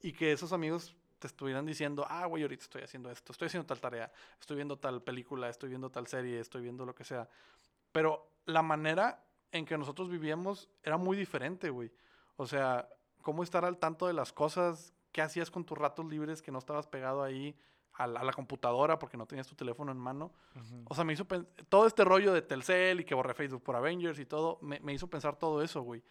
Y 0.00 0.14
que 0.14 0.32
esos 0.32 0.54
amigos 0.54 0.96
te 1.18 1.26
estuvieran 1.26 1.66
diciendo, 1.66 2.06
ah, 2.08 2.24
güey, 2.26 2.42
ahorita 2.42 2.64
estoy 2.64 2.82
haciendo 2.82 3.10
esto, 3.10 3.32
estoy 3.32 3.46
haciendo 3.46 3.66
tal 3.66 3.80
tarea, 3.80 4.10
estoy 4.40 4.56
viendo 4.56 4.78
tal 4.78 5.02
película, 5.02 5.48
estoy 5.48 5.68
viendo 5.68 5.90
tal 5.90 6.06
serie, 6.08 6.40
estoy 6.40 6.62
viendo 6.62 6.86
lo 6.86 6.94
que 6.94 7.04
sea. 7.04 7.28
Pero 7.92 8.28
la 8.46 8.62
manera 8.62 9.22
en 9.52 9.66
que 9.66 9.76
nosotros 9.76 10.08
vivíamos 10.08 10.70
era 10.82 10.96
muy 10.96 11.16
diferente, 11.16 11.70
güey. 11.70 11.92
O 12.36 12.46
sea, 12.46 12.88
cómo 13.20 13.42
estar 13.42 13.64
al 13.64 13.78
tanto 13.78 14.06
de 14.06 14.14
las 14.14 14.32
cosas, 14.32 14.94
qué 15.12 15.22
hacías 15.22 15.50
con 15.50 15.64
tus 15.64 15.78
ratos 15.78 16.06
libres 16.06 16.42
que 16.42 16.50
no 16.50 16.58
estabas 16.58 16.86
pegado 16.86 17.22
ahí 17.22 17.56
a 17.94 18.06
la, 18.06 18.20
a 18.20 18.24
la 18.24 18.32
computadora 18.32 18.98
porque 18.98 19.16
no 19.16 19.26
tenías 19.26 19.46
tu 19.46 19.54
teléfono 19.54 19.92
en 19.92 19.98
mano. 19.98 20.32
O 20.88 20.94
sea, 20.94 21.04
me 21.04 21.12
hizo 21.12 21.26
todo 21.68 21.86
este 21.86 22.04
rollo 22.04 22.32
de 22.32 22.42
Telcel 22.42 23.00
y 23.00 23.04
que 23.04 23.14
borré 23.14 23.34
Facebook 23.34 23.62
por 23.62 23.76
Avengers 23.76 24.18
y 24.18 24.26
todo, 24.26 24.58
me, 24.62 24.80
me 24.80 24.94
hizo 24.94 25.08
pensar 25.08 25.38
todo 25.38 25.62
eso, 25.62 25.82
güey. 25.82 26.02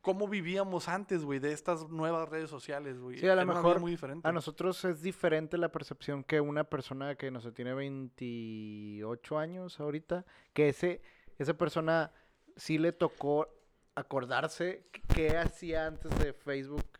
¿Cómo 0.00 0.26
vivíamos 0.26 0.88
antes, 0.88 1.24
güey, 1.24 1.38
de 1.38 1.52
estas 1.52 1.88
nuevas 1.88 2.28
redes 2.28 2.50
sociales, 2.50 2.98
güey? 2.98 3.18
Sí, 3.18 3.28
a 3.28 3.36
lo 3.36 3.46
mejor 3.46 3.78
muy 3.78 3.92
diferente. 3.92 4.26
A 4.26 4.32
nosotros 4.32 4.84
es 4.84 5.00
diferente 5.00 5.56
la 5.56 5.70
percepción 5.70 6.24
que 6.24 6.40
una 6.40 6.64
persona 6.64 7.14
que 7.14 7.30
no 7.30 7.40
sé, 7.40 7.52
tiene 7.52 7.72
28 7.72 9.38
años 9.38 9.78
ahorita, 9.78 10.26
que 10.52 10.70
ese, 10.70 11.02
esa 11.38 11.54
persona 11.54 12.10
sí 12.56 12.78
le 12.78 12.90
tocó 12.90 13.48
acordarse 13.94 14.88
qué 15.14 15.36
hacía 15.38 15.86
antes 15.86 16.18
de 16.18 16.32
Facebook 16.32 16.91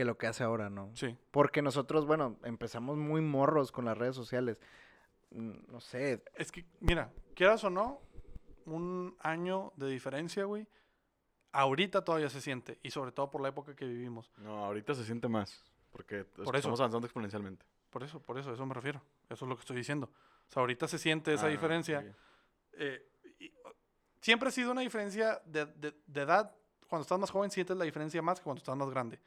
que 0.00 0.04
lo 0.06 0.16
que 0.16 0.26
hace 0.26 0.42
ahora, 0.44 0.70
¿no? 0.70 0.90
Sí. 0.94 1.14
Porque 1.30 1.60
nosotros, 1.60 2.06
bueno, 2.06 2.38
empezamos 2.44 2.96
muy 2.96 3.20
morros 3.20 3.70
con 3.70 3.84
las 3.84 3.98
redes 3.98 4.16
sociales. 4.16 4.58
Mm, 5.30 5.70
No 5.70 5.78
sé, 5.80 6.24
Es 6.34 6.50
que, 6.50 6.64
mira, 6.80 7.12
quieras 7.34 7.62
o 7.64 7.68
no, 7.70 8.00
un 8.64 9.14
año 9.20 9.74
de 9.76 9.88
diferencia, 9.90 10.44
güey, 10.44 10.66
ahorita 11.52 12.02
todavía 12.02 12.30
se 12.30 12.40
siente. 12.40 12.78
Y 12.82 12.90
sobre 12.92 13.12
todo 13.12 13.30
por 13.30 13.42
la 13.42 13.48
época 13.50 13.76
que 13.76 13.84
vivimos. 13.84 14.32
No, 14.38 14.64
ahorita 14.64 14.94
se 14.94 15.04
siente 15.04 15.28
más. 15.28 15.62
Porque 15.92 16.24
Por 16.24 16.46
eso. 16.46 16.56
estamos 16.56 16.80
avanzando 16.80 17.06
exponencialmente. 17.06 17.66
Por 17.90 18.02
eso, 18.02 18.20
por 18.22 18.38
eso, 18.38 18.50
a 18.50 18.54
eso 18.54 18.64
me 18.64 18.72
refiero. 18.72 19.02
Eso 19.28 19.44
es 19.44 19.48
lo 19.50 19.54
que 19.56 19.60
estoy 19.60 19.76
diciendo. 19.76 20.06
O 20.48 20.50
sea, 20.52 20.60
ahorita 20.62 20.88
se 20.88 20.98
siente 20.98 21.34
esa 21.34 21.44
Ah, 21.46 21.50
diferencia. 21.50 22.16
eh, 22.72 23.06
y, 23.38 23.52
siempre 24.22 24.48
ha 24.48 24.52
sido 24.52 24.72
una 24.72 24.80
diferencia 24.80 25.42
de, 25.44 25.66
de- 25.66 25.94
de 26.06 26.20
edad. 26.22 26.54
Cuando 26.88 27.02
estás 27.02 27.18
más 27.18 27.30
joven 27.30 27.50
sientes 27.50 27.76
la 27.76 27.84
diferencia 27.84 28.22
más 28.22 28.38
que 28.40 28.44
cuando 28.44 28.60
estás 28.60 28.76
más 28.76 28.88
grande. 28.88 29.20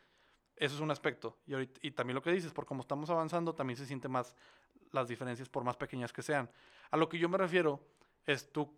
Eso 0.55 0.75
es 0.75 0.81
un 0.81 0.91
aspecto. 0.91 1.37
Y, 1.47 1.53
ahorita- 1.53 1.79
y 1.81 1.91
también 1.91 2.15
lo 2.15 2.21
que 2.21 2.31
dices, 2.31 2.53
por 2.53 2.65
como 2.65 2.81
estamos 2.81 3.09
avanzando, 3.09 3.53
también 3.53 3.77
se 3.77 3.85
siente 3.85 4.07
más 4.07 4.35
las 4.91 5.07
diferencias 5.07 5.49
por 5.49 5.63
más 5.63 5.75
pequeñas 5.77 6.13
que 6.13 6.21
sean. 6.21 6.49
A 6.91 6.97
lo 6.97 7.09
que 7.09 7.17
yo 7.17 7.27
me 7.27 7.37
refiero 7.37 7.79
es 8.25 8.51
tú 8.51 8.71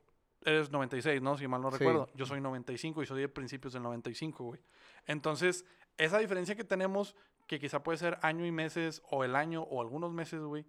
eres 0.44 0.70
96, 0.72 1.22
¿no? 1.22 1.38
Si 1.38 1.48
mal 1.48 1.62
no 1.62 1.72
Sí. 1.72 1.78
recuerdo. 1.80 2.08
Yo 2.16 2.26
soy 2.26 2.40
95 2.40 3.02
y 3.04 3.06
soy 3.06 3.22
de 3.22 3.28
principios 3.30 3.74
del 3.74 3.84
95, 3.84 4.44
güey. 4.46 4.62
Entonces, 5.06 5.66
esa 5.98 6.20
diferencia 6.20 6.56
que 6.56 6.64
tenemos, 6.64 7.16
que 7.48 7.60
quizá 7.60 7.84
puede 7.84 7.98
ser 7.98 8.18
año 8.22 8.46
y 8.46 8.52
meses, 8.52 9.02
o 9.10 9.24
el 9.24 9.36
año, 9.36 9.64
o 9.64 9.82
algunos 9.82 10.12
meses, 10.14 10.40
güey, 10.42 10.66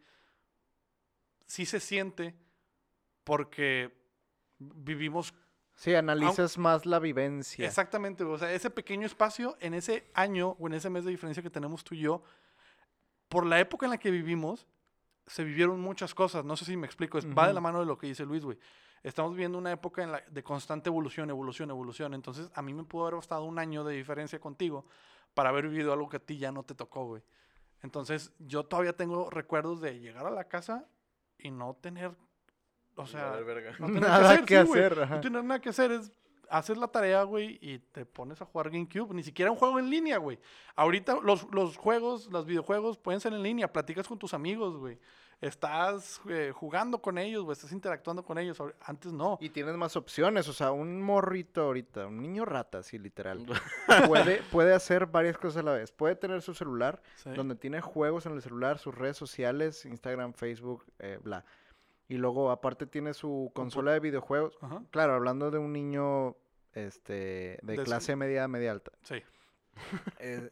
sí 1.46 1.66
se 1.66 1.78
siente 1.80 2.34
porque 3.24 3.96
vivimos 4.58 5.34
sí, 5.76 5.94
analizas 5.94 6.58
más 6.58 6.84
la 6.86 6.98
vivencia. 6.98 7.64
exactamente, 7.66 8.24
o 8.24 8.36
sea, 8.38 8.52
ese 8.52 8.70
pequeño 8.70 9.06
espacio 9.06 9.56
en 9.60 9.74
ese 9.74 10.10
año 10.14 10.56
o 10.58 10.66
en 10.66 10.74
ese 10.74 10.90
mes 10.90 11.04
de 11.04 11.12
diferencia 11.12 11.42
que 11.42 11.50
tenemos 11.50 11.84
tú 11.84 11.94
y 11.94 12.00
yo, 12.00 12.22
por 13.28 13.46
la 13.46 13.58
época 13.60 13.86
en 13.86 13.90
la 13.90 13.98
que 13.98 14.10
vivimos, 14.10 14.66
se 15.26 15.42
vivieron 15.44 15.80
muchas 15.80 16.14
cosas. 16.14 16.44
No 16.44 16.56
sé 16.56 16.64
si 16.64 16.76
me 16.76 16.86
explico, 16.86 17.18
es- 17.18 17.26
va 17.26 17.48
de 17.48 17.54
la 17.54 17.60
mano 17.60 17.80
de 17.80 17.86
lo 17.86 17.98
que 17.98 18.06
dice 18.06 18.24
Luis, 18.24 18.44
güey. 18.44 18.58
Estamos 19.02 19.32
viviendo 19.32 19.58
una 19.58 19.70
época 19.72 20.02
en 20.02 20.12
la, 20.12 20.20
de 20.20 20.42
constante 20.42 20.88
evolución, 20.88 21.30
evolución, 21.30 21.70
evolución. 21.70 22.14
Entonces, 22.14 22.50
a 22.54 22.62
mí 22.62 22.72
me 22.74 22.84
pudo 22.84 23.02
haber 23.02 23.16
bastado 23.16 23.44
un 23.44 23.58
año 23.58 23.84
de 23.84 23.94
diferencia 23.94 24.40
contigo 24.40 24.86
para 25.34 25.50
haber 25.50 25.68
vivido 25.68 25.92
algo 25.92 26.08
que 26.08 26.16
a 26.16 26.20
ti 26.20 26.38
ya 26.38 26.50
no 26.52 26.62
te 26.64 26.74
tocó, 26.74 27.04
güey. 27.06 27.22
Entonces, 27.82 28.32
yo 28.38 28.64
todavía 28.64 28.96
tengo 28.96 29.28
recuerdos 29.30 29.80
de 29.80 29.98
llegar 30.00 30.26
a 30.26 30.30
la 30.30 30.44
casa 30.48 30.88
y 31.38 31.50
no 31.50 31.74
tener, 31.74 32.16
o 32.96 33.06
sea, 33.06 33.38
no 33.78 33.86
tener 33.86 34.00
Nada 34.00 34.44
que 34.44 34.56
hacer. 34.56 35.08
No 35.08 35.20
tener 35.20 35.44
nada 35.44 35.60
que 35.60 35.68
hacer 35.68 35.92
es 35.92 36.10
haces 36.48 36.76
la 36.76 36.88
tarea, 36.88 37.22
güey, 37.22 37.58
y 37.60 37.78
te 37.78 38.04
pones 38.04 38.40
a 38.40 38.44
jugar 38.44 38.70
GameCube. 38.70 39.14
Ni 39.14 39.22
siquiera 39.22 39.50
un 39.50 39.56
juego 39.56 39.78
en 39.78 39.90
línea, 39.90 40.18
güey. 40.18 40.38
Ahorita 40.74 41.18
los, 41.22 41.46
los 41.52 41.76
juegos, 41.76 42.26
los 42.30 42.46
videojuegos 42.46 42.98
pueden 42.98 43.20
ser 43.20 43.32
en 43.32 43.42
línea. 43.42 43.72
Platicas 43.72 44.06
con 44.08 44.18
tus 44.18 44.34
amigos, 44.34 44.76
güey. 44.76 44.98
Estás 45.40 46.20
eh, 46.30 46.50
jugando 46.54 47.02
con 47.02 47.18
ellos, 47.18 47.44
güey. 47.44 47.52
Estás 47.52 47.72
interactuando 47.72 48.24
con 48.24 48.38
ellos. 48.38 48.56
Antes 48.80 49.12
no. 49.12 49.36
Y 49.40 49.50
tienes 49.50 49.76
más 49.76 49.94
opciones, 49.96 50.48
o 50.48 50.52
sea, 50.54 50.72
un 50.72 51.02
morrito 51.02 51.62
ahorita, 51.62 52.06
un 52.06 52.22
niño 52.22 52.46
rata, 52.46 52.82
sí, 52.82 52.98
literal. 52.98 53.44
puede, 54.08 54.42
puede 54.50 54.72
hacer 54.72 55.06
varias 55.06 55.36
cosas 55.36 55.58
a 55.58 55.62
la 55.62 55.72
vez. 55.72 55.92
Puede 55.92 56.16
tener 56.16 56.40
su 56.40 56.54
celular, 56.54 57.02
Sí. 57.16 57.30
donde 57.30 57.54
tiene 57.54 57.82
juegos 57.82 58.24
en 58.24 58.32
el 58.32 58.40
celular, 58.40 58.78
sus 58.78 58.94
redes 58.94 59.18
sociales, 59.18 59.84
Instagram, 59.84 60.32
Facebook, 60.32 60.86
eh, 60.98 61.18
bla. 61.22 61.44
Y 62.08 62.16
luego, 62.18 62.50
aparte, 62.50 62.86
tiene 62.86 63.14
su 63.14 63.50
consola 63.54 63.92
de 63.92 64.00
videojuegos. 64.00 64.56
Ajá. 64.60 64.82
Claro, 64.90 65.14
hablando 65.14 65.50
de 65.50 65.58
un 65.58 65.72
niño 65.72 66.36
este, 66.72 67.58
de 67.62 67.72
De 67.72 67.76
su- 67.76 67.82
clase 67.84 68.14
media, 68.16 68.46
media 68.48 68.70
alta. 68.72 68.92
Sí. 69.02 69.22
Eh, 70.20 70.48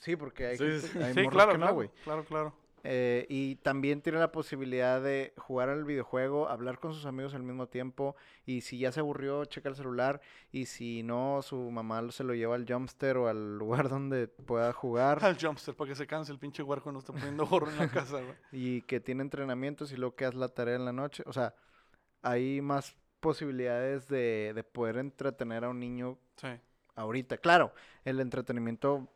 sí, 0.00 0.16
porque 0.16 0.46
hay, 0.46 0.56
Sí, 0.58 0.80
sí. 0.80 0.98
hay 0.98 1.12
Sí, 1.12 1.20
morros 1.22 1.32
claro, 1.34 1.52
que 1.52 1.58
no, 1.58 1.90
claro, 2.04 2.24
claro. 2.24 2.54
Eh, 2.88 3.26
y 3.28 3.56
también 3.56 4.00
tiene 4.00 4.20
la 4.20 4.30
posibilidad 4.30 5.02
de 5.02 5.32
jugar 5.36 5.68
al 5.70 5.84
videojuego, 5.84 6.48
hablar 6.48 6.78
con 6.78 6.94
sus 6.94 7.04
amigos 7.04 7.34
al 7.34 7.42
mismo 7.42 7.66
tiempo. 7.66 8.14
Y 8.44 8.60
si 8.60 8.78
ya 8.78 8.92
se 8.92 9.00
aburrió, 9.00 9.44
checa 9.44 9.68
el 9.68 9.74
celular. 9.74 10.20
Y 10.52 10.66
si 10.66 11.02
no, 11.02 11.42
su 11.42 11.70
mamá 11.70 12.10
se 12.12 12.22
lo 12.22 12.32
lleva 12.34 12.54
al 12.54 12.64
jumpster 12.64 13.16
o 13.16 13.28
al 13.28 13.58
lugar 13.58 13.88
donde 13.88 14.28
pueda 14.28 14.72
jugar. 14.72 15.24
Al 15.24 15.36
jumpster 15.36 15.74
para 15.74 15.88
que 15.90 15.96
se 15.96 16.06
canse 16.06 16.30
el 16.30 16.38
pinche 16.38 16.62
huerco 16.62 16.92
no 16.92 17.00
está 17.00 17.12
poniendo 17.12 17.44
gorro 17.46 17.68
en 17.70 17.78
la 17.78 17.88
casa, 17.88 18.20
y 18.52 18.82
que 18.82 19.00
tiene 19.00 19.22
entrenamientos 19.22 19.90
y 19.90 19.96
luego 19.96 20.14
que 20.14 20.24
haz 20.24 20.34
la 20.34 20.48
tarea 20.48 20.76
en 20.76 20.84
la 20.84 20.92
noche. 20.92 21.24
O 21.26 21.32
sea, 21.32 21.54
hay 22.22 22.60
más 22.60 22.96
posibilidades 23.20 24.06
de, 24.08 24.52
de 24.54 24.62
poder 24.64 24.98
entretener 24.98 25.64
a 25.64 25.70
un 25.70 25.80
niño 25.80 26.18
Sí. 26.36 26.48
ahorita. 26.94 27.38
Claro, 27.38 27.72
el 28.04 28.20
entretenimiento 28.20 29.08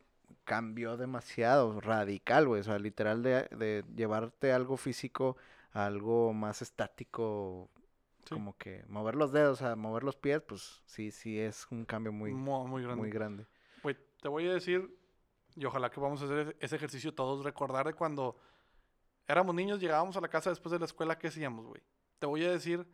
cambió 0.45 0.97
demasiado, 0.97 1.81
radical, 1.81 2.47
güey. 2.49 2.61
O 2.61 2.65
sea, 2.65 2.79
literal 2.79 3.23
de, 3.23 3.49
de 3.57 3.85
llevarte 3.95 4.53
algo 4.53 4.77
físico 4.77 5.37
a 5.73 5.87
algo 5.87 6.33
más 6.33 6.63
estático, 6.63 7.69
Sí. 8.25 8.35
como 8.35 8.57
que 8.59 8.85
mover 8.89 9.15
los 9.17 9.33
dedos, 9.33 9.63
a 9.63 9.77
mover 9.77 10.03
los 10.05 10.15
pies, 10.17 10.43
pues 10.43 10.83
sí, 10.85 11.11
sí 11.11 11.39
es 11.41 11.67
un 11.71 11.85
cambio 11.87 12.13
muy, 12.13 12.33
Mu- 12.35 12.67
muy 12.69 12.83
grande. 12.83 13.01
muy 13.01 13.11
grande. 13.11 13.47
Te 14.21 14.29
voy 14.29 14.47
a 14.47 14.53
decir, 14.53 14.95
y 15.57 15.65
ojalá 15.65 15.91
que 15.91 15.99
vamos 15.99 16.21
a 16.21 16.27
hacer 16.27 16.39
ese- 16.41 16.57
ese 16.61 16.77
ejercicio 16.77 17.15
todos, 17.15 17.43
recordar 17.43 17.87
de 17.87 17.95
cuando 17.95 18.37
éramos 19.27 19.55
niños, 19.55 19.81
llegábamos 19.81 20.15
a 20.19 20.21
la 20.21 20.29
casa 20.29 20.51
después 20.51 20.71
de 20.73 20.79
la 20.79 20.85
escuela, 20.85 21.17
¿qué 21.17 21.29
hacíamos, 21.29 21.65
güey? 21.67 21.81
Te 22.19 22.27
voy 22.27 22.45
a 22.45 22.51
decir 22.51 22.87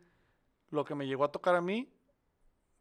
lo 0.69 0.85
que 0.85 0.95
me 0.95 1.05
llegó 1.05 1.25
a 1.25 1.31
tocar 1.33 1.55
a 1.55 1.61
mí 1.61 1.91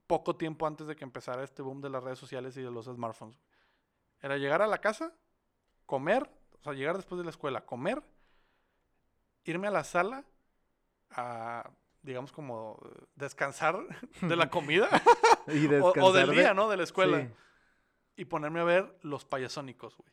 poco 0.07 0.37
tiempo 0.37 0.65
antes 0.69 0.87
de 0.87 0.95
que 0.95 1.03
empezara 1.03 1.43
este 1.43 1.61
boom 1.63 1.81
de 1.81 1.91
las 1.91 2.05
redes 2.05 2.21
sociales 2.21 2.57
y 2.57 2.63
de 2.63 2.71
los 2.71 2.85
smartphones. 2.87 3.37
güey. 3.37 3.56
Era 4.21 4.37
llegar 4.39 4.63
a 4.63 4.67
la 4.67 4.79
casa, 4.79 5.13
comer, 5.85 6.29
o 6.53 6.59
sea, 6.63 6.73
llegar 6.73 6.97
después 6.97 7.19
de 7.19 7.25
la 7.25 7.31
escuela, 7.31 7.65
comer, 7.65 8.03
irme 9.45 9.69
a 9.69 9.71
la 9.71 9.85
sala 9.85 10.25
a, 11.11 11.71
digamos, 12.03 12.33
como 12.33 12.79
descansar 13.15 13.79
de 14.23 14.37
la 14.37 14.51
comida 14.51 14.89
Y 15.49 15.67
o, 15.75 15.93
o 16.03 16.13
del 16.13 16.31
de- 16.31 16.35
día, 16.35 16.55
¿no? 16.55 16.69
De 16.69 16.77
la 16.77 16.83
escuela 16.83 17.21
Sí. 17.23 17.29
y 18.17 18.25
ponerme 18.25 18.61
a 18.61 18.65
ver 18.65 18.99
los 19.03 19.25
payasónicos, 19.25 19.97
güey. 19.97 20.11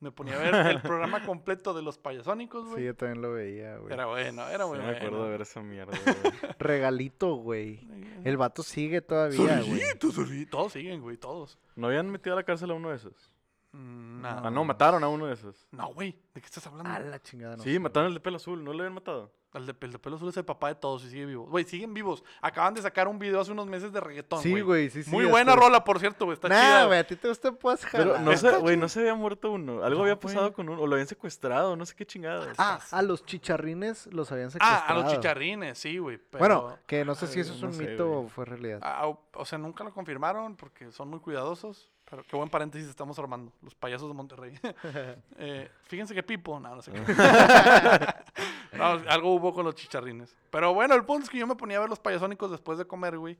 Me 0.00 0.12
ponía 0.12 0.34
a 0.34 0.38
ver 0.42 0.66
el 0.76 0.82
programa 0.82 1.24
completo 1.24 1.72
de 1.72 1.82
los 1.82 1.96
payasónicos, 1.98 2.64
Sí, 2.66 2.70
güey. 2.72 2.84
yo 2.84 2.94
también 2.94 3.22
lo 3.22 3.32
veía, 3.32 3.78
güey. 3.78 3.92
era 3.94 4.06
bueno, 4.06 4.46
era 4.48 4.64
Sí, 4.64 4.68
muy 4.70 4.78
me 4.78 4.84
bueno. 4.84 4.96
acuerdo 4.98 5.24
de 5.24 5.30
ver 5.30 5.40
esa 5.40 5.62
mierda, 5.62 5.92
güey. 6.04 6.42
Regalito, 6.58 7.34
güey. 7.36 7.88
El 8.24 8.36
vato 8.36 8.62
sigue 8.62 9.00
todavía, 9.00 9.60
güey. 9.62 9.80
Zorrillito. 10.12 10.50
Todos 10.58 10.72
siguen, 10.72 11.00
güey, 11.00 11.16
todos. 11.16 11.58
¿No 11.76 11.86
habían 11.86 12.10
metido 12.10 12.34
a 12.34 12.36
la 12.36 12.44
cárcel 12.44 12.70
a 12.70 12.74
uno 12.74 12.90
de 12.90 12.96
esos? 12.96 13.32
Mm, 13.72 14.20
No. 14.20 14.28
Ah, 14.28 14.50
no, 14.50 14.64
mataron 14.64 15.02
a 15.04 15.08
uno 15.08 15.26
de 15.26 15.34
esos. 15.34 15.66
No, 15.70 15.92
güey, 15.94 16.12
¿de 16.34 16.40
qué 16.40 16.46
estás 16.46 16.66
hablando? 16.66 16.90
A 16.90 16.98
la 17.00 17.20
chingada, 17.22 17.56
no 17.56 17.62
sí, 17.62 17.72
sé, 17.72 17.78
mataron 17.80 18.08
al 18.08 18.14
de 18.14 18.20
pelo 18.20 18.36
azul, 18.36 18.62
¿no 18.64 18.72
lo 18.72 18.78
habían 18.80 18.94
matado? 18.94 19.32
El 19.54 19.64
de, 19.64 19.74
el 19.80 19.92
de 19.92 19.98
pelo 19.98 20.16
azul 20.16 20.28
es 20.28 20.36
el 20.36 20.44
papá 20.44 20.68
de 20.68 20.74
todos 20.74 21.02
y 21.04 21.08
sigue 21.08 21.24
vivo. 21.24 21.46
Güey, 21.46 21.64
siguen 21.64 21.94
vivos. 21.94 22.22
Acaban 22.42 22.74
de 22.74 22.82
sacar 22.82 23.08
un 23.08 23.18
video 23.18 23.40
hace 23.40 23.52
unos 23.52 23.66
meses 23.66 23.90
de 23.90 24.00
reggaetón, 24.00 24.42
Sí, 24.42 24.60
güey, 24.60 24.90
sí, 24.90 25.02
sí. 25.02 25.10
Muy 25.10 25.24
hasta- 25.24 25.30
buena 25.32 25.56
rola, 25.56 25.82
por 25.82 25.98
cierto, 25.98 26.26
güey. 26.26 26.34
Está 26.34 26.48
Nah, 26.48 26.54
chida. 26.60 26.84
güey, 26.86 26.98
a 26.98 27.06
ti 27.06 27.16
te 27.16 27.28
gusta 27.28 27.52
pues 27.52 27.86
jalar. 27.86 28.06
Pero 28.08 28.18
no 28.20 28.36
sé, 28.36 28.50
güey, 28.58 28.76
no 28.76 28.88
se 28.90 29.00
había 29.00 29.14
muerto 29.14 29.50
uno. 29.52 29.82
Algo 29.82 29.98
No, 29.98 30.02
había 30.02 30.20
pasado 30.20 30.52
con 30.52 30.68
uno, 30.68 30.82
o 30.82 30.86
lo 30.86 30.94
habían 30.96 31.08
secuestrado, 31.08 31.74
no 31.74 31.86
sé 31.86 31.94
qué 31.94 32.04
chingadas. 32.04 32.54
Ah, 32.58 32.80
a 32.90 33.00
los 33.00 33.24
chicharrines 33.24 34.08
los 34.12 34.30
habían 34.30 34.48
Ah, 34.48 34.50
secuestrado. 34.50 34.84
a 35.00 35.02
los 35.04 35.12
chicharrines, 35.14 35.78
sí, 35.78 35.96
güey. 35.98 36.18
Pero... 36.18 36.38
Bueno, 36.38 36.78
que 36.86 37.04
no 37.06 37.14
sé 37.14 37.26
si 37.26 37.36
Ay, 37.36 37.40
eso 37.42 37.54
es 37.54 37.60
no 37.62 37.68
un 37.68 37.72
sé, 37.74 37.86
mito 37.86 38.06
güey. 38.08 38.24
o 38.26 38.28
fue 38.28 38.44
realidad. 38.44 38.80
Ah, 38.82 39.06
o, 39.08 39.22
o 39.34 39.44
sea, 39.46 39.56
nunca 39.58 39.84
lo 39.84 39.94
confirmaron 39.94 40.56
porque 40.56 40.92
son 40.92 41.08
muy 41.08 41.20
cuidadosos. 41.20 41.90
Pero 42.08 42.22
qué 42.22 42.36
buen 42.36 42.48
paréntesis 42.48 42.88
estamos 42.88 43.18
armando. 43.18 43.52
Los 43.62 43.74
payasos 43.74 44.08
de 44.08 44.14
Monterrey. 44.14 44.58
Eh, 45.38 45.70
fíjense 45.84 46.14
que 46.14 46.22
Pipo. 46.22 46.58
No, 46.60 46.74
no 46.76 46.82
sé 46.82 46.92
qué. 46.92 47.00
no, 48.72 48.84
algo 48.84 49.34
hubo 49.34 49.52
con 49.52 49.64
los 49.64 49.74
chicharrines. 49.74 50.36
Pero 50.50 50.72
bueno, 50.74 50.94
el 50.94 51.04
punto 51.04 51.24
es 51.24 51.30
que 51.30 51.38
yo 51.38 51.46
me 51.46 51.56
ponía 51.56 51.78
a 51.78 51.80
ver 51.80 51.88
los 51.90 51.98
payasónicos 52.00 52.50
después 52.50 52.78
de 52.78 52.86
comer, 52.86 53.18
güey. 53.18 53.36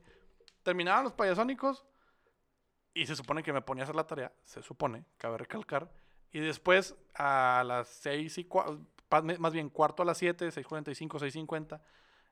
Terminaban 0.63 1.03
los 1.05 1.13
payasónicos 1.13 1.85
y 2.93 3.05
se 3.05 3.15
supone 3.15 3.43
que 3.43 3.53
me 3.53 3.61
ponía 3.61 3.83
a 3.83 3.85
hacer 3.85 3.95
la 3.95 4.05
tarea. 4.05 4.31
Se 4.43 4.61
supone, 4.61 5.05
cabe 5.17 5.37
recalcar. 5.37 5.89
Y 6.31 6.39
después 6.39 6.95
a 7.15 7.63
las 7.65 7.87
6 7.87 8.37
y 8.39 8.45
cua- 8.45 8.85
pa- 9.07 9.21
me- 9.21 9.37
más 9.37 9.53
bien 9.53 9.69
cuarto 9.69 10.03
a 10.03 10.05
las 10.05 10.17
7, 10.17 10.49
6.45, 10.51 11.19
6.50, 11.19 11.79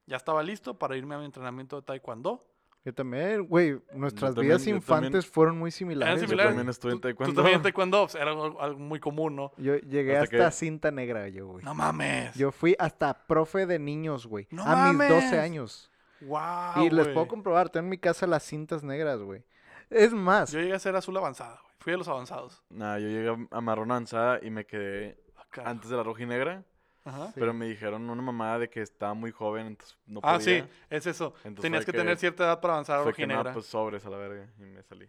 ya 0.06 0.18
estaba 0.18 0.44
listo 0.44 0.78
para 0.78 0.98
irme 0.98 1.16
a 1.16 1.18
mi 1.20 1.26
entrenamiento 1.26 1.78
de 1.78 1.82
taekwondo. 1.84 2.46
Yo 2.86 2.94
también, 2.94 3.48
güey, 3.48 3.82
nuestras 3.94 4.36
también, 4.36 4.50
vidas 4.58 4.68
infantes 4.68 5.12
también. 5.12 5.34
fueron 5.34 5.58
muy 5.58 5.72
similares. 5.72 6.22
Yo 6.30 6.38
también 6.38 6.70
estuve 6.70 6.92
en 6.92 6.98
Tú- 6.98 7.02
Tú 7.02 7.08
taekwondo. 7.08 7.34
también 7.36 7.56
en 7.58 7.62
taekwondo, 7.64 8.04
pues, 8.04 8.16
era 8.16 8.30
algo, 8.32 8.62
algo 8.62 8.80
muy 8.80 9.00
común, 9.00 9.36
¿no? 9.36 9.52
Yo 9.58 9.76
llegué 9.78 10.16
Hasta 10.18 10.36
hasta 10.36 10.46
que- 10.50 10.52
cinta 10.56 10.92
negra, 10.92 11.28
yo, 11.28 11.48
güey. 11.48 11.66
No 11.66 11.74
mames. 11.74 12.36
Yo 12.36 12.52
fui 12.52 12.76
hasta 12.78 13.26
profe 13.26 13.66
de 13.66 13.80
niños, 13.80 14.28
güey. 14.28 14.48
¡No 14.52 14.64
a 14.64 14.94
mis 14.94 15.00
12 15.10 15.14
mames! 15.26 15.34
años. 15.34 15.92
wow, 16.22 16.84
y 16.86 16.90
les 16.92 17.08
puedo 17.10 17.28
comprobar, 17.28 17.70
tengo 17.70 17.86
en 17.86 17.90
mi 17.90 17.98
casa 17.98 18.28
las 18.28 18.44
cintas 18.44 18.84
negras, 18.84 19.20
güey. 19.20 19.44
Es 19.90 20.14
más, 20.14 20.52
Yo 20.52 20.60
llegué 20.60 20.74
a 20.74 20.80
ser 20.80 20.96
azul 20.96 21.18
avanzada, 21.18 21.60
güey. 21.64 21.74
Fui 21.80 21.92
de 21.92 21.98
los 21.98 22.08
avanzados. 22.08 22.64
Nah, 22.70 22.98
yo 23.00 23.08
llegué 23.08 23.30
a- 23.30 23.58
a 23.58 23.62
marrón 23.62 23.92
avanzada 23.92 24.40
y 24.44 24.50
me 24.52 24.66
quedé 24.66 25.18
Acá. 25.36 25.64
antes 25.66 25.90
de 25.90 25.98
la 25.98 26.04
roja 26.04 26.24
y 26.24 26.26
negra. 26.28 26.64
Ajá. 27.06 27.28
Sí. 27.28 27.34
Pero 27.36 27.54
me 27.54 27.68
dijeron 27.68 28.10
una 28.10 28.22
mamada 28.22 28.60
de 28.60 28.70
que 28.70 28.82
estaba 28.82 29.14
muy 29.14 29.32
joven, 29.32 29.68
entonces 29.68 29.98
no 30.08 30.20
Ah, 30.24 30.34
podía. 30.40 30.64
sí, 30.64 30.70
es 30.90 31.06
eso. 31.08 31.34
Entonces 31.44 31.62
Tenías 31.62 31.86
que, 31.86 31.92
que- 31.92 31.98
tener 32.00 32.18
cierta 32.18 32.44
edad 32.46 32.60
para 32.60 32.74
avanzar 32.74 33.00
a 33.00 33.04
Fue 33.04 33.14
que 33.14 33.26
no, 33.28 33.44
pues 33.54 33.66
sobres 33.68 34.06
a 34.06 34.10
la 34.10 34.18
verga 34.18 34.50
y 34.60 34.64
me 34.64 34.82
salí. 34.84 35.08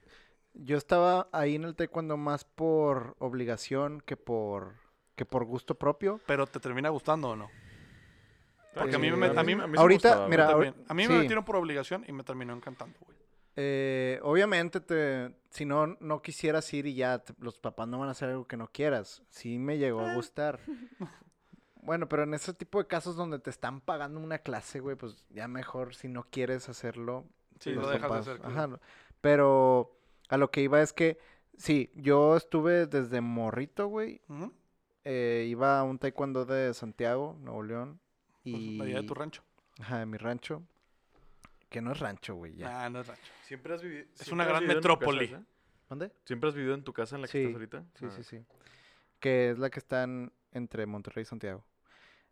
yo 0.53 0.77
estaba 0.77 1.29
ahí 1.33 1.55
en 1.57 1.65
el 1.65 1.75
taekwondo 1.75 2.17
más 2.17 2.45
por 2.45 3.17
obligación 3.19 4.01
que 4.03 4.17
por 4.17 4.75
que 5.17 5.25
por 5.25 5.45
gusto 5.47 5.75
propio. 5.75 6.21
Pero 6.27 6.47
te 6.47 6.61
termina 6.61 6.91
gustando 6.91 7.31
o 7.31 7.37
no? 7.37 7.49
Porque 8.75 8.97
a 8.97 8.99
mí 8.99 9.11
me- 9.11 9.29
Eh, 9.29 9.33
a 9.35 9.43
mí- 9.43 9.55
sí 9.55 9.61
ahorita, 9.61 9.79
me 9.79 9.95
gustaba, 9.95 10.29
mira, 10.29 10.49
ahor-. 10.51 10.75
A 10.89 10.93
mí 10.95 11.09
me 11.09 11.15
sí. 11.15 11.21
metieron 11.21 11.43
por 11.45 11.57
obligación 11.57 12.05
y 12.07 12.13
me 12.13 12.23
terminó 12.23 12.53
encantando, 12.53 12.99
güey. 13.01 13.17
Eh, 13.59 14.21
obviamente, 14.23 14.81
te, 14.81 15.35
si 15.49 15.65
no, 15.65 15.87
no 16.01 16.21
quisieras 16.21 16.71
ir 16.75 16.85
y 16.85 16.95
ya 16.95 17.21
te- 17.21 17.33
los 17.39 17.59
papás 17.59 17.89
no 17.89 17.99
van 17.99 18.09
a 18.09 18.13
hacer 18.13 18.29
algo 18.29 18.47
que 18.47 18.59
no 18.59 18.69
quieras. 18.71 19.23
Sí 19.31 19.59
me 19.59 19.79
llegó 19.79 20.01
a 20.03 20.13
gustar. 20.15 20.61
Bueno, 21.87 22.09
pero 22.09 22.25
en 22.25 22.35
ese 22.35 22.53
tipo 22.53 22.79
de 22.79 22.87
casos 22.87 23.17
donde 23.17 23.39
te 23.39 23.49
están 23.51 23.81
pagando 23.81 24.21
una 24.21 24.39
clase, 24.39 24.81
güey, 24.81 24.97
pues 24.97 25.25
ya 25.31 25.49
mejor 25.49 25.95
si 25.95 26.09
no 26.09 26.25
quieres 26.31 26.69
hacerlo. 26.69 27.25
Sí, 27.61 27.71
lo 27.73 27.89
dejas 27.89 28.11
de 28.13 28.19
hacer. 28.19 28.41
ajá, 28.45 28.67
no. 28.67 28.81
Pero 29.21 29.97
a 30.29 30.37
lo 30.37 30.51
que 30.51 30.61
iba 30.63 30.83
es 30.83 30.93
que, 30.93 31.19
sí, 31.57 31.91
yo 31.95 32.37
estuve 32.37 32.87
desde 32.87 33.21
morrito, 33.21 33.87
güey. 33.87 34.21
Eh, 35.05 35.47
iba 35.49 35.79
a 35.79 35.85
un 35.85 35.99
taekwondo 35.99 36.45
de 36.45 36.75
Santiago, 36.75 37.37
Nuevo 37.41 37.63
León. 37.63 38.01
Pues, 38.43 38.55
Y... 38.57 38.77
la 38.79 38.85
idea 38.87 39.01
de 39.01 39.07
tu 39.07 39.15
rancho. 39.15 39.43
Ajá, 39.81 40.01
de 40.01 40.07
mi 40.07 40.19
rancho. 40.19 40.63
Que 41.69 41.81
no 41.81 41.93
es 41.93 41.99
rancho, 42.01 42.35
güey, 42.35 42.57
ya. 42.57 42.69
Nah, 42.71 42.89
no 42.91 43.01
es 43.01 43.07
rancho. 43.07 43.33
¿Siempre 43.45 43.75
has 43.75 43.83
vivido? 43.83 44.07
Es 44.19 44.31
una 44.33 44.45
gran 44.45 44.67
metrópoli. 44.67 45.37
¿Dónde? 45.89 46.11
¿Siempre 46.25 46.49
has 46.49 46.55
vivido 46.57 46.75
en 46.75 46.83
tu 46.83 46.93
casa 46.93 47.15
en 47.17 47.23
la 47.23 47.29
que 47.29 47.33
Sí, 47.33 47.39
estás 47.39 47.55
ahorita? 47.55 47.85
Sí, 47.95 48.07
Ah. 48.07 48.11
sí, 48.17 48.23
sí. 48.25 48.45
Que 49.21 49.51
es 49.51 49.59
la 49.59 49.71
que 49.71 49.79
están 49.79 50.33
entre 50.53 50.85
Monterrey 50.87 51.23
y 51.23 51.27
Santiago. 51.27 51.65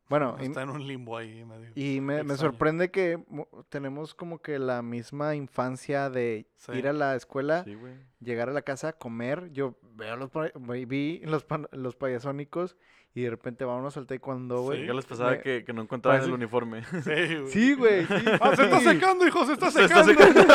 Bueno, 0.09 0.37
y, 0.39 0.45
Está 0.45 0.63
en 0.63 0.69
un 0.71 0.87
limbo 0.87 1.17
ahí 1.17 1.45
medio. 1.45 1.71
y 1.75 2.01
me, 2.01 2.23
me 2.25 2.37
sorprende 2.37 2.91
que 2.91 3.19
mu- 3.29 3.47
tenemos 3.71 4.15
como 4.15 4.39
que 4.41 4.59
la 4.59 4.83
misma 4.83 5.35
infancia 5.35 6.11
de 6.11 6.47
Sí. 6.57 6.73
ir 6.73 6.89
a 6.89 6.93
la 6.93 7.15
escuela, 7.17 7.65
Sí, 7.65 7.77
llegar 8.21 8.49
a 8.49 8.53
la 8.53 8.63
casa, 8.63 8.93
comer. 8.93 9.51
Yo 9.53 9.79
veo 9.95 10.17
los, 10.17 10.31
pa- 10.31 10.53
vi- 10.87 11.21
los, 11.25 11.47
los 11.73 11.97
payasónicos 11.97 12.77
y 13.15 13.23
de 13.23 13.31
repente 13.31 13.65
vámonos 13.65 13.97
al 13.97 14.07
taekwondo, 14.07 14.62
güey. 14.62 14.81
Sí. 14.81 14.87
¿Qué 14.87 14.93
les 14.95 15.05
pasaba 15.07 15.31
Me- 15.33 15.41
que, 15.41 15.65
que 15.65 15.73
no 15.73 15.83
encontraban 15.83 16.23
el 16.23 16.33
uniforme? 16.33 16.83
Sí, 17.05 17.37
güey. 17.37 17.49
Sí, 17.51 17.75
güey. 17.75 18.07
Sí, 18.07 18.15
Ah, 18.41 18.57
se 18.57 18.65
está 18.65 18.81
secando, 18.81 19.27
hijo, 19.27 19.45
se 19.47 19.53
está 19.55 19.71
Se 19.71 19.85
está 19.85 20.05
secando. 20.05 20.41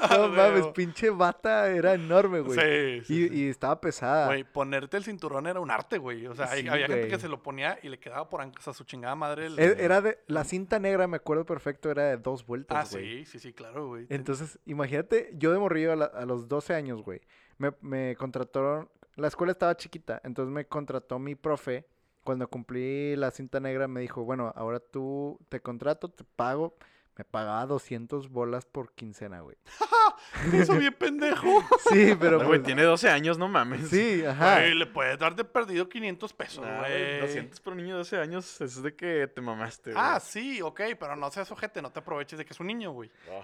Ah, 0.00 0.16
No 0.16 0.28
mames, 0.30 0.66
pinche 0.68 1.10
bata 1.10 1.68
era 1.70 1.92
enorme, 1.92 2.40
güey. 2.40 2.58
Sí, 2.58 3.04
sí, 3.06 3.24
y, 3.24 3.28
sí. 3.28 3.34
y 3.44 3.48
estaba 3.50 3.78
pesada. 3.78 4.28
Güey, 4.28 4.42
ponerte 4.44 4.96
el 4.96 5.04
cinturón 5.04 5.46
era 5.46 5.60
un 5.60 5.70
arte, 5.70 5.98
güey. 5.98 6.26
O 6.26 6.34
sea, 6.34 6.46
había 6.50 6.86
gente 6.86 7.08
que 7.08 7.18
se 7.18 7.28
lo 7.28 7.42
ponía 7.42 7.78
y 7.82 7.90
le 7.90 7.98
quedaba 7.98 8.28
por 8.30 8.40
an- 8.40 8.54
o 8.58 8.62
sea, 8.62 8.72
su 8.72 8.84
chingada 8.84 9.14
madre. 9.14 9.46
el- 9.46 9.58
E- 9.58 9.84
Era 9.84 10.00
de, 10.00 10.18
la 10.28 10.44
cinta 10.44 10.78
negra, 10.78 11.06
me 11.06 11.16
acuerdo 11.18 11.44
perfecto, 11.44 11.90
era 11.90 12.04
de 12.04 12.16
dos 12.16 12.40
Ah, 12.40 12.44
vueltas, 12.48 12.92
güey. 12.92 13.24
sí, 13.26 13.32
sí, 13.32 13.38
sí, 13.38 13.52
claro, 13.52 13.88
güey. 13.88 14.06
Entonces, 14.08 14.58
imagínate, 14.64 15.30
yo 15.34 15.52
de 15.52 15.58
morrillo 15.58 15.92
a, 15.92 15.96
la- 15.96 16.04
a 16.06 16.24
los 16.24 16.48
12 16.48 16.74
años, 16.74 17.02
güey, 17.02 17.20
me, 17.58 17.72
me 17.82 18.16
contrataron, 18.16 18.88
la 19.20 19.28
escuela 19.28 19.52
estaba 19.52 19.76
chiquita, 19.76 20.20
entonces 20.24 20.52
me 20.52 20.66
contrató 20.66 21.18
mi 21.18 21.34
profe, 21.34 21.86
cuando 22.24 22.48
cumplí 22.48 23.16
la 23.16 23.30
cinta 23.30 23.60
negra 23.60 23.88
me 23.88 24.00
dijo, 24.00 24.24
bueno, 24.24 24.52
ahora 24.56 24.80
tú 24.80 25.38
te 25.48 25.60
contrato, 25.60 26.08
te 26.10 26.24
pago, 26.24 26.76
me 27.16 27.24
pagaba 27.24 27.66
200 27.66 28.28
bolas 28.30 28.64
por 28.66 28.92
quincena, 28.92 29.40
güey. 29.40 29.56
Eso 30.52 30.74
bien 30.76 30.94
pendejo. 30.94 31.48
Sí, 31.90 32.14
pero 32.20 32.36
güey, 32.36 32.48
pues, 32.48 32.62
tiene 32.62 32.82
12 32.82 33.08
años, 33.08 33.36
no 33.38 33.48
mames. 33.48 33.88
sí, 33.88 34.24
ajá. 34.24 34.56
Güey, 34.60 34.74
le 34.74 34.86
puedes 34.86 35.18
dar 35.18 35.34
de 35.34 35.44
perdido 35.44 35.88
500 35.88 36.32
pesos, 36.34 36.64
Nah, 36.64 36.80
güey. 36.80 36.92
güey, 36.92 37.20
200 37.22 37.60
por 37.60 37.72
un 37.72 37.78
niño 37.78 37.94
de 37.94 37.98
12 37.98 38.16
años 38.18 38.60
es 38.60 38.82
de 38.82 38.94
que 38.94 39.26
te 39.26 39.40
mamaste, 39.40 39.92
güey. 39.92 40.02
Ah, 40.04 40.20
sí, 40.20 40.62
ok, 40.62 40.80
pero 40.98 41.16
no 41.16 41.30
seas 41.30 41.50
ojete, 41.50 41.82
no 41.82 41.90
te 41.90 41.98
aproveches 42.00 42.38
de 42.38 42.44
que 42.44 42.52
es 42.52 42.60
un 42.60 42.66
niño, 42.68 42.92
güey. 42.92 43.10
Ah. 43.30 43.42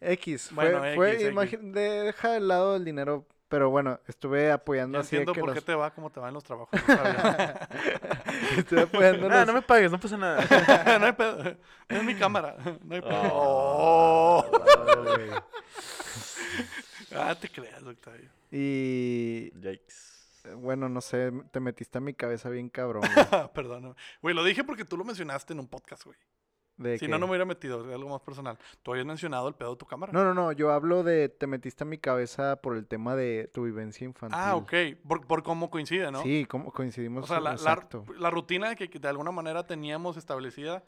X, 0.00 0.50
Bueno, 0.52 0.78
fue, 0.78 0.94
fue 0.94 1.44
X, 1.44 1.58
deja 1.62 2.32
de 2.32 2.40
lado 2.40 2.76
el 2.76 2.84
dinero, 2.84 3.26
pero 3.48 3.70
bueno, 3.70 3.98
estuve 4.06 4.50
apoyando 4.52 4.98
No 4.98 5.02
así 5.02 5.16
de 5.16 5.22
entiendo 5.22 5.32
que 5.34 5.40
por 5.40 5.48
los... 5.50 5.54
qué 5.58 5.62
te 5.64 5.74
va 5.74 5.90
como 5.94 6.10
te 6.10 6.20
va 6.20 6.28
en 6.28 6.34
los 6.34 6.44
trabajos. 6.44 6.68
está 6.78 7.68
estuve 8.56 8.82
apoyando 8.82 9.28
Nah, 9.28 9.38
los- 9.38 9.46
no 9.48 9.52
me 9.54 9.62
pagues, 9.62 9.90
no 9.90 9.98
pasa 9.98 10.16
nada. 10.16 10.98
no 10.98 11.06
hay 11.06 11.12
pedo. 11.12 11.56
No 11.88 11.96
es 11.96 12.04
mi 12.04 12.14
cámara. 12.14 12.56
No 12.84 12.94
hay 12.94 13.00
pedo. 13.00 13.20
Oh. 13.32 14.44
Ah, 14.54 14.94
güey. 14.96 15.30
Ah, 17.14 17.34
te 17.34 17.48
creas, 17.48 17.82
Octavio. 17.82 18.30
Y 18.50 19.50
Yikes. 19.60 20.52
bueno, 20.56 20.88
no 20.88 21.00
sé, 21.00 21.32
te 21.50 21.60
metiste 21.60 21.98
a 21.98 22.00
mi 22.00 22.14
cabeza 22.14 22.48
bien 22.50 22.68
cabrón. 22.68 23.02
güey. 23.02 23.48
Perdóname. 23.54 23.94
Güey, 24.22 24.34
lo 24.34 24.44
dije 24.44 24.64
porque 24.64 24.84
tú 24.84 24.96
lo 24.96 25.04
mencionaste 25.04 25.52
en 25.54 25.60
un 25.60 25.68
podcast, 25.68 26.04
güey. 26.04 26.18
Si 26.78 26.98
que- 27.06 27.08
no, 27.08 27.18
no 27.18 27.26
me 27.26 27.30
hubiera 27.32 27.44
metido, 27.44 27.80
algo 27.92 28.08
más 28.08 28.20
personal. 28.20 28.56
Tú 28.82 28.92
habías 28.92 29.06
mencionado 29.06 29.48
el 29.48 29.54
pedo 29.54 29.70
de 29.72 29.76
tu 29.76 29.86
cámara. 29.86 30.12
no, 30.12 30.22
no, 30.24 30.32
no, 30.34 30.52
yo 30.52 30.70
hablo 30.72 31.02
de 31.02 31.28
te 31.28 31.46
metiste 31.46 31.84
a 31.84 31.86
mi 31.86 31.98
cabeza 31.98 32.56
por 32.62 32.76
el 32.76 32.86
tema 32.86 33.16
de 33.16 33.50
tu 33.52 33.64
vivencia 33.64 34.04
infantil. 34.04 34.38
Ah, 34.40 34.54
ok. 34.56 34.72
Por, 35.06 35.26
por 35.26 35.42
cómo 35.42 35.70
coincide, 35.70 36.10
¿no? 36.12 36.22
Sí, 36.22 36.44
como 36.46 36.72
coincidimos. 36.72 37.24
O 37.24 37.26
sea, 37.26 37.38
la, 37.40 37.50
la, 37.50 37.56
exacto. 37.56 38.04
la 38.18 38.30
rutina 38.30 38.74
que, 38.76 38.88
que 38.88 38.98
de 38.98 39.08
alguna 39.08 39.30
manera 39.32 39.66
teníamos 39.66 40.16
establecida 40.16 40.84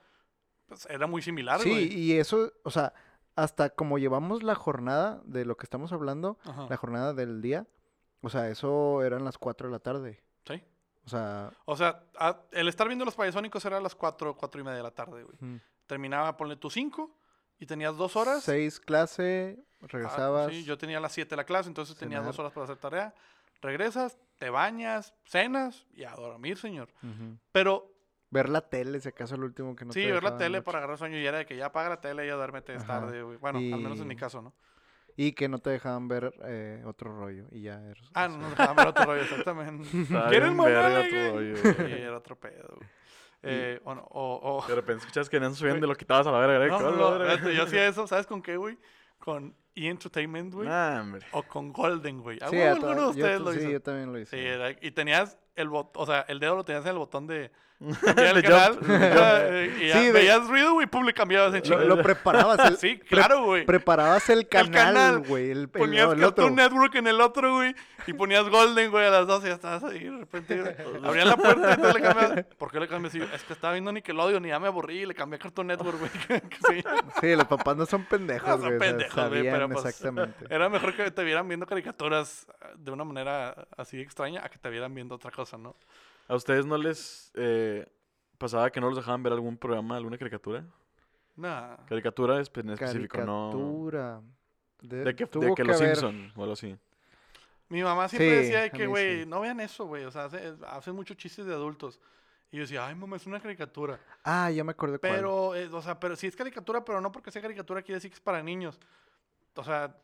pues, 0.66 0.86
era 0.90 1.06
muy 1.08 1.22
similar, 1.22 1.60
Sí, 1.60 1.68
güey. 1.70 1.92
y 1.92 2.12
eso, 2.18 2.52
o 2.62 2.70
sea, 2.70 2.92
hasta 3.34 3.70
como 3.70 3.98
llevamos 3.98 4.42
la 4.44 4.54
jornada 4.54 5.20
de 5.24 5.44
lo 5.44 5.56
que 5.56 5.64
estamos 5.64 5.92
hablando, 5.92 6.38
Ajá. 6.44 6.66
la 6.70 6.76
jornada 6.76 7.14
del 7.14 7.40
día, 7.42 7.66
o 8.22 8.28
sea, 8.30 8.48
eso 8.48 9.02
eran 9.02 9.24
las 9.24 9.38
4 9.38 9.66
de 9.68 9.72
la 9.72 9.78
tarde. 9.80 10.22
Sí. 10.46 10.62
O 11.06 11.08
sea, 11.08 11.50
O 11.64 11.76
sea, 11.76 12.04
a- 12.18 12.42
el 12.52 12.68
estar 12.68 12.86
viendo 12.86 13.04
los 13.04 13.14
payasónicos 13.16 13.64
era 13.64 13.78
a 13.78 13.80
las 13.80 13.94
4, 13.94 14.36
4 14.36 14.60
y 14.60 14.64
media 14.64 14.76
de 14.76 14.82
la 14.82 14.90
tarde, 14.90 15.24
güey. 15.24 15.36
Terminaba, 15.90 16.36
ponle 16.36 16.54
tus 16.54 16.72
5 16.74 17.10
y 17.58 17.66
tenías 17.66 17.96
dos 17.96 18.14
horas. 18.14 18.44
seis 18.44 18.78
clase, 18.78 19.58
Ah, 19.82 19.86
regresabas. 19.88 20.52
sí, 20.52 20.62
yo 20.62 20.78
tenía 20.78 20.98
a 20.98 21.00
las 21.00 21.10
7 21.12 21.34
la 21.34 21.42
clase, 21.44 21.68
entonces 21.68 21.96
tenías 21.96 22.20
cenar. 22.20 22.26
dos 22.32 22.38
horas 22.38 22.52
para 22.52 22.64
hacer 22.64 22.76
tarea. 22.76 23.12
Regresas, 23.60 24.16
te 24.38 24.50
bañas, 24.50 25.12
cenas 25.24 25.86
y 25.92 26.04
a 26.04 26.12
dormir, 26.14 26.58
señor. 26.58 26.90
ujú. 27.02 27.38
Pero 27.50 27.92
Ver 28.32 28.48
la 28.48 28.60
tele, 28.60 29.00
si 29.00 29.08
acaso 29.08 29.34
el 29.34 29.42
último 29.42 29.74
que 29.74 29.84
no 29.84 29.92
sí, 29.92 30.02
te 30.04 30.12
ver 30.12 30.22
la 30.22 30.36
tele 30.36 30.62
para 30.62 30.78
agarrar 30.78 30.96
sueño 30.96 31.18
y 31.18 31.26
era 31.26 31.38
de 31.38 31.46
que 31.46 31.56
ya 31.56 31.66
apaga 31.66 31.88
la 31.88 32.00
tele 32.00 32.24
y 32.24 32.28
ya 32.28 32.36
duérmete, 32.36 32.72
es 32.76 32.84
Ajá. 32.84 33.00
tarde, 33.00 33.20
güey. 33.24 33.36
Bueno, 33.38 33.58
al 33.58 33.80
menos 33.82 33.98
en 33.98 34.06
mi 34.06 34.14
Y- 34.14 34.16
caso, 34.16 34.40
¿no? 34.40 34.54
Y 35.16 35.32
que 35.32 35.48
no 35.48 35.58
te 35.58 35.70
dejaban 35.70 36.06
ver 36.06 36.32
eh, 36.44 36.84
otro 36.86 37.12
rollo. 37.18 37.46
Y 37.50 37.62
ya 37.62 37.82
eres. 37.84 38.08
Ah, 38.14 38.28
no, 38.28 38.36
no 38.38 38.50
dejaban 38.50 38.76
ver 38.76 38.86
otro 38.86 39.04
rollo, 39.04 39.22
exactamente. 39.22 39.88
Rollo, 41.32 41.56
Sí, 41.56 41.72
güey. 41.72 42.02
era 42.02 42.16
otro 42.16 42.38
pedo, 42.38 42.68
güey. 42.76 42.88
Eh, 43.42 43.80
o, 43.84 43.94
no, 43.94 44.02
o, 44.10 44.58
o- 44.62 44.66
De 44.66 44.74
repente 44.74 45.00
escuchas 45.00 45.28
que 45.30 45.40
no 45.40 45.52
subían 45.54 45.80
de 45.80 45.86
lo 45.86 45.94
quitabas 45.94 46.26
a 46.26 46.30
la 46.32 46.38
verga. 46.46 46.66
¿eh? 46.66 46.68
No, 46.68 46.78
¿Qué 46.78 46.84
no, 46.84 47.10
la 47.12 47.18
verga? 47.18 47.50
yo 47.52 47.62
hacía 47.62 47.86
eso, 47.88 48.06
¿sabes 48.06 48.26
con 48.26 48.42
qué, 48.42 48.56
güey? 48.56 48.78
Con 49.18 49.54
E! 49.74 49.88
Entertainment, 49.88 50.52
güey. 50.52 50.68
Nah. 50.68 51.04
O 51.32 51.42
con 51.42 51.72
Golden, 51.72 52.20
güey. 52.22 52.38
¿A 52.42 52.48
Sí, 52.48 52.60
alguno 52.60 52.90
de 52.90 52.96
yo 52.96 53.08
ustedes 53.10 53.38
t- 53.38 53.44
lo 53.44 53.52
sí, 53.52 53.58
hizo? 53.60 53.70
yo 53.70 53.80
también 53.82 54.12
lo 54.12 54.18
hice. 54.18 54.36
Sí, 54.36 54.44
era- 54.46 54.70
y 54.72 54.90
tenías 54.90 55.38
el 55.56 55.68
botón, 55.68 56.02
o 56.02 56.06
sea, 56.06 56.20
el 56.28 56.38
dedo 56.40 56.56
lo 56.56 56.64
tenías 56.64 56.84
en 56.84 56.90
el 56.92 56.98
botón 56.98 57.26
de... 57.26 57.50
el 57.80 58.42
canal, 58.42 58.78
eh, 58.88 59.78
y 59.80 59.88
ya 59.88 59.94
Sí, 59.98 60.04
de- 60.06 60.12
veías 60.12 60.46
ruido, 60.46 60.74
güey, 60.74 60.86
pum, 60.86 61.04
le 61.06 61.14
cambiabas 61.14 61.52
Lo, 61.52 61.60
chingo. 61.60 61.78
lo 61.80 62.02
preparabas. 62.02 62.58
el- 62.68 62.76
Sí, 62.76 62.98
claro, 62.98 63.44
güey. 63.44 63.64
Preparabas 63.64 64.28
el 64.28 64.46
canal, 64.48 65.20
güey. 65.20 65.50
El, 65.50 65.58
el- 65.60 65.68
Ponías 65.68 66.06
no, 66.06 66.12
el 66.12 66.24
otro. 66.24 66.44
Cartoon 66.44 66.56
Network 66.56 66.94
en 66.96 67.06
el 67.06 67.20
otro, 67.20 67.54
güey, 67.54 67.74
y 68.06 68.12
ponías 68.12 68.48
Golden, 68.48 68.90
güey, 68.90 69.06
a 69.06 69.10
las 69.10 69.26
12 69.26 69.46
y 69.46 69.48
ya 69.50 69.54
estabas 69.54 69.84
ahí, 69.84 70.04
de 70.04 70.18
repente, 70.18 70.60
güey, 70.60 70.74
abrían 71.04 71.28
la 71.28 71.36
puerta 71.36 71.70
y 71.70 71.72
entonces 71.72 71.94
le 71.94 72.00
cambiabas. 72.02 72.44
¿Por 72.58 72.70
qué 72.70 72.80
le 72.80 72.88
cambias? 72.88 73.12
Sí, 73.12 73.22
es 73.34 73.42
que 73.44 73.52
estaba 73.54 73.72
viendo 73.72 73.92
Nickelodeon 73.92 74.44
y 74.44 74.48
ya 74.48 74.58
me 74.60 74.66
aburrí 74.66 74.98
y 75.00 75.06
le 75.06 75.14
cambié 75.14 75.36
a 75.36 75.38
Cartoon 75.38 75.66
Network, 75.68 75.98
güey. 75.98 76.10
que 76.48 76.56
sí. 76.68 76.82
Sí, 77.20 77.34
los 77.36 77.46
papás 77.46 77.76
no 77.76 77.86
son 77.86 78.04
pendejos, 78.04 78.48
No 78.48 78.56
son 78.58 78.62
güey. 78.62 78.76
o 78.76 78.80
sea, 78.80 78.90
pendejos, 78.90 79.28
güey, 79.30 79.42
pero, 79.42 79.68
pues, 79.70 79.84
exactamente. 79.86 80.44
Era 80.50 80.68
mejor 80.68 80.94
que 80.94 81.10
te 81.10 81.24
vieran 81.24 81.48
viendo 81.48 81.66
caricaturas 81.66 82.46
ah, 82.60 82.68
de 82.76 82.90
una 82.90 83.04
manera 83.04 83.54
así 83.76 84.00
extraña 84.00 84.42
a 84.44 84.48
que 84.50 84.58
te 84.58 84.68
vieran 84.68 84.94
viendo 84.94 85.14
otra 85.14 85.30
cosa, 85.30 85.56
¿no? 85.56 85.74
¿A 86.30 86.36
ustedes 86.36 86.64
no 86.64 86.76
les 86.78 87.32
eh, 87.34 87.86
pasaba 88.38 88.70
que 88.70 88.80
no 88.80 88.86
los 88.88 88.96
dejaban 88.96 89.20
ver 89.24 89.32
algún 89.32 89.56
programa, 89.56 89.96
alguna 89.96 90.16
caricatura? 90.16 90.64
Nah. 91.34 91.76
Caricatura 91.86 92.36
en 92.36 92.42
específico, 92.42 93.18
no. 93.24 93.50
Caricatura. 93.50 94.20
De, 94.80 95.04
De 95.04 95.16
que, 95.16 95.24
de 95.26 95.54
que 95.56 95.64
los 95.64 95.76
haber- 95.80 95.96
Simpson 95.96 96.32
o 96.36 96.42
algo 96.42 96.52
así. 96.52 96.76
Mi 97.68 97.82
mamá 97.82 98.08
siempre 98.08 98.30
Sí, 98.30 98.36
decía 98.44 98.60
de 98.62 98.70
que, 98.70 98.86
güey, 98.86 99.20
sí. 99.22 99.26
no 99.26 99.40
vean 99.40 99.58
eso, 99.58 99.86
güey. 99.86 100.04
O 100.04 100.10
sea, 100.12 100.26
hace- 100.26 100.54
hacen 100.68 100.94
muchos 100.94 101.16
chistes 101.16 101.46
de 101.46 101.52
adultos. 101.52 101.98
Y 102.52 102.56
yo 102.58 102.62
decía, 102.62 102.86
ay, 102.86 102.94
mamá, 102.94 103.16
es 103.16 103.26
una 103.26 103.40
caricatura. 103.40 103.98
Ah, 104.22 104.50
ya 104.52 104.62
me 104.62 104.70
acordé 104.70 104.98
cuál. 105.00 105.12
Pero, 105.12 105.54
eh, 105.56 105.68
o 105.72 105.82
sea, 105.82 105.98
pero 105.98 106.14
sí 106.14 106.28
es 106.28 106.36
caricatura, 106.36 106.84
pero 106.84 107.00
no 107.00 107.10
porque 107.10 107.32
sea 107.32 107.42
caricatura 107.42 107.82
quiere 107.82 107.96
decir 107.96 108.10
que 108.10 108.14
es 108.16 108.20
para 108.20 108.40
niños. 108.42 108.78
O 109.56 109.64
sea, 109.64 109.96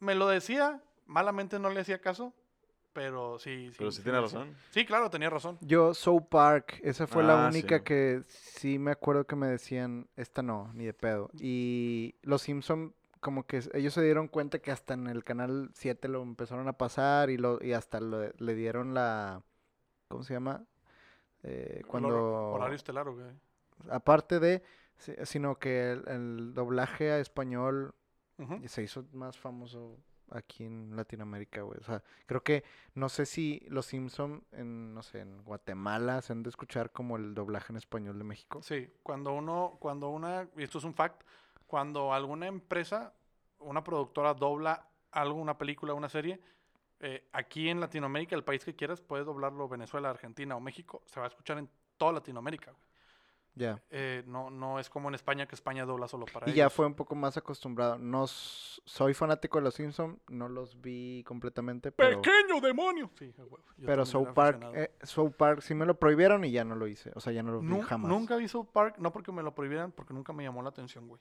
me 0.00 0.14
lo 0.14 0.26
decía, 0.28 0.82
malamente 1.04 1.58
no 1.58 1.68
le 1.68 1.80
hacía 1.80 2.00
caso, 2.00 2.32
pero 2.96 3.38
sí. 3.38 3.70
Pero 3.76 3.90
sí 3.92 4.02
tiene 4.02 4.18
razón. 4.20 4.56
Sí, 4.70 4.86
claro, 4.86 5.10
tenía 5.10 5.28
razón. 5.28 5.58
Yo, 5.60 5.92
South 5.92 6.24
Park, 6.30 6.80
esa 6.82 7.06
fue 7.06 7.22
la 7.22 7.44
Ah, 7.44 7.48
única 7.50 7.78
sí. 7.78 7.84
que 7.84 8.22
sí 8.26 8.78
me 8.78 8.90
acuerdo 8.90 9.26
que 9.26 9.36
me 9.36 9.46
decían, 9.48 10.08
esta 10.16 10.42
no, 10.42 10.72
ni 10.72 10.86
de 10.86 10.94
pedo. 10.94 11.28
Y 11.38 12.14
los 12.22 12.40
Simpson 12.40 12.94
como 13.20 13.46
que 13.46 13.60
ellos 13.74 13.92
se 13.92 14.02
dieron 14.02 14.28
cuenta 14.28 14.60
que 14.60 14.70
hasta 14.70 14.94
en 14.94 15.08
el 15.08 15.24
canal 15.24 15.70
7 15.74 16.08
lo 16.08 16.22
empezaron 16.22 16.68
a 16.68 16.72
pasar 16.78 17.28
y, 17.28 17.36
lo, 17.36 17.62
y 17.62 17.72
hasta 17.74 18.00
lo- 18.00 18.32
le 18.38 18.54
dieron 18.54 18.94
la, 18.94 19.42
¿cómo 20.08 20.22
se 20.22 20.32
llama? 20.34 20.64
Eh, 21.42 21.82
cuando, 21.86 22.08
Horario 22.52 22.76
estelar, 22.76 23.10
güey. 23.10 23.26
aparte 23.90 24.40
de, 24.40 24.62
si- 24.96 25.14
sino 25.24 25.58
que 25.58 25.92
el, 25.92 26.08
el 26.08 26.54
doblaje 26.54 27.10
a 27.12 27.18
español 27.18 27.94
se 28.66 28.82
hizo 28.82 29.04
más 29.12 29.36
famoso 29.38 29.98
aquí 30.30 30.64
en 30.64 30.96
Latinoamérica, 30.96 31.62
güey. 31.62 31.78
O 31.80 31.84
sea, 31.84 32.02
creo 32.26 32.42
que 32.42 32.64
no 32.94 33.08
sé 33.08 33.26
si 33.26 33.64
los 33.68 33.86
Simpson 33.86 34.44
en, 34.52 34.94
no 34.94 35.02
sé, 35.02 35.20
en 35.20 35.42
Guatemala 35.42 36.22
se 36.22 36.32
han 36.32 36.42
de 36.42 36.50
escuchar 36.50 36.90
como 36.90 37.16
el 37.16 37.34
doblaje 37.34 37.72
en 37.72 37.76
español 37.76 38.18
de 38.18 38.24
México. 38.24 38.62
Sí, 38.62 38.88
cuando 39.02 39.32
uno, 39.32 39.76
cuando 39.80 40.08
una, 40.10 40.48
y 40.56 40.62
esto 40.62 40.78
es 40.78 40.84
un 40.84 40.94
fact, 40.94 41.22
cuando 41.66 42.12
alguna 42.12 42.46
empresa, 42.46 43.14
una 43.58 43.82
productora 43.82 44.34
dobla 44.34 44.88
algo, 45.12 45.40
una 45.40 45.58
película, 45.58 45.94
una 45.94 46.08
serie, 46.08 46.40
eh, 47.00 47.28
aquí 47.32 47.68
en 47.68 47.80
Latinoamérica, 47.80 48.36
el 48.36 48.44
país 48.44 48.64
que 48.64 48.74
quieras, 48.74 49.00
puedes 49.00 49.26
doblarlo 49.26 49.68
Venezuela, 49.68 50.10
Argentina 50.10 50.56
o 50.56 50.60
México, 50.60 51.02
se 51.06 51.20
va 51.20 51.26
a 51.26 51.28
escuchar 51.28 51.58
en 51.58 51.68
toda 51.96 52.12
Latinoamérica. 52.12 52.72
güey. 52.72 52.85
Ya. 53.58 53.82
Eh, 53.88 54.22
no, 54.26 54.50
no 54.50 54.78
es 54.78 54.90
como 54.90 55.08
en 55.08 55.14
España, 55.14 55.46
que 55.46 55.54
España 55.54 55.86
dobla 55.86 56.06
solo 56.08 56.26
para 56.26 56.48
Y 56.48 56.52
ya 56.52 56.64
ellos. 56.64 56.74
fue 56.74 56.84
un 56.86 56.94
poco 56.94 57.14
más 57.14 57.38
acostumbrado. 57.38 57.96
No 57.98 58.26
soy 58.26 59.14
fanático 59.14 59.56
de 59.58 59.64
los 59.64 59.74
Simpson, 59.74 60.20
no 60.28 60.48
los 60.50 60.78
vi 60.82 61.24
completamente, 61.26 61.90
pero, 61.90 62.20
¡Pequeño 62.20 62.60
demonio! 62.60 63.10
Sí, 63.18 63.32
pero 63.84 64.04
South 64.04 64.28
Park, 64.34 64.62
eh, 64.74 64.92
South 65.02 65.32
Park 65.38 65.62
sí 65.62 65.74
me 65.74 65.86
lo 65.86 65.98
prohibieron 65.98 66.44
y 66.44 66.50
ya 66.52 66.64
no 66.64 66.74
lo 66.76 66.86
hice. 66.86 67.10
O 67.14 67.20
sea, 67.20 67.32
ya 67.32 67.42
no 67.42 67.50
lo 67.52 67.60
vi 67.60 67.80
jamás. 67.80 68.10
Nunca 68.10 68.36
vi 68.36 68.46
South 68.46 68.68
Park, 68.72 68.96
no 68.98 69.10
porque 69.10 69.32
me 69.32 69.42
lo 69.42 69.54
prohibieran, 69.54 69.90
porque 69.90 70.12
nunca 70.12 70.34
me 70.34 70.42
llamó 70.44 70.62
la 70.62 70.68
atención, 70.68 71.08
güey. 71.08 71.20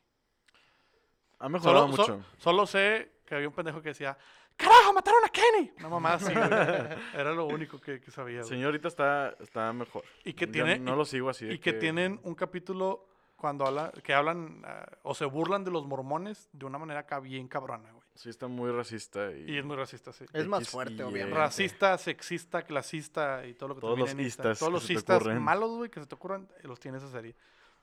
Ha 1.39 1.49
mejorado 1.49 1.89
Solo, 1.91 2.03
so- 2.03 2.17
mucho. 2.17 2.25
solo 2.37 2.65
sé 2.65 3.11
que 3.25 3.35
había 3.35 3.47
un 3.47 3.53
pendejo 3.53 3.81
que 3.81 3.89
decía, 3.89 4.17
¡Carajo, 4.57 4.93
mataron 4.93 5.23
a 5.25 5.29
Kenny! 5.29 5.71
Una 5.79 5.89
mamá 5.89 6.13
así, 6.13 6.33
güey. 6.33 6.45
Era 7.13 7.33
lo 7.33 7.45
único 7.45 7.79
que, 7.79 7.99
que 7.99 8.09
sabía, 8.11 8.39
güey. 8.39 8.49
Señorita 8.49 8.87
está, 8.87 9.35
está 9.41 9.71
mejor. 9.73 10.03
Y 10.23 10.33
que 10.33 10.47
tiene- 10.47 10.79
No 10.79 10.95
lo 10.95 11.03
sigo 11.05 11.29
así. 11.29 11.45
de 11.45 11.53
Y 11.55 11.59
que 11.59 11.73
tienen 11.73 12.19
un 12.23 12.35
capítulo 12.35 13.05
cuando 13.35 13.65
habla, 13.65 13.91
que 14.03 14.13
hablan 14.13 14.61
ah, 14.65 14.85
o 15.03 15.13
se 15.13 15.25
burlan 15.25 15.65
de 15.65 15.71
los 15.71 15.85
mormones 15.85 16.47
de 16.53 16.65
una 16.65 16.77
manera 16.77 17.01
acá 17.01 17.19
bien 17.19 17.47
cabrona, 17.49 17.91
güey. 17.91 18.05
Sí, 18.15 18.29
está 18.29 18.47
muy 18.47 18.71
racista. 18.71 19.29
Y, 19.33 19.51
Y 19.51 19.57
es 19.57 19.65
muy 19.65 19.75
racista, 19.75 20.13
sí. 20.13 20.23
Es 20.31 20.47
más 20.47 20.69
fuerte, 20.69 21.03
obviamente. 21.03 21.37
Racista, 21.37 21.97
sexista, 21.97 22.61
clasista 22.63 23.45
y 23.45 23.53
todo 23.55 23.69
lo 23.69 23.75
que 23.75 23.81
Todos 23.81 23.99
los 23.99 24.11
en 24.11 24.21
ista. 24.21 24.43
istas 24.43 24.59
Todos 24.59 24.69
que 24.69 24.73
los 24.73 24.89
istas 24.89 25.25
malos, 25.41 25.71
güey, 25.71 25.89
que 25.89 25.99
se 25.99 26.05
te 26.05 26.15
ocurran, 26.15 26.47
los 26.63 26.79
tiene 26.79 26.97
esa 26.97 27.09
serie. 27.09 27.35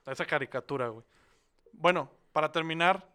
Esa 0.07 0.25
caricatura, 0.25 0.89
güey. 0.89 1.05
Bueno, 1.75 2.11
para 2.33 2.51
terminar, 2.51 3.07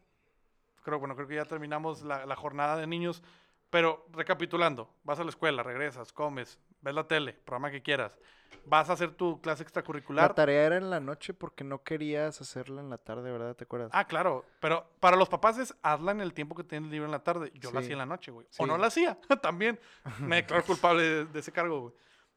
creo, 0.84 1.00
bueno, 1.00 1.16
creo 1.16 1.28
que 1.28 1.36
ya 1.36 1.46
terminamos 1.46 2.04
la, 2.04 2.26
la 2.28 2.36
jornada 2.36 2.78
de 2.78 2.86
niños. 2.86 3.24
Pero 3.70 4.06
recapitulando, 4.14 4.90
vas 5.04 5.20
a 5.20 5.24
la 5.24 5.30
escuela, 5.30 5.62
regresas, 5.64 6.14
comes, 6.14 6.58
ves 6.82 6.94
la 6.96 7.06
tele, 7.08 7.34
programa 7.34 7.70
que 7.72 7.82
quieras. 7.82 8.18
Vas 8.66 8.90
a 8.90 8.94
hacer 8.94 9.12
tu 9.12 9.42
clase 9.42 9.64
extracurricular. 9.64 10.30
La 10.30 10.36
tarea 10.36 10.64
era 10.66 10.78
en 10.78 10.90
la 10.90 11.00
noche 11.02 11.34
porque 11.34 11.64
no 11.66 11.84
querías 11.84 12.40
hacerla 12.40 12.80
en 12.82 12.90
la 12.90 12.98
tarde, 12.98 13.30
¿verdad? 13.30 13.56
¿Te 13.56 13.66
acuerdas? 13.66 13.90
Ah, 13.94 14.06
claro. 14.06 14.46
Pero 14.62 14.90
para 15.02 15.18
los 15.18 15.28
papás 15.28 15.58
es 15.58 15.76
hazla 15.82 16.12
en 16.12 16.22
el 16.22 16.34
tiempo 16.34 16.56
que 16.56 16.64
tienes 16.64 16.90
libre 16.90 17.06
en 17.06 17.12
la 17.12 17.24
tarde. 17.24 17.52
Yo 17.56 17.72
la 17.72 17.80
Sí. 17.82 17.86
hacía 17.86 17.94
en 17.94 18.00
la 18.00 18.06
noche, 18.06 18.32
güey. 18.32 18.48
Sí. 18.50 18.64
O 18.64 18.66
no 18.66 18.78
la 18.78 18.88
hacía, 18.88 19.18
también. 19.42 19.78
Me 20.20 20.38
declaro 20.38 20.64
culpable 20.66 21.04
de, 21.04 21.26
de 21.26 21.40
ese 21.40 21.52
cargo, 21.52 21.82
güey. 21.82 21.94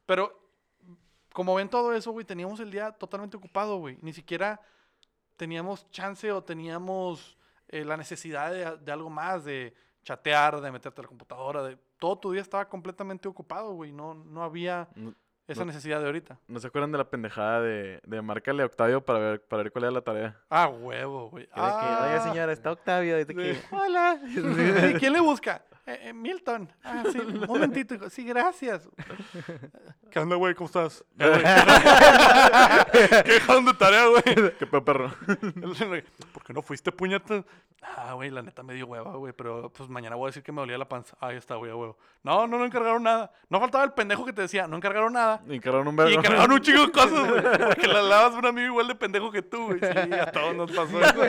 Pero 0.06 0.36
como 1.32 1.54
ven 1.54 1.68
todo 1.68 1.92
eso, 1.94 2.10
güey, 2.10 2.26
teníamos 2.26 2.58
el 2.58 2.72
día 2.72 2.90
totalmente 2.92 3.36
ocupado, 3.36 3.76
güey. 3.76 3.96
Ni 4.02 4.12
siquiera 4.12 4.60
teníamos 5.36 5.88
chance 5.90 6.30
o 6.32 6.42
teníamos 6.42 7.38
eh, 7.68 7.84
la 7.84 7.96
necesidad 7.96 8.50
de, 8.52 8.78
de 8.84 8.92
algo 8.92 9.10
más, 9.10 9.44
de 9.44 9.74
chatear, 10.04 10.60
de 10.60 10.70
meterte 10.72 11.00
a 11.00 11.02
la 11.02 11.08
computadora. 11.08 11.62
De... 11.62 11.76
Todo 11.98 12.18
tu 12.18 12.32
día 12.32 12.42
estaba 12.42 12.68
completamente 12.68 13.28
ocupado, 13.28 13.72
güey. 13.74 13.92
No, 13.92 14.14
no 14.14 14.42
había 14.42 14.88
No, 14.94 15.14
esa 15.46 15.60
no- 15.60 15.66
necesidad 15.66 16.00
de 16.00 16.06
ahorita. 16.06 16.38
¿no 16.48 16.58
se 16.60 16.66
acuerdan 16.68 16.92
de 16.92 16.98
la 16.98 17.08
pendejada 17.10 17.60
de, 17.60 18.00
de 18.06 18.22
marcarle 18.22 18.62
a 18.62 18.66
Octavio 18.66 19.04
para 19.04 19.18
ver, 19.18 19.42
para 19.44 19.62
ver 19.64 19.72
cuál 19.72 19.84
era 19.84 19.90
la 19.92 20.02
tarea? 20.02 20.40
Ah, 20.48 20.68
huevo, 20.68 21.30
güey. 21.30 21.46
Que, 21.46 21.52
Ah. 21.54 22.20
señora, 22.22 22.52
está 22.52 22.72
Octavio. 22.72 23.20
Y 23.20 23.26
que, 23.26 23.60
hola. 23.72 24.20
¿Y 24.94 24.98
quién 24.98 25.12
le 25.12 25.20
busca? 25.20 25.64
"Eh, 25.92 26.00
eh, 26.08 26.12
Milton. 26.12 26.72
Ah, 26.84 27.02
sí, 27.10 27.18
un 27.18 27.40
momentito. 27.48 27.94
hijo. 27.94 28.10
Sí, 28.10 28.24
gracias. 28.24 28.88
¿Qué 30.10 30.18
onda, 30.18 30.36
güey? 30.36 30.54
¿Cómo 30.54 30.66
estás? 30.66 31.04
Eh, 31.18 31.28
güey. 31.28 33.22
¿Qué 33.24 33.32
dejaron 33.32 33.64
de 33.64 33.74
tarea, 33.74 34.06
güey? 34.06 34.22
¿Qué 34.58 34.66
pedo, 34.66 34.84
perro? 34.84 35.12
¿Por 36.32 36.44
qué 36.44 36.52
no 36.52 36.62
fuiste, 36.62 36.90
puñeta? 36.92 37.44
Ah, 37.82 38.12
güey, 38.14 38.30
la 38.30 38.42
neta 38.42 38.62
me 38.62 38.74
dio 38.74 38.86
hueva, 38.86 39.14
güey. 39.16 39.32
Pero 39.32 39.70
pues 39.70 39.88
mañana 39.88 40.16
voy 40.16 40.26
a 40.26 40.28
decir 40.30 40.42
que 40.42 40.52
me 40.52 40.60
dolía 40.60 40.76
la 40.78 40.88
panza. 40.88 41.16
Ahí 41.20 41.36
está, 41.36 41.54
güey, 41.54 41.70
a 41.70 41.76
huevo. 41.76 41.96
No, 42.22 42.46
no, 42.46 42.58
no 42.58 42.64
encargaron 42.66 43.02
nada. 43.02 43.32
No 43.48 43.58
faltaba 43.60 43.84
el 43.84 43.92
pendejo 43.92 44.24
que 44.26 44.32
te 44.34 44.42
decía, 44.42 44.66
no 44.66 44.76
encargaron 44.76 45.12
nada. 45.14 45.40
Y 45.48 45.54
encargaron 45.56 45.88
un 45.88 45.94
Y 45.94 45.96
vergo. 45.96 46.18
encargaron 46.20 46.52
un 46.52 46.60
chico 46.60 46.80
de 46.86 46.92
cosas, 46.92 47.28
güey. 47.28 47.42
Porque 47.42 47.86
la 47.86 48.02
lavas 48.02 48.34
un 48.34 48.44
amigo 48.46 48.66
igual 48.66 48.88
de 48.88 48.94
pendejo 48.96 49.30
que 49.32 49.40
tú, 49.42 49.66
güey. 49.66 49.78
Sí, 49.80 50.12
a 50.12 50.30
todos 50.30 50.54
nos 50.54 50.70
pasó. 50.72 50.90
güey. 50.92 51.28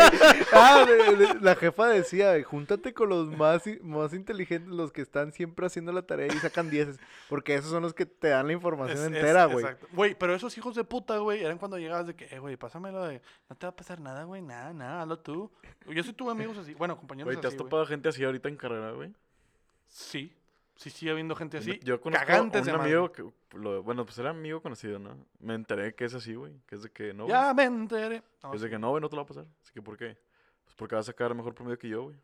Ah, 0.52 0.86
de- 0.86 1.16
de- 1.16 1.40
la 1.40 1.56
jefa 1.56 1.88
decía, 1.88 2.34
júntate 2.44 2.94
con 2.94 3.08
los 3.10 3.28
más, 3.28 3.64
más 3.82 4.14
inteligentes, 4.14 4.51
los 4.60 4.92
que 4.92 5.02
están 5.02 5.32
siempre 5.34 5.66
haciendo 5.66 5.92
la 5.92 6.02
tarea 6.02 6.28
y 6.28 6.38
sacan 6.40 6.70
dieces, 6.70 7.00
porque 7.30 7.56
esos 7.56 7.72
son 7.72 7.82
los 7.84 7.94
que 7.94 8.06
te 8.06 8.30
dan 8.30 8.48
la 8.48 8.54
información 8.54 8.98
Es- 9.00 9.06
entera, 9.06 9.46
güey. 9.46 9.64
exacto. 9.66 9.88
Güey, 9.94 10.16
pero 10.18 10.34
esos 10.36 10.58
hijos 10.58 10.76
de 10.76 10.84
puta, 10.84 11.18
güey, 11.20 11.44
eran 11.44 11.58
cuando 11.58 11.78
llegabas 11.78 12.08
de 12.08 12.16
que, 12.16 12.26
eh, 12.34 12.40
güey, 12.40 12.58
pásamelo 12.58 13.04
de, 13.06 13.22
no 13.50 13.56
te 13.56 13.66
va 13.66 13.72
a 13.72 13.76
pasar 13.76 14.00
nada, 14.00 14.24
güey, 14.26 14.42
nada, 14.42 14.74
nada, 14.74 15.02
hazlo 15.04 15.20
tú. 15.20 15.52
Yo 15.88 16.04
sí 16.04 16.14
tuve 16.14 16.32
amigos 16.32 16.58
así, 16.58 16.74
bueno, 16.74 16.98
compañeros 16.98 17.28
Güey, 17.28 17.40
¿te 17.40 17.48
has 17.48 17.54
así, 17.54 17.58
güey. 17.58 17.70
topado 17.70 17.86
gente 17.86 18.10
así 18.10 18.24
ahorita 18.24 18.50
en 18.50 18.56
carrera, 18.58 18.92
güey? 18.92 19.14
Sí, 19.88 20.34
sí, 20.76 20.90
sigue 20.90 21.12
habiendo 21.12 21.36
gente 21.36 21.58
así. 21.58 21.80
Yo 21.84 22.00
conozco 22.02 22.24
a 22.24 22.26
cagantes 22.26 22.66
un 22.68 22.76
amigo 22.76 23.12
que, 23.12 23.24
lo- 23.54 23.84
bueno, 23.84 24.06
pues 24.06 24.18
era 24.18 24.30
amigo 24.30 24.62
conocido, 24.62 25.00
¿no? 25.00 25.18
Me 25.40 25.54
enteré 25.56 25.94
que 25.96 26.06
es 26.06 26.14
así, 26.14 26.34
güey. 26.34 26.54
Que 26.68 26.76
es 26.76 26.84
de 26.84 26.90
que 26.92 27.14
no, 27.14 27.26
güey. 27.26 27.36
Ya 27.36 27.54
me 27.54 27.64
enteré. 27.64 28.24
No, 28.44 28.54
Es 28.54 28.62
de 28.62 28.68
sí, 28.68 28.72
que 28.72 28.80
no, 28.80 28.90
güey, 28.90 29.02
no 29.02 29.10
te 29.10 29.16
lo 29.16 29.22
va 29.22 29.26
a 29.26 29.28
pasar. 29.28 29.46
Así 29.62 29.72
que, 29.74 29.82
¿por 29.82 29.98
qué? 29.98 30.18
Pues 30.64 30.76
porque 30.76 30.96
va 30.96 31.02
a 31.02 31.04
sacar 31.04 31.36
mejor 31.36 31.54
promedio 31.54 31.78
que 31.78 31.90
yo, 31.90 32.04
güey. 32.04 32.16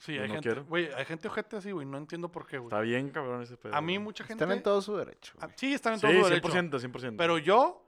Sí, 0.00 0.14
yo 0.14 0.22
hay 0.22 0.28
no 0.28 0.34
gente, 0.34 0.48
quiero. 0.48 0.64
güey, 0.64 0.92
hay 0.92 1.04
gente 1.04 1.28
ojete 1.28 1.56
así, 1.58 1.70
güey, 1.70 1.86
no 1.86 1.96
entiendo 1.98 2.28
por 2.32 2.44
qué, 2.46 2.58
güey. 2.58 2.66
Está 2.68 2.80
bien, 2.80 3.10
cabrón, 3.10 3.42
ese 3.42 3.56
pedo. 3.56 3.72
A 3.74 3.80
mí 3.80 3.94
güey. 3.94 4.04
mucha 4.04 4.24
gente... 4.24 4.42
Están 4.42 4.56
en 4.56 4.62
todo 4.64 4.82
su 4.82 4.96
derecho. 4.96 5.34
Ah, 5.38 5.46
güey. 5.46 5.56
Sí, 5.58 5.72
están 5.74 5.92
en 5.92 6.00
Sí, 6.00 6.06
todo 6.08 6.24
su 6.24 6.28
derecho. 6.28 6.48
100%, 6.48 6.70
100%. 6.92 7.14
Pero 7.16 7.38
yo, 7.38 7.86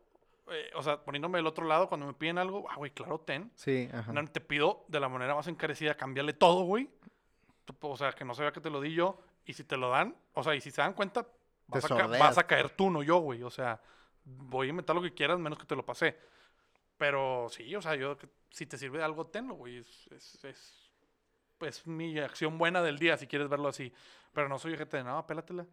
eh, 0.51 0.71
o 0.77 0.83
sea, 0.85 1.03
poniéndome 1.03 1.39
del 1.39 1.47
otro 1.49 1.67
lado, 1.67 1.89
cuando 1.89 2.07
me 2.07 2.15
piden 2.15 2.39
algo, 2.39 2.65
ah, 2.71 2.77
güey, 2.77 2.93
claro, 2.93 3.19
ten. 3.19 3.51
Sí, 3.57 3.89
ajá. 3.93 4.13
No, 4.13 4.25
te 4.29 4.41
pido 4.41 4.85
de 4.87 5.01
la 5.01 5.09
manera 5.09 5.35
más 5.35 5.49
encarecida 5.49 5.97
cambiarle 5.97 6.33
todo, 6.35 6.63
güey. 6.63 6.89
O 7.81 7.97
sea, 7.97 8.13
que 8.13 8.25
no 8.25 8.35
se 8.35 8.43
vea 8.43 8.53
que 8.53 8.61
te 8.61 8.71
lo 8.71 8.81
di 8.81 8.95
yo. 8.95 9.19
Y 9.45 9.55
si 9.55 9.65
te 9.65 9.77
lo 9.77 9.91
dan, 9.91 10.15
o 10.35 10.43
sea, 10.45 10.55
y 10.55 10.61
si 10.61 10.71
se 10.71 10.83
dan 10.83 10.93
cuenta, 10.93 11.27
vas, 11.67 11.85
a, 11.91 11.97
ca- 11.97 12.07
vas 12.07 12.39
a 12.39 12.47
caer 12.47 12.71
tú, 12.71 12.91
no 12.91 13.03
yo, 13.03 13.19
güey. 13.19 13.43
O 13.43 13.51
sea, 13.51 13.81
voy 14.25 14.69
a 14.69 14.71
inventar 14.71 14.95
lo 14.95 15.03
que 15.03 15.13
quieras, 15.15 15.39
menos 15.41 15.59
que 15.59 15.65
te 15.67 15.75
lo 15.75 15.85
pasé. 15.85 16.17
Pero 16.97 17.49
sí, 17.51 17.75
o 17.75 17.83
sea, 17.83 17.95
yo, 17.97 18.17
si 18.51 18.67
te 18.67 18.79
sirve 18.79 18.99
de 18.99 19.05
algo, 19.05 19.27
tenlo, 19.27 19.55
güey. 19.55 19.79
Es, 19.79 20.09
es, 20.13 20.45
es, 20.45 20.82
es 21.65 21.87
mi 21.87 22.19
acción 22.19 22.59
buena 22.59 22.83
del 22.83 22.99
día, 22.99 23.17
si 23.17 23.27
quieres 23.27 23.49
verlo 23.49 23.69
así. 23.69 23.93
Pero 24.33 24.49
no 24.49 24.59
soy 24.59 24.77
gente 24.77 24.97
de, 24.97 25.05
no, 25.05 25.27
pélatela. 25.27 25.67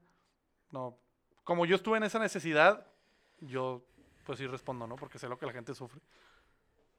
No. 0.72 0.98
Como 1.44 1.66
yo 1.66 1.76
estuve 1.76 1.98
en 1.98 2.04
esa 2.04 2.20
necesidad, 2.20 2.86
yo, 3.40 3.84
pues 4.26 4.38
sí 4.40 4.48
respondo, 4.48 4.86
¿no? 4.88 4.96
Porque 4.96 5.20
sé 5.20 5.28
lo 5.28 5.38
que 5.38 5.46
la 5.46 5.54
gente 5.54 5.74
sufre. 5.74 6.02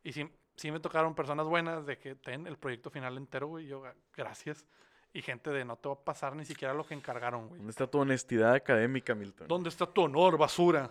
Y 0.02 0.12
sí, 0.12 0.28
sí 0.56 0.70
me 0.72 0.80
tocaron 0.80 1.14
personas 1.14 1.46
buenas 1.46 1.86
de 1.86 1.98
que 1.98 2.14
ten 2.14 2.46
el 2.46 2.56
proyecto 2.56 2.90
final 2.90 3.16
entero, 3.16 3.48
güey. 3.48 3.66
Yo, 3.66 3.84
"Ah, 3.84 3.94
gracias. 4.16 4.64
Y 5.12 5.22
gente 5.22 5.50
de 5.50 5.64
no 5.64 5.76
te 5.76 5.88
va 5.88 5.94
a 5.94 6.04
pasar 6.04 6.36
ni 6.36 6.44
siquiera 6.44 6.72
lo 6.72 6.84
que 6.84 6.94
encargaron, 6.94 7.48
güey. 7.48 7.58
¿Dónde 7.58 7.70
está 7.70 7.86
tu 7.86 7.98
honestidad 7.98 8.54
académica, 8.54 9.14
Milton? 9.14 9.48
¿Dónde 9.48 9.68
está 9.68 9.86
tu 9.86 10.02
honor, 10.02 10.38
basura? 10.38 10.90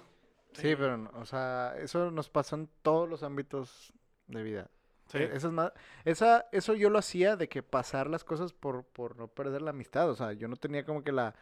Sí, 0.54 0.76
pero, 0.76 0.98
no, 0.98 1.12
o 1.16 1.26
sea, 1.26 1.76
eso 1.78 2.12
nos 2.12 2.30
pasa 2.30 2.56
en 2.56 2.68
todos 2.82 3.08
los 3.08 3.24
ámbitos 3.24 3.94
de 4.28 4.44
vida. 4.44 4.70
Sí. 5.12 5.18
E- 5.18 5.36
Esa 5.36 5.48
es 5.48 5.54
más, 5.54 5.72
esa, 6.06 6.48
eso 6.52 6.74
yo 6.76 6.90
lo 6.90 7.00
hacía 7.00 7.36
de 7.36 7.50
que 7.50 7.64
pasar 7.64 8.10
las 8.10 8.24
cosas 8.24 8.54
por, 8.54 8.86
por 8.86 9.18
no 9.18 9.28
perder 9.28 9.62
la 9.62 9.72
amistad. 9.72 10.10
O 10.10 10.16
sea, 10.16 10.34
yo 10.34 10.48
no 10.48 10.56
tenía 10.56 10.86
como 10.86 11.04
que 11.04 11.12
la 11.12 11.36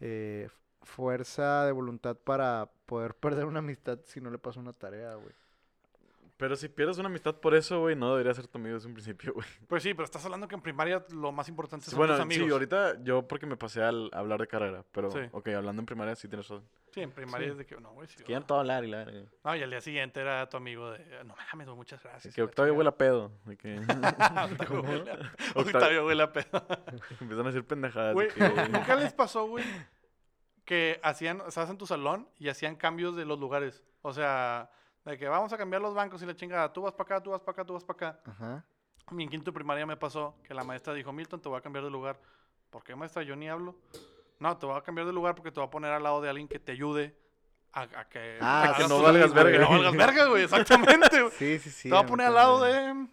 eh, 0.00 0.48
fuerza 0.82 1.66
de 1.66 1.72
voluntad 1.72 2.16
para 2.16 2.70
poder 2.86 3.14
perder 3.20 3.46
una 3.46 3.60
amistad 3.60 4.00
si 4.06 4.20
no 4.20 4.30
le 4.30 4.38
paso 4.38 4.60
una 4.60 4.72
tarea, 4.72 5.14
güey. 5.16 5.34
Pero 6.40 6.56
si 6.56 6.68
pierdes 6.68 6.96
una 6.98 7.08
amistad 7.08 7.36
por 7.36 7.54
eso, 7.54 7.80
güey, 7.80 7.94
no 7.94 8.10
debería 8.12 8.32
ser 8.34 8.48
tu 8.48 8.58
amigo 8.58 8.74
desde 8.74 8.88
un 8.88 8.94
principio, 8.94 9.32
güey. 9.34 9.46
Pues 9.68 9.82
sí, 9.82 9.94
pero 9.94 10.04
estás 10.04 10.24
hablando 10.24 10.48
que 10.48 10.54
en 10.56 10.62
primaria 10.62 11.04
lo 11.12 11.30
más 11.32 11.48
importante 11.48 11.84
Sí, 11.84 11.90
son 11.92 11.98
bueno, 11.98 12.14
tus 12.14 12.22
amigos. 12.22 12.46
sí, 12.46 12.52
ahorita 12.52 13.02
yo 13.04 13.28
porque 13.28 13.46
me 13.46 13.56
pasé 13.56 13.82
al 13.82 14.10
hablar 14.12 14.40
de 14.40 14.46
carrera, 14.48 14.84
pero, 14.90 15.10
Sí. 15.12 15.18
ok, 15.30 15.48
hablando 15.48 15.80
en 15.82 15.86
primaria 15.86 16.16
sí 16.16 16.26
tienes 16.28 16.48
razón. 16.48 16.66
Sí, 16.92 17.02
en 17.02 17.12
primaria 17.12 17.46
Sí. 17.48 17.52
es 17.52 17.58
de 17.58 17.66
que, 17.66 17.76
no, 17.80 17.92
güey, 17.92 18.08
sí. 18.08 18.16
Quieren 18.24 18.44
todo 18.44 18.58
hablar 18.60 18.84
y 18.84 18.88
la. 18.88 19.04
No, 19.44 19.54
y 19.54 19.62
al 19.62 19.70
día 19.70 19.80
siguiente 19.80 20.20
era 20.20 20.48
tu 20.48 20.56
amigo 20.56 20.90
de, 20.90 21.22
no 21.24 21.36
mames, 21.36 21.66
güey, 21.68 21.76
muchas 21.76 22.02
gracias. 22.02 22.34
Que 22.34 22.42
Octavio 22.42 22.72
chingada". 22.72 22.78
huele 22.78 22.88
a 22.88 22.96
pedo. 22.96 23.32
de 23.44 23.56
que 23.56 23.78
Octavio 24.64 24.82
huele 24.82 25.10
a- 25.12 25.14
Octavio- 25.54 25.76
Octavio 25.76 26.06
huele 26.06 26.22
a 26.22 26.32
pedo. 26.32 26.66
empiezan 27.20 27.40
a 27.46 27.48
decir 27.50 27.64
pendejadas. 27.64 28.08
de 28.08 28.14
Güey, 28.14 28.28
que- 28.28 28.68
¿nunca 28.70 28.96
les 28.96 29.12
pasó, 29.12 29.46
güey, 29.46 29.64
que 30.64 31.00
hacían, 31.02 31.42
estabas 31.46 31.70
en 31.70 31.78
tu 31.78 31.86
salón 31.86 32.28
y 32.38 32.48
hacían 32.48 32.76
cambios 32.76 33.14
de 33.16 33.24
los 33.24 33.38
lugares? 33.38 33.84
O 34.02 34.12
sea, 34.12 34.70
de 35.04 35.18
que 35.18 35.28
vamos 35.28 35.52
a 35.52 35.56
cambiar 35.58 35.82
los 35.82 35.94
bancos 35.94 36.22
y 36.22 36.26
la 36.26 36.34
chingada, 36.34 36.72
tú 36.72 36.82
vas 36.82 36.92
para 36.92 37.16
acá, 37.16 37.22
tú 37.22 37.30
vas 37.30 37.40
para 37.40 37.52
acá, 37.52 37.64
tú 37.64 37.72
vas 37.74 37.84
para 37.84 38.08
acá. 38.10 38.20
Ajá. 38.30 38.64
A 39.06 39.14
mí 39.14 39.24
en 39.24 39.30
quinto 39.30 39.52
primaria 39.52 39.86
me 39.86 39.96
pasó 39.96 40.36
que 40.44 40.54
la 40.54 40.62
maestra 40.62 40.94
dijo, 40.94 41.12
Milton, 41.12 41.40
te 41.40 41.48
voy 41.48 41.58
a 41.58 41.60
cambiar 41.60 41.84
de 41.84 41.90
lugar. 41.90 42.20
¿Por 42.70 42.84
qué, 42.84 42.94
maestra? 42.94 43.22
Yo 43.22 43.34
ni 43.34 43.48
hablo. 43.48 43.74
No, 44.38 44.56
te 44.56 44.66
voy 44.66 44.76
a 44.76 44.82
cambiar 44.82 45.06
de 45.06 45.12
lugar 45.12 45.34
porque 45.34 45.50
te 45.50 45.58
voy 45.58 45.66
a 45.66 45.70
poner 45.70 45.90
al 45.92 46.02
lado 46.02 46.20
de 46.20 46.28
alguien 46.28 46.46
que 46.46 46.58
te 46.58 46.72
ayude 46.72 47.16
a, 47.72 47.82
a 47.82 48.08
que... 48.08 48.38
Ah, 48.40 48.74
que 48.76 48.86
no 48.86 49.02
valgas 49.02 49.32
que 49.32 49.42
verga. 49.42 49.58
no 49.64 49.70
valgas 49.70 49.96
verga, 49.96 50.24
güey, 50.26 50.44
exactamente. 50.44 51.22
güey. 51.22 51.32
Sí, 51.38 51.58
sí, 51.58 51.70
sí. 51.70 51.88
te 51.88 51.94
voy 51.94 52.04
a 52.04 52.06
poner 52.06 52.26
al 52.28 52.34
lado 52.34 52.62
de... 52.62 53.06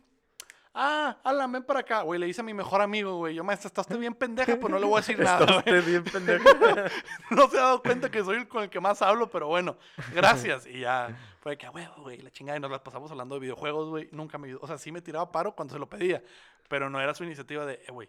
Ah, 0.79 1.17
Alan, 1.23 1.51
ven 1.51 1.63
para 1.63 1.79
acá. 1.79 2.01
Güey, 2.03 2.19
le 2.19 2.27
dice 2.27 2.41
a 2.41 2.43
mi 2.43 2.53
mejor 2.53 2.81
amigo, 2.81 3.17
güey. 3.17 3.33
Yo, 3.33 3.43
maestra, 3.43 3.67
está 3.67 3.81
usted 3.81 3.97
bien 3.97 4.13
pendeja, 4.13 4.57
pues 4.57 4.71
no 4.71 4.77
le 4.77 4.85
voy 4.85 4.97
a 4.97 5.01
decir 5.01 5.17
nada, 5.23 5.43
Está 5.43 5.71
güey. 5.71 5.81
bien 5.81 6.03
pendejo. 6.13 6.43
No 7.31 7.49
se 7.49 7.57
ha 7.57 7.63
dado 7.63 7.81
cuenta 7.81 8.11
que 8.11 8.23
soy 8.23 8.37
el 8.37 8.47
con 8.47 8.61
el 8.63 8.69
que 8.69 8.79
más 8.79 9.01
hablo, 9.01 9.27
pero 9.29 9.47
bueno, 9.47 9.75
gracias. 10.13 10.67
Y 10.67 10.81
ya 10.81 11.17
fue 11.41 11.57
que, 11.57 11.67
huevo, 11.67 12.03
güey, 12.03 12.19
la 12.21 12.29
chingada. 12.29 12.57
Y 12.57 12.61
nos 12.61 12.69
la 12.69 12.83
pasamos 12.83 13.09
hablando 13.09 13.33
de 13.35 13.41
videojuegos, 13.41 13.89
güey. 13.89 14.07
Nunca 14.11 14.37
me 14.37 14.47
ayudó. 14.49 14.59
O 14.61 14.67
sea, 14.67 14.77
sí 14.77 14.91
me 14.91 15.01
tiraba 15.01 15.31
paro 15.31 15.53
cuando 15.55 15.73
se 15.73 15.79
lo 15.79 15.89
pedía, 15.89 16.21
pero 16.69 16.89
no 16.91 17.01
era 17.01 17.15
su 17.15 17.23
iniciativa 17.23 17.65
de, 17.65 17.73
eh, 17.87 17.91
güey, 17.91 18.07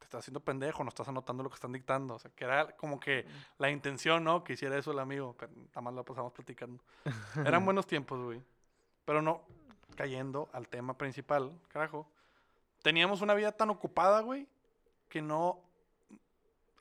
te 0.00 0.04
estás 0.06 0.18
haciendo 0.20 0.40
pendejo, 0.40 0.82
no 0.82 0.88
estás 0.88 1.06
anotando 1.06 1.44
lo 1.44 1.48
que 1.50 1.54
están 1.54 1.72
dictando. 1.72 2.14
O 2.14 2.18
sea, 2.18 2.30
que 2.34 2.44
era 2.44 2.74
como 2.76 2.98
que 2.98 3.24
la 3.58 3.70
intención, 3.70 4.24
¿no? 4.24 4.42
Que 4.42 4.54
hiciera 4.54 4.76
eso 4.76 4.90
el 4.90 4.98
amigo, 4.98 5.36
pero 5.38 5.52
nada 5.54 5.80
más 5.80 5.94
la 5.94 6.02
pasamos 6.02 6.32
platicando. 6.32 6.82
Eran 7.44 7.64
buenos 7.64 7.86
tiempos, 7.86 8.20
güey. 8.20 8.42
Pero 9.04 9.22
no, 9.22 9.42
cayendo 9.96 10.48
al 10.52 10.68
tema 10.68 10.96
principal, 10.96 11.52
carajo. 11.68 12.06
Teníamos 12.82 13.20
una 13.20 13.34
vida 13.34 13.52
tan 13.52 13.70
ocupada, 13.70 14.20
güey, 14.20 14.46
que 15.08 15.20
no 15.22 15.60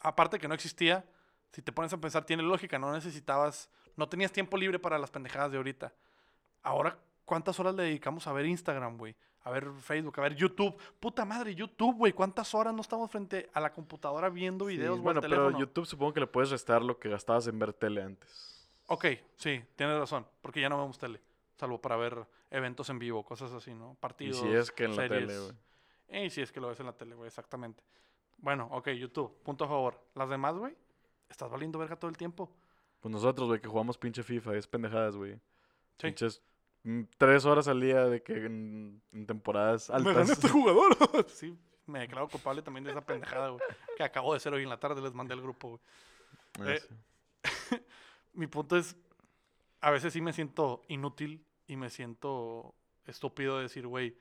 aparte 0.02 0.40
que 0.40 0.48
no 0.48 0.54
existía, 0.54 1.06
si 1.52 1.62
te 1.62 1.72
pones 1.72 1.92
a 1.94 1.98
pensar, 1.98 2.26
tiene 2.26 2.44
lógica, 2.44 2.80
no 2.80 2.92
necesitabas, 2.92 3.70
no 3.96 4.08
tenías 4.08 4.32
tiempo 4.32 4.58
libre 4.58 4.80
para 4.80 4.98
las 4.98 5.12
pendejadas 5.12 5.52
de 5.52 5.58
ahorita. 5.58 5.94
Ahora, 6.64 6.98
¿cuántas 7.26 7.60
horas 7.60 7.76
le 7.76 7.84
dedicamos 7.84 8.28
a 8.28 8.34
ver 8.34 8.46
Instagram, 8.46 8.98
güey? 8.98 9.16
A 9.44 9.52
ver 9.52 9.72
Facebook, 9.80 10.20
a 10.20 10.22
ver 10.22 10.36
YouTube. 10.36 10.78
Puta 11.00 11.26
madre, 11.26 11.56
YouTube, 11.56 11.96
güey. 11.96 12.14
¿Cuántas 12.14 12.54
horas 12.54 12.74
no 12.74 12.82
estamos 12.82 13.10
frente 13.10 13.50
a 13.54 13.60
la 13.60 13.72
computadora 13.72 14.30
viendo 14.30 14.66
Sí, 14.66 14.78
videos 14.78 15.00
o 15.00 15.02
bueno, 15.02 15.22
pero? 15.22 15.58
YouTube 15.58 15.86
supongo 15.86 16.14
que 16.14 16.20
le 16.20 16.28
puedes 16.28 16.52
restar 16.52 16.84
lo 16.84 17.00
que 17.00 17.10
gastabas 17.10 17.48
en 17.48 17.58
ver 17.58 17.74
tele 17.74 18.04
antes. 18.04 18.70
Ok, 18.88 19.06
sí, 19.38 19.64
tienes 19.76 19.98
razón, 19.98 20.26
porque 20.42 20.62
ya 20.62 20.70
no 20.70 20.78
vemos 20.78 20.98
tele, 20.98 21.22
salvo 21.58 21.80
para 21.80 21.96
ver 21.96 22.26
eventos 22.52 22.90
en 22.90 23.00
vivo, 23.00 23.24
cosas 23.24 23.52
así, 23.52 23.74
¿no? 23.74 23.94
Y 23.94 23.96
Partidos, 23.98 24.40
si 24.40 24.48
es 24.48 24.72
que 24.72 24.86
en 24.86 24.96
la 24.96 25.08
series. 25.08 25.28
tele, 25.28 25.40
güey. 25.40 25.54
Eh, 26.08 26.30
si 26.30 26.42
es 26.42 26.52
que 26.52 26.60
lo 26.60 26.70
ves 26.70 26.80
en 26.80 26.88
la 26.88 26.94
tele, 26.98 27.16
güey, 27.16 27.28
exactamente. 27.28 27.84
Bueno, 28.38 28.68
ok, 28.72 28.90
YouTube, 28.90 29.38
punto 29.44 29.66
a 29.66 29.68
favor. 29.68 30.00
Las 30.16 30.30
demás, 30.30 30.56
güey, 30.56 30.76
estás 31.30 31.50
valiendo 31.52 31.78
verga 31.78 31.96
todo 31.96 32.10
el 32.10 32.18
tiempo. 32.18 32.50
Pues 33.00 33.12
nosotros, 33.12 33.48
güey, 33.48 33.62
que 33.62 33.68
jugamos 33.68 33.98
pinche 33.98 34.24
FIFA, 34.24 34.56
es 34.56 34.68
pendejadas, 34.68 35.16
güey. 35.16 35.34
Sí. 35.36 36.08
Pinches 36.08 36.42
mm, 36.84 37.02
tres 37.18 37.46
horas 37.46 37.68
al 37.68 37.80
día 37.82 38.06
de 38.06 38.24
que 38.24 38.34
en, 38.46 39.02
en 39.12 39.26
temporadas 39.28 39.90
Me 39.90 39.98
gané 39.98 40.10
altas. 40.12 40.30
este 40.32 40.50
jugador. 40.50 40.96
sí, 41.30 41.58
me 41.86 42.00
declaro 42.00 42.28
culpable 42.28 42.62
también 42.62 42.84
de 42.86 42.92
esa 42.92 43.02
pendejada, 43.06 43.50
güey. 43.50 43.62
Que 43.98 44.04
acabo 44.04 44.34
de 44.34 44.38
hacer 44.38 44.54
hoy 44.54 44.64
en 44.64 44.70
la 44.70 44.80
tarde, 44.80 45.02
les 45.02 45.14
mandé 45.14 45.34
al 45.34 45.42
grupo, 45.42 45.80
güey. 46.58 46.72
Ah, 46.72 46.74
Eh. 46.74 46.82
Mi 48.34 48.48
punto 48.48 48.78
es, 48.78 48.96
a 49.82 49.92
veces 49.92 50.14
sí 50.14 50.22
me 50.22 50.34
siento 50.34 50.82
inútil 50.88 51.46
y 51.70 51.78
me 51.78 51.90
siento 51.90 52.74
estúpido 53.06 53.58
de 53.58 53.64
decir, 53.64 53.88
güey, 53.88 54.18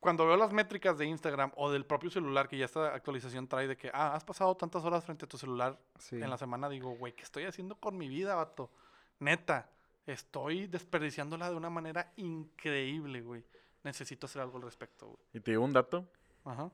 cuando 0.00 0.26
veo 0.26 0.36
las 0.36 0.52
métricas 0.52 0.98
de 0.98 1.06
Instagram 1.06 1.52
o 1.56 1.70
del 1.70 1.84
propio 1.84 2.10
celular, 2.10 2.48
que 2.48 2.58
ya 2.58 2.64
esta 2.64 2.94
actualización 2.94 3.48
trae 3.48 3.66
de 3.66 3.76
que, 3.76 3.90
ah, 3.92 4.14
has 4.14 4.24
pasado 4.24 4.54
tantas 4.56 4.84
horas 4.84 5.04
frente 5.04 5.24
a 5.24 5.28
tu 5.28 5.36
celular 5.38 5.78
Sí. 5.98 6.16
en 6.16 6.30
la 6.30 6.36
semana, 6.38 6.68
digo, 6.68 6.90
güey, 6.96 7.12
¿qué 7.14 7.22
estoy 7.22 7.44
haciendo 7.44 7.76
con 7.76 7.96
mi 7.96 8.08
vida, 8.08 8.34
vato? 8.34 8.70
Neta, 9.18 9.68
estoy 10.06 10.66
desperdiciándola 10.66 11.50
de 11.50 11.56
una 11.56 11.70
manera 11.70 12.12
increíble, 12.16 13.22
güey. 13.22 13.44
Necesito 13.82 14.26
hacer 14.26 14.42
algo 14.42 14.56
al 14.58 14.62
respecto, 14.64 15.06
güey. 15.06 15.18
Y 15.34 15.40
te 15.40 15.52
digo 15.52 15.64
un 15.64 15.72
dato. 15.72 16.06
Ajá. 16.44 16.70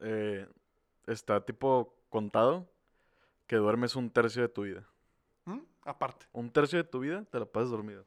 eh, 0.00 0.48
está 1.06 1.44
tipo 1.44 1.94
contado 2.10 2.68
que 3.46 3.56
duermes 3.56 3.94
un 3.94 4.10
tercio 4.10 4.42
de 4.42 4.48
tu 4.48 4.62
vida. 4.62 4.84
¿Mm? 5.44 5.60
Aparte, 5.84 6.26
Un 6.32 6.50
tercio 6.50 6.78
de 6.78 6.84
tu 6.84 6.98
vida 7.00 7.24
te 7.30 7.38
la 7.38 7.44
pasas 7.46 7.70
dormido. 7.70 8.04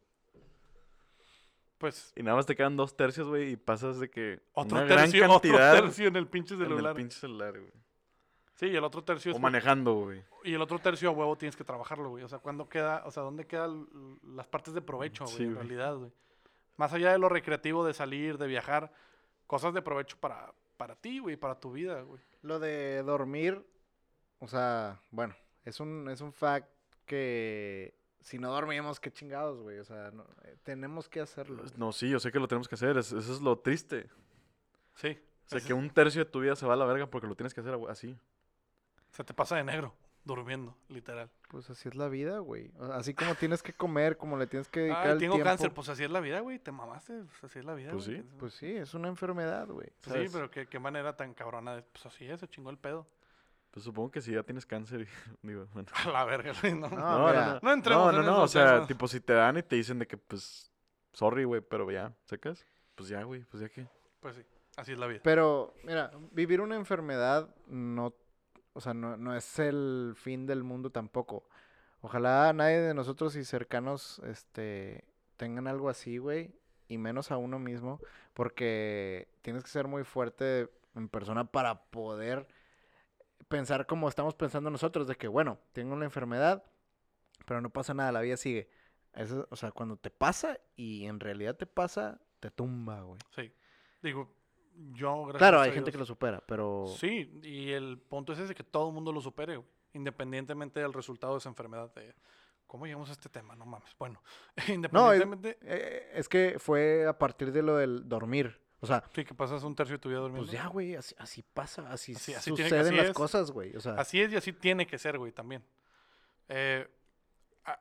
Pues, 1.77 2.13
Y 2.15 2.23
nada 2.23 2.35
más 2.37 2.45
te 2.45 2.55
quedan 2.55 2.75
dos 2.75 2.95
tercios, 2.95 3.27
güey, 3.27 3.51
y 3.51 3.55
pasas 3.55 3.99
de 3.99 4.09
que 4.09 4.39
otro 4.53 4.77
una 4.77 4.87
tercio, 4.87 5.19
gran 5.19 5.31
otro 5.35 5.57
tercio 5.57 6.07
en 6.07 6.15
el 6.15 6.27
pinche 6.27 6.55
en 6.55 6.61
el 6.61 6.67
celular. 6.67 6.95
pinche 6.95 7.19
celular, 7.19 7.59
güey. 7.59 7.71
Sí, 8.55 8.65
y 8.67 8.75
el 8.75 8.83
otro 8.83 9.03
tercio 9.03 9.33
O 9.33 9.35
es 9.35 9.41
manejando, 9.41 9.93
güey. 9.93 10.23
Y 10.43 10.53
el 10.55 10.61
otro 10.61 10.79
tercio 10.79 11.09
a 11.09 11.11
huevo 11.11 11.37
tienes 11.37 11.55
que 11.55 11.63
trabajarlo, 11.63 12.09
güey. 12.09 12.23
O 12.23 12.27
sea, 12.27 12.39
¿cuándo 12.39 12.67
queda, 12.67 13.03
o 13.05 13.11
sea, 13.11 13.21
dónde 13.21 13.45
quedan 13.45 13.87
las 14.23 14.47
partes 14.47 14.73
de 14.73 14.81
provecho, 14.81 15.25
güey, 15.25 15.37
Sí, 15.37 15.43
en 15.43 15.53
güey. 15.53 15.67
realidad, 15.67 15.95
güey? 15.95 16.11
Más 16.75 16.91
allá 16.93 17.11
de 17.11 17.19
lo 17.19 17.29
recreativo, 17.29 17.85
de 17.85 17.93
salir, 17.93 18.37
de 18.39 18.47
viajar, 18.47 18.91
cosas 19.45 19.73
de 19.75 19.81
provecho 19.83 20.17
para, 20.19 20.53
para 20.77 20.95
ti, 20.95 21.19
güey, 21.19 21.35
para 21.37 21.59
tu 21.59 21.71
vida, 21.71 22.01
güey. 22.01 22.19
Lo 22.41 22.59
de 22.59 23.03
dormir, 23.03 23.63
o 24.39 24.47
sea, 24.47 24.99
bueno, 25.11 25.35
es 25.65 25.79
un, 25.79 26.09
es 26.09 26.21
un 26.21 26.33
fact 26.33 26.67
que 27.05 27.93
si 28.21 28.37
no 28.39 28.51
dormimos, 28.51 28.99
qué 28.99 29.11
chingados, 29.11 29.61
güey. 29.61 29.79
O 29.79 29.83
sea, 29.85 30.11
no- 30.11 30.25
eh, 30.43 30.55
tenemos 30.63 31.07
que 31.09 31.21
hacerlo. 31.21 31.63
No, 31.77 31.91
sí, 31.91 32.09
yo 32.09 32.19
sé 32.19 32.31
que 32.31 32.39
lo 32.39 32.47
tenemos 32.47 32.67
que 32.67 32.75
hacer. 32.75 32.97
es- 32.97 33.11
eso 33.11 33.33
es 33.33 33.41
lo 33.41 33.57
triste. 33.59 34.09
Sí. 34.95 35.17
O 35.45 35.49
sea, 35.49 35.61
que 35.61 35.73
un 35.73 35.89
tercio 35.89 36.25
de 36.25 36.29
tu 36.29 36.41
vida 36.41 36.55
se 36.55 36.65
va 36.65 36.73
a 36.73 36.77
la 36.77 36.85
verga 36.85 37.07
porque 37.07 37.27
lo 37.27 37.35
tienes 37.35 37.53
que 37.53 37.61
hacer 37.61 37.77
así. 37.89 38.17
Se 39.11 39.23
te 39.23 39.33
pasa 39.33 39.55
de 39.55 39.63
negro, 39.63 39.95
durmiendo, 40.25 40.75
literal. 40.89 41.29
Pues 41.47 41.69
así 41.69 41.87
es 41.87 41.95
la 41.95 42.09
vida, 42.09 42.39
güey. 42.39 42.69
Así 42.91 43.13
como 43.13 43.33
tienes 43.35 43.63
que 43.63 43.71
comer, 43.71 44.17
como 44.17 44.35
le 44.37 44.45
tienes 44.47 44.67
que 44.67 44.81
dedicar 44.81 45.05
Ay, 45.07 45.11
el 45.13 45.19
tengo 45.19 45.35
tiempo. 45.35 45.49
cáncer, 45.49 45.73
pues 45.73 45.87
así 45.87 46.03
es 46.03 46.11
la 46.11 46.19
vida, 46.19 46.41
güey. 46.41 46.59
Te 46.59 46.73
mamaste, 46.73 47.13
pues 47.23 47.43
así 47.45 47.59
es 47.59 47.65
la 47.65 47.73
vida, 47.75 47.91
Pues 47.91 48.07
güey. 48.07 48.21
sí. 48.21 48.27
Pues 48.37 48.53
sí, 48.55 48.69
es 48.71 48.93
una 48.93 49.07
enfermedad, 49.07 49.67
güey. 49.69 49.87
Sí, 49.99 50.09
¿sabes? 50.09 50.31
pero 50.33 50.51
qué, 50.51 50.67
qué 50.67 50.79
manera 50.79 51.15
tan 51.15 51.33
cabrona 51.33 51.77
de... 51.77 51.83
Pues 51.83 52.05
así 52.05 52.25
es, 52.25 52.41
se 52.41 52.49
chingó 52.49 52.69
el 52.69 52.77
pedo. 52.77 53.07
Pues 53.77 53.83
supongo 53.83 54.09
que 54.09 54.21
si 54.21 54.31
ya 54.31 54.41
tienes 54.41 54.65
cáncer, 54.65 55.01
y, 55.01 55.05
digo, 55.47 55.67
bueno. 55.71 55.87
A 56.03 56.09
la 56.09 56.25
verga, 56.25 56.51
güey, 56.59 56.73
no. 56.73 56.89
No, 56.89 56.97
No, 56.97 57.31
no, 57.31 57.45
no. 57.53 57.59
No 57.61 57.73
entremos 57.73 58.05
No, 58.07 58.11
no, 58.11 58.19
en 58.21 58.25
no. 58.25 58.41
O 58.41 58.47
sea, 58.47 58.71
temas. 58.73 58.87
tipo, 58.87 59.07
si 59.07 59.19
te 59.19 59.33
dan 59.33 59.55
y 59.55 59.61
te 59.61 59.75
dicen 59.75 59.99
de 59.99 60.07
que, 60.07 60.17
pues, 60.17 60.71
sorry, 61.13 61.43
güey, 61.43 61.61
pero 61.61 61.91
ya, 61.91 62.11
¿sacas? 62.25 62.65
Pues 62.95 63.07
ya, 63.07 63.21
güey, 63.21 63.43
pues 63.43 63.61
ya 63.61 63.69
que. 63.69 63.87
Pues 64.19 64.35
sí, 64.35 64.41
así 64.77 64.93
es 64.93 64.97
la 64.97 65.05
vida. 65.05 65.19
Pero, 65.23 65.75
mira, 65.83 66.09
vivir 66.31 66.59
una 66.59 66.75
enfermedad 66.75 67.53
no, 67.67 68.15
o 68.73 68.81
sea, 68.81 68.95
no, 68.95 69.15
no 69.15 69.35
es 69.35 69.59
el 69.59 70.13
fin 70.15 70.47
del 70.47 70.63
mundo 70.63 70.89
tampoco. 70.89 71.47
Ojalá 72.01 72.51
nadie 72.53 72.79
de 72.79 72.95
nosotros 72.95 73.35
y 73.35 73.45
cercanos, 73.45 74.23
este, 74.25 75.03
tengan 75.35 75.67
algo 75.67 75.89
así, 75.89 76.17
güey, 76.17 76.51
y 76.87 76.97
menos 76.97 77.29
a 77.29 77.37
uno 77.37 77.59
mismo, 77.59 78.01
porque 78.33 79.27
tienes 79.43 79.61
que 79.61 79.69
ser 79.69 79.87
muy 79.87 80.03
fuerte 80.03 80.67
en 80.95 81.09
persona 81.09 81.45
para 81.45 81.83
poder 81.91 82.47
pensar 83.47 83.85
como 83.85 84.09
estamos 84.09 84.35
pensando 84.35 84.69
nosotros, 84.69 85.07
de 85.07 85.15
que, 85.15 85.27
bueno, 85.27 85.59
tengo 85.73 85.93
una 85.93 86.05
enfermedad, 86.05 86.63
pero 87.45 87.61
no 87.61 87.69
pasa 87.69 87.93
nada, 87.93 88.11
la 88.11 88.21
vida 88.21 88.37
sigue. 88.37 88.69
Eso, 89.13 89.47
o 89.49 89.55
sea, 89.55 89.71
cuando 89.71 89.97
te 89.97 90.09
pasa 90.11 90.59
y 90.75 91.05
en 91.05 91.19
realidad 91.19 91.55
te 91.55 91.65
pasa, 91.65 92.19
te 92.39 92.51
tumba, 92.51 93.01
güey. 93.01 93.19
Sí. 93.35 93.51
Digo, 94.03 94.31
yo 94.93 95.23
gracias 95.23 95.39
Claro, 95.39 95.59
a 95.59 95.63
hay 95.63 95.71
gente 95.71 95.91
que 95.91 95.97
lo 95.97 96.05
supera, 96.05 96.43
pero... 96.45 96.85
Sí, 96.99 97.39
y 97.43 97.71
el 97.71 97.97
punto 97.97 98.33
es 98.33 98.39
ese, 98.39 98.53
que 98.53 98.63
todo 98.63 98.89
el 98.89 98.93
mundo 98.93 99.11
lo 99.11 99.21
supere, 99.21 99.57
güey, 99.57 99.67
independientemente 99.93 100.79
del 100.79 100.93
resultado 100.93 101.33
de 101.33 101.39
esa 101.39 101.49
enfermedad. 101.49 101.91
De, 101.95 102.13
¿Cómo 102.67 102.85
llegamos 102.85 103.09
a 103.09 103.13
este 103.13 103.29
tema? 103.29 103.55
No 103.55 103.65
mames. 103.65 103.95
Bueno, 103.97 104.21
No, 104.57 104.63
es, 104.63 104.69
independientemente... 105.21 105.57
eh, 105.61 106.11
es 106.13 106.29
que 106.29 106.57
fue 106.59 107.07
a 107.07 107.17
partir 107.17 107.51
de 107.51 107.63
lo 107.63 107.77
del 107.77 108.07
dormir. 108.07 108.61
O 108.79 108.85
sea, 108.85 109.03
sí, 109.15 109.25
que 109.25 109.33
pasas 109.33 109.63
un 109.63 109.75
tercio 109.75 109.95
de 109.95 109.99
tu 109.99 110.09
vida 110.09 110.19
durmiendo. 110.19 110.45
pues 110.49 110.51
ya, 110.51 110.67
güey, 110.67 110.95
así, 110.95 111.15
así 111.17 111.41
pasa, 111.41 111.91
así, 111.91 112.13
Así- 112.13 112.33
así 112.35 112.51
tiene 112.53 112.69
suceden 112.69 112.87
así 112.87 112.95
las 112.95 113.05
es. 113.07 113.13
cosas, 113.13 113.51
güey. 113.51 113.75
O 113.75 113.79
sea, 113.81 113.93
Así 113.93 114.21
es 114.21 114.31
y 114.31 114.35
así 114.35 114.53
tiene 114.53 114.85
que 114.85 114.97
ser, 114.99 115.17
güey, 115.17 115.31
también. 115.31 115.63
Eh, 116.47 116.87
a- 117.65 117.79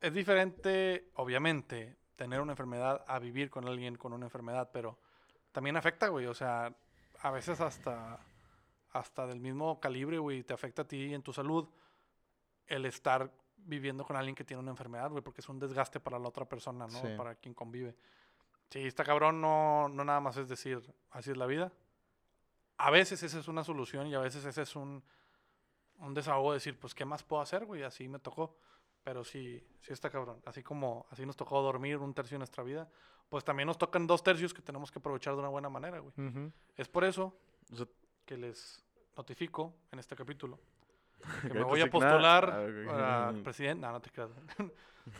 es 0.00 0.12
diferente, 0.12 1.10
obviamente, 1.14 1.96
tener 2.16 2.40
una 2.40 2.52
enfermedad 2.52 3.04
a 3.08 3.18
vivir 3.18 3.48
con 3.48 3.66
alguien 3.66 3.96
con 3.96 4.12
una 4.12 4.26
enfermedad, 4.26 4.70
pero 4.72 4.98
también 5.52 5.76
afecta, 5.76 6.08
güey. 6.08 6.26
O 6.26 6.34
sea, 6.34 6.74
a 7.20 7.30
veces 7.30 7.60
hasta, 7.60 8.20
hasta 8.92 9.26
del 9.26 9.40
mismo 9.40 9.80
calibre, 9.80 10.18
güey, 10.18 10.42
te 10.42 10.52
afecta 10.52 10.82
a 10.82 10.88
ti 10.88 11.14
en 11.14 11.22
tu 11.22 11.32
salud 11.32 11.68
el 12.66 12.84
estar 12.84 13.32
viviendo 13.56 14.04
con 14.04 14.16
alguien 14.16 14.34
que 14.34 14.44
tiene 14.44 14.62
una 14.62 14.70
enfermedad, 14.72 15.10
güey, 15.10 15.22
porque 15.22 15.40
es 15.40 15.48
un 15.48 15.58
desgaste 15.58 16.00
para 16.00 16.18
la 16.18 16.28
otra 16.28 16.44
persona, 16.44 16.86
¿no? 16.86 17.00
Sí. 17.00 17.08
Para 17.16 17.34
quien 17.34 17.54
convive. 17.54 17.96
Sí, 18.70 18.86
está 18.86 19.04
cabrón, 19.04 19.40
no, 19.40 19.88
no 19.88 20.04
nada 20.04 20.20
más 20.20 20.36
es 20.36 20.48
decir, 20.48 20.82
así 21.10 21.30
es 21.30 21.36
la 21.36 21.46
vida. 21.46 21.72
A 22.76 22.90
veces 22.90 23.22
esa 23.22 23.38
es 23.38 23.48
una 23.48 23.64
solución 23.64 24.06
y 24.06 24.14
a 24.14 24.20
veces 24.20 24.44
ese 24.44 24.62
es 24.62 24.76
un, 24.76 25.02
un 25.98 26.14
desahogo 26.14 26.52
de 26.52 26.56
decir, 26.56 26.78
pues, 26.78 26.94
¿qué 26.94 27.04
más 27.04 27.22
puedo 27.22 27.42
hacer, 27.42 27.64
güey? 27.64 27.82
Así 27.82 28.08
me 28.08 28.18
tocó. 28.18 28.56
Pero 29.02 29.24
sí, 29.24 29.64
sí 29.80 29.92
está 29.92 30.10
cabrón. 30.10 30.42
Así 30.44 30.62
como 30.62 31.06
así 31.10 31.24
nos 31.24 31.36
tocó 31.36 31.62
dormir 31.62 31.96
un 31.96 32.12
tercio 32.12 32.34
de 32.34 32.40
nuestra 32.40 32.62
vida, 32.62 32.90
pues 33.28 33.42
también 33.42 33.66
nos 33.66 33.78
tocan 33.78 34.06
dos 34.06 34.22
tercios 34.22 34.52
que 34.52 34.60
tenemos 34.60 34.90
que 34.90 34.98
aprovechar 34.98 35.34
de 35.34 35.40
una 35.40 35.48
buena 35.48 35.68
manera, 35.68 35.98
güey. 36.00 36.12
Es 36.76 36.88
por 36.88 37.04
eso 37.04 37.34
que 38.26 38.36
les 38.36 38.84
notifico 39.16 39.74
en 39.92 39.98
este 39.98 40.14
capítulo 40.14 40.58
que 41.42 41.54
me 41.54 41.62
voy 41.62 41.80
a 41.80 41.90
postular 41.90 42.50
Ah, 42.52 42.86
para 42.86 43.32
presidente. 43.44 43.86
No, 43.86 43.92
no 43.92 44.00
te 44.00 44.10
creas. 44.10 44.30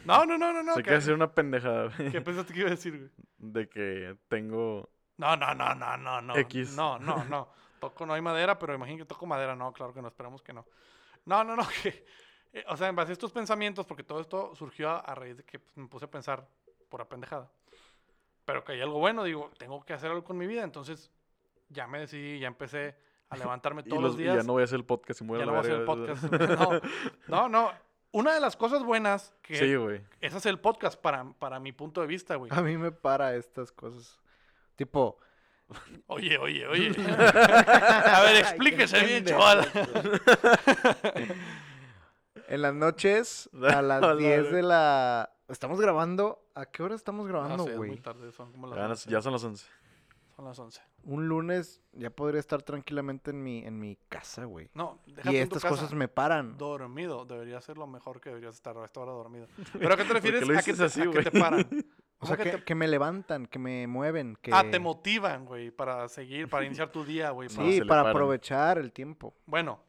No, 0.04 0.26
no, 0.26 0.36
no, 0.36 0.52
no, 0.52 0.62
no. 0.62 0.74
se 0.74 0.80
¿Qué, 0.80 0.84
quiere 0.84 0.98
hacer 0.98 1.14
una 1.14 1.32
pendejada, 1.32 1.88
¿Qué 1.96 2.20
pensaste 2.20 2.52
que 2.52 2.60
iba 2.60 2.68
a 2.68 2.72
decir, 2.72 2.98
güey? 2.98 3.10
de 3.38 3.68
que 3.70 4.18
tengo... 4.28 4.90
No, 5.16 5.34
no, 5.34 5.54
no, 5.54 5.74
no, 5.74 5.96
no, 5.96 6.20
no. 6.20 6.36
X. 6.36 6.76
No, 6.76 6.98
no, 6.98 7.24
no. 7.24 7.48
Toco, 7.80 8.04
no 8.04 8.12
hay 8.12 8.20
madera, 8.20 8.58
pero 8.58 8.74
imagino 8.74 8.98
que 8.98 9.06
toco 9.06 9.24
madera. 9.24 9.56
No, 9.56 9.72
claro 9.72 9.94
que 9.94 10.02
no, 10.02 10.08
esperamos 10.08 10.42
que 10.42 10.52
no. 10.52 10.66
No, 11.24 11.42
no, 11.42 11.56
no, 11.56 11.66
que... 11.82 12.04
eh, 12.52 12.64
o 12.68 12.76
sea, 12.76 12.88
en 12.88 12.96
base 12.96 13.12
a 13.12 13.14
estos 13.14 13.32
pensamientos, 13.32 13.86
porque 13.86 14.02
todo 14.02 14.20
esto 14.20 14.54
surgió 14.54 14.90
a, 14.90 14.98
a 14.98 15.14
raíz 15.14 15.38
de 15.38 15.44
que 15.44 15.58
pues, 15.58 15.74
me 15.78 15.86
puse 15.88 16.04
a 16.04 16.10
pensar 16.10 16.46
por 16.90 17.00
la 17.00 17.08
pendejada. 17.08 17.50
Pero 18.44 18.64
que 18.64 18.72
hay 18.72 18.82
algo 18.82 18.98
bueno, 18.98 19.24
digo, 19.24 19.50
tengo 19.58 19.82
que 19.86 19.94
hacer 19.94 20.10
algo 20.10 20.22
con 20.22 20.36
mi 20.36 20.46
vida, 20.46 20.64
entonces 20.64 21.10
ya 21.70 21.86
me 21.86 21.98
decidí, 22.00 22.40
ya 22.40 22.48
empecé 22.48 22.94
a 23.30 23.36
levantarme 23.36 23.82
Y, 23.86 23.88
todos 23.88 24.02
los- 24.02 24.12
los 24.12 24.20
y 24.20 24.24
días. 24.24 24.36
ya 24.36 24.42
no 24.42 24.52
voy 24.54 24.62
a 24.62 24.64
hacer 24.64 24.76
el 24.76 24.84
podcast 24.84 25.20
y 25.20 25.24
voy 25.24 25.36
a 25.36 25.40
ya 25.40 25.46
la 25.46 25.52
no 25.52 25.58
voy 25.62 25.70
a 25.70 25.72
hacer 25.72 25.80
el 25.80 25.86
podcast. 25.86 26.24
No, 27.28 27.48
no, 27.48 27.48
no. 27.48 27.72
Una 28.10 28.32
de 28.34 28.40
las 28.40 28.56
cosas 28.56 28.82
buenas 28.84 29.34
que 29.42 29.56
Sí, 29.56 29.74
güey. 29.76 30.00
es 30.22 30.34
hacer 30.34 30.50
el 30.50 30.58
podcast 30.58 30.98
para, 30.98 31.30
para 31.38 31.60
mi 31.60 31.72
punto 31.72 32.00
de 32.00 32.06
vista, 32.06 32.36
güey. 32.36 32.50
A 32.54 32.62
mí 32.62 32.78
me 32.78 32.90
para 32.90 33.34
estas 33.36 33.70
cosas. 33.70 34.18
Tipo, 34.76 35.18
Oye, 36.06 36.38
oye, 36.38 36.66
oye. 36.66 36.88
a 37.06 38.22
ver, 38.22 38.36
explíquese 38.36 39.04
bien, 39.04 39.26
chaval. 39.26 39.68
en 42.48 42.62
las 42.62 42.74
noches, 42.74 43.50
a 43.70 43.82
las 43.82 44.02
Hola, 44.02 44.14
10 44.16 44.40
güey. 44.44 44.52
de 44.54 44.62
la... 44.62 45.30
Estamos 45.48 45.78
grabando... 45.80 46.42
¿A 46.54 46.66
qué 46.66 46.82
hora 46.82 46.94
estamos 46.94 47.26
grabando, 47.28 47.64
sé, 47.64 47.70
es 47.72 47.76
güey? 47.76 47.90
muy 47.90 48.00
tarde, 48.00 48.32
son 48.32 48.50
como 48.52 48.66
las 48.66 48.76
Ya, 48.78 48.86
11. 48.86 49.10
ya 49.10 49.20
son 49.22 49.32
las 49.34 49.44
11. 49.44 49.66
Son 50.38 50.44
las 50.44 50.56
11. 50.56 50.80
Un 51.02 51.26
lunes 51.26 51.82
ya 51.90 52.10
podría 52.10 52.38
estar 52.38 52.62
tranquilamente 52.62 53.32
en 53.32 53.42
mi, 53.42 53.58
en 53.64 53.76
mi 53.80 53.96
casa, 54.08 54.44
güey. 54.44 54.70
No, 54.72 55.00
déjate 55.04 55.32
Y 55.32 55.40
en 55.40 55.48
tu 55.48 55.56
estas 55.56 55.68
casa. 55.68 55.82
cosas 55.82 55.94
me 55.94 56.06
paran. 56.06 56.56
Dormido, 56.56 57.24
debería 57.24 57.60
ser 57.60 57.76
lo 57.76 57.88
mejor 57.88 58.20
que 58.20 58.28
deberías 58.28 58.54
estar 58.54 58.76
a 58.78 58.84
esta 58.84 59.00
hora 59.00 59.10
dormido. 59.10 59.48
¿Pero 59.72 59.92
a 59.94 59.96
qué 59.96 60.04
te 60.04 60.12
refieres? 60.12 60.46
lo 60.46 60.56
a, 60.56 60.62
que 60.62 60.70
dices 60.70 60.78
te, 60.78 60.84
así, 60.84 61.00
a 61.00 61.04
que 61.04 61.08
güey? 61.10 61.24
te 61.24 61.30
paran. 61.40 61.68
O 62.20 62.26
¿Cómo 62.26 62.34
sea, 62.36 62.44
que, 62.44 62.50
te- 62.58 62.64
que 62.64 62.74
me 62.76 62.86
levantan, 62.88 63.46
que 63.46 63.58
me 63.60 63.86
mueven, 63.88 64.36
que... 64.42 64.50
Ah, 64.52 64.64
te 64.68 64.78
motivan, 64.80 65.44
güey, 65.44 65.70
para 65.72 66.08
seguir, 66.08 66.48
para 66.48 66.64
iniciar 66.66 66.90
tu 66.90 67.04
día, 67.04 67.30
güey. 67.30 67.48
para- 67.48 67.64
se 67.64 67.72
Sí, 67.72 67.78
le 67.80 67.86
para 67.86 68.02
paran. 68.02 68.16
aprovechar 68.16 68.78
el 68.78 68.92
tiempo. 68.92 69.34
Bueno, 69.46 69.80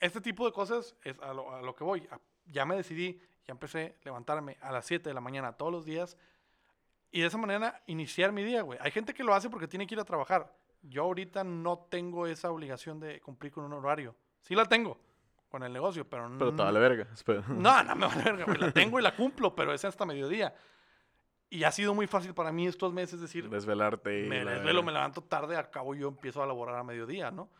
este 0.00 0.20
tipo 0.20 0.46
de 0.46 0.52
cosas 0.52 0.94
es 1.04 1.16
a 1.20 1.32
lo, 1.34 1.52
a 1.52 1.62
lo 1.62 1.74
que 1.74 1.82
voy. 1.84 2.06
A- 2.12 2.20
Ya 2.46 2.64
me 2.64 2.74
decidí, 2.76 3.20
ya 3.46 3.52
empecé 3.52 3.96
a 4.00 4.04
levantarme 4.04 4.56
a 4.60 4.70
las 4.72 4.84
7 4.86 5.10
de 5.10 5.14
la 5.14 5.20
mañana 5.20 5.52
todos 5.52 5.70
los 5.72 5.84
días 5.84 6.16
y 7.12 7.20
de 7.20 7.26
esa 7.26 7.38
manera 7.38 7.82
iniciar 7.86 8.32
mi 8.32 8.42
día, 8.44 8.62
güey. 8.62 8.78
Hay 8.82 8.90
gente 8.90 9.14
que 9.14 9.24
lo 9.24 9.34
hace 9.34 9.50
porque 9.50 9.66
tiene 9.68 9.86
que 9.86 9.94
ir 9.94 10.00
a 10.00 10.04
trabajar. 10.04 10.54
Yo 10.82 11.02
ahorita 11.02 11.44
no 11.44 11.86
tengo 11.90 12.26
esa 12.26 12.50
obligación 12.50 13.00
de 13.00 13.20
cumplir 13.20 13.52
con 13.52 13.64
un 13.64 13.72
horario. 13.72 14.14
Sí 14.40 14.54
la 14.54 14.64
tengo 14.64 14.98
con 15.50 15.62
el 15.64 15.72
negocio, 15.72 16.08
pero, 16.08 16.30
Pero 16.38 16.50
te 16.52 16.56
no- 16.58 16.64
vale 16.64 16.78
verga. 16.80 17.06
espera. 17.12 17.42
No, 17.48 17.82
no 17.82 17.96
me 17.96 18.06
vale 18.06 18.22
verga, 18.22 18.44
güey. 18.44 18.58
La 18.58 18.70
tengo 18.72 18.98
y 18.98 19.02
la 19.02 19.14
cumplo, 19.16 19.54
pero 19.54 19.74
es 19.74 19.84
hasta 19.84 20.06
mediodía. 20.06 20.54
Y 21.52 21.64
ha 21.64 21.72
sido 21.72 21.92
muy 21.94 22.06
fácil 22.06 22.32
para 22.32 22.52
mí 22.52 22.68
estos 22.68 22.92
meses 22.92 23.20
decir, 23.20 23.48
Desvelarte 23.50 24.24
y 24.24 24.28
me 24.28 24.44
la 24.44 24.52
desvelo, 24.52 24.84
me 24.84 24.92
levanto 24.92 25.20
tarde, 25.22 25.56
al 25.56 25.68
cabo 25.68 25.96
yo 25.96 26.06
empiezo 26.08 26.40
a 26.42 26.46
laborar 26.46 26.76
a 26.76 26.84
mediodía, 26.84 27.32
¿no? 27.32 27.50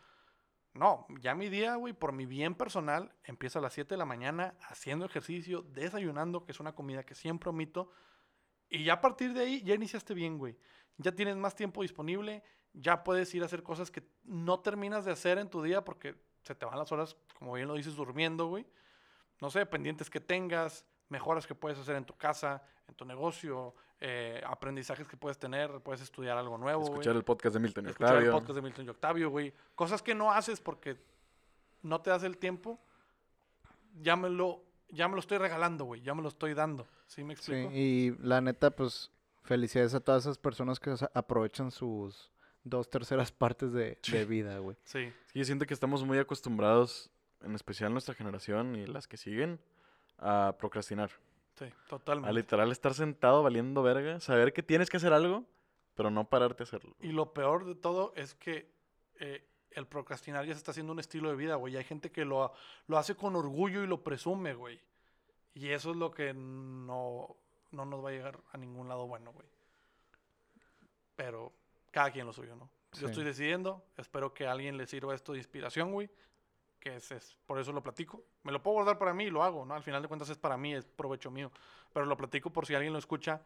No, 0.75 1.05
ya 1.19 1.35
mi 1.35 1.49
día, 1.49 1.75
güey, 1.75 1.93
por 1.93 2.13
mi 2.13 2.25
bien 2.27 2.55
personal, 2.55 3.13
empieza 3.25 3.59
a 3.59 3.63
las 3.63 3.73
7 3.73 3.95
de 3.95 3.99
la 3.99 4.05
mañana 4.05 4.55
haciendo 4.69 5.05
ejercicio, 5.05 5.63
desayunando, 5.63 6.45
que 6.45 6.53
es 6.53 6.61
una 6.61 6.77
comida 6.77 7.03
que 7.03 7.17
siempre 7.17 7.51
omito. 7.51 7.91
Y 8.71 8.85
ya 8.85 8.95
a 8.95 9.01
partir 9.01 9.35
de 9.35 9.41
ahí, 9.41 9.63
ya 9.63 9.75
iniciaste 9.75 10.15
bien, 10.15 10.39
güey. 10.39 10.57
Ya 10.97 11.13
tienes 11.13 11.37
más 11.37 11.55
tiempo 11.55 11.83
disponible, 11.83 12.43
ya 12.73 13.03
puedes 13.03 13.35
ir 13.35 13.43
a 13.43 13.47
hacer 13.47 13.63
cosas 13.63 13.91
que 13.91 14.03
no 14.25 14.61
terminas 14.61 15.05
de 15.05 15.13
hacer 15.13 15.39
en 15.39 15.51
tu 15.51 15.63
día 15.63 15.85
porque 15.85 16.15
se 16.43 16.55
te 16.55 16.65
van 16.65 16.79
las 16.79 16.91
horas, 16.93 17.17
como 17.39 17.55
bien 17.55 17.69
lo 17.69 17.75
dices, 17.75 17.97
durmiendo, 17.97 18.47
güey. 18.47 18.67
No 19.41 19.51
sé, 19.51 19.67
pendientes 19.67 20.09
que 20.09 20.21
tengas, 20.21 20.85
mejoras 21.09 21.47
que 21.47 21.55
puedes 21.55 21.79
hacer 21.79 21.97
en 21.97 22.05
tu 22.05 22.17
casa, 22.17 22.63
en 22.87 22.95
tu 22.95 23.05
negocio, 23.05 23.75
eh, 24.01 24.41
aprendizajes 24.47 25.07
que 25.09 25.17
puedes 25.17 25.39
tener, 25.39 25.81
puedes 25.81 26.01
estudiar 26.01 26.39
algo 26.39 26.57
nuevo. 26.57 26.85
Escuchar 26.85 27.17
el 27.17 27.25
podcast 27.25 27.55
de 27.55 27.61
Milton 27.61 27.87
y 27.87 27.89
Escuchar 27.91 28.23
el 28.23 28.31
podcast 28.31 28.55
de 28.55 28.63
Milton 28.63 28.87
y 28.87 28.89
Octavio, 28.89 29.31
güey. 29.31 29.53
Cosas 29.75 30.03
que 30.03 30.15
no 30.15 30.33
haces 30.33 30.61
porque 30.61 30.97
no 31.83 32.01
te 32.01 32.11
das 32.11 32.23
el 32.23 32.39
tiempo. 32.39 32.79
Ya 34.01 34.17
me 34.17 34.31
lo, 34.31 34.63
ya 34.93 35.09
me 35.09 35.15
lo 35.15 35.21
estoy 35.21 35.39
regalando, 35.39 35.85
güey. 35.85 36.01
Ya 36.03 36.15
me 36.15 36.23
lo 36.23 36.29
estoy 36.29 36.55
dando. 36.55 36.87
¿Sí 37.07 37.23
me 37.25 37.35
Sí, 37.37 37.53
explico? 37.53 37.71
y 37.73 38.17
la 38.23 38.41
neta, 38.41 38.71
pues, 38.71 39.11
felicidades 39.43 39.95
a 39.95 40.01
todas 40.01 40.25
esas 40.25 40.39
personas 40.39 40.79
que 40.81 40.95
aprovechan 41.15 41.71
sus 41.71 42.31
dos 42.65 42.91
terceras 42.91 43.33
partes 43.33 43.73
de, 43.73 43.99
de 44.11 44.25
vida, 44.25 44.59
güey. 44.59 44.77
Sí. 44.85 45.13
Sí, 45.33 45.39
yo 45.39 45.45
siento 45.45 45.67
que 45.67 45.75
estamos 45.75 46.05
muy 46.05 46.19
acostumbrados, 46.19 47.11
en 47.43 47.55
especial 47.55 47.93
nuestra 47.93 48.15
generación 48.15 48.77
y 48.77 48.87
las 48.87 49.07
que 49.09 49.17
siguen, 49.17 49.61
a 50.19 50.55
procrastinar. 50.59 51.11
Sí, 51.59 51.65
A 51.65 51.89
totalmente. 51.89 52.33
literal 52.35 52.71
estar 52.73 52.95
sentado 52.95 53.43
valiendo 53.43 53.83
verga, 53.83 54.21
saber 54.21 54.53
que 54.53 54.63
tienes 54.63 54.91
que 54.91 54.99
hacer 54.99 55.13
algo, 55.13 55.45
pero 55.95 56.11
no 56.11 56.29
pararte 56.29 56.63
a 56.63 56.65
hacerlo. 56.65 56.95
Y 57.01 57.13
lo 57.13 57.33
peor 57.33 57.65
de 57.65 57.75
todo 57.75 58.13
es 58.17 58.35
que 58.35 58.71
eh, 59.19 59.45
el 59.73 59.87
procrastinar 59.87 60.45
ya 60.47 60.53
se 60.55 60.59
está 60.59 60.71
haciendo 60.73 60.93
un 60.93 60.99
estilo 60.99 61.31
de 61.31 61.37
vida, 61.37 61.55
güey. 61.57 61.77
Hay 61.77 61.85
gente 61.85 62.11
que 62.11 62.25
lo, 62.25 62.53
lo 62.87 62.99
hace 62.99 63.15
con 63.15 63.37
orgullo 63.37 63.83
y 63.83 63.87
lo 63.87 64.03
presume, 64.03 64.55
güey. 64.55 64.81
Y 65.55 65.69
eso 65.71 65.91
es 65.91 65.97
lo 65.97 66.11
que 66.11 66.33
no, 66.35 67.37
no 67.71 67.85
nos 67.85 68.05
va 68.05 68.09
a 68.11 68.13
llegar 68.13 68.41
a 68.53 68.59
ningún 68.59 68.89
lado 68.89 69.07
bueno, 69.07 69.33
güey. 69.33 69.47
Pero 71.17 71.53
cada 71.91 72.11
quien 72.11 72.27
lo 72.27 72.33
suyo, 72.33 72.57
¿no? 72.57 72.71
Sí. 72.93 73.03
Yo 73.03 73.09
estoy 73.09 73.25
decidiendo, 73.25 73.85
espero 73.97 74.33
que 74.35 74.47
a 74.47 74.53
alguien 74.53 74.77
le 74.77 74.87
sirva 74.87 75.15
esto 75.15 75.33
de 75.33 75.39
inspiración, 75.39 75.93
güey. 75.93 76.11
Que 76.79 76.97
es, 76.97 77.11
es- 77.13 77.37
por 77.47 77.59
eso 77.59 77.73
lo 77.73 77.83
platico. 77.83 78.25
Me 78.43 78.53
lo 78.53 78.63
puedo 78.63 78.75
guardar 78.77 78.99
para 78.99 79.13
mí 79.13 79.25
y 79.25 79.31
lo 79.31 79.43
hago, 79.43 79.65
¿no? 79.67 79.75
Al 79.75 79.83
final 79.83 80.01
de 80.03 80.09
cuentas 80.09 80.31
es 80.31 80.39
para 80.39 80.57
mí, 80.57 80.75
es 80.75 80.87
provecho 80.87 81.31
mío. 81.31 81.53
Pero 81.93 82.07
lo 82.07 82.17
platico 82.17 82.51
por 82.51 82.65
si 82.67 82.75
alguien 82.75 82.93
lo 82.93 82.99
escucha, 82.99 83.43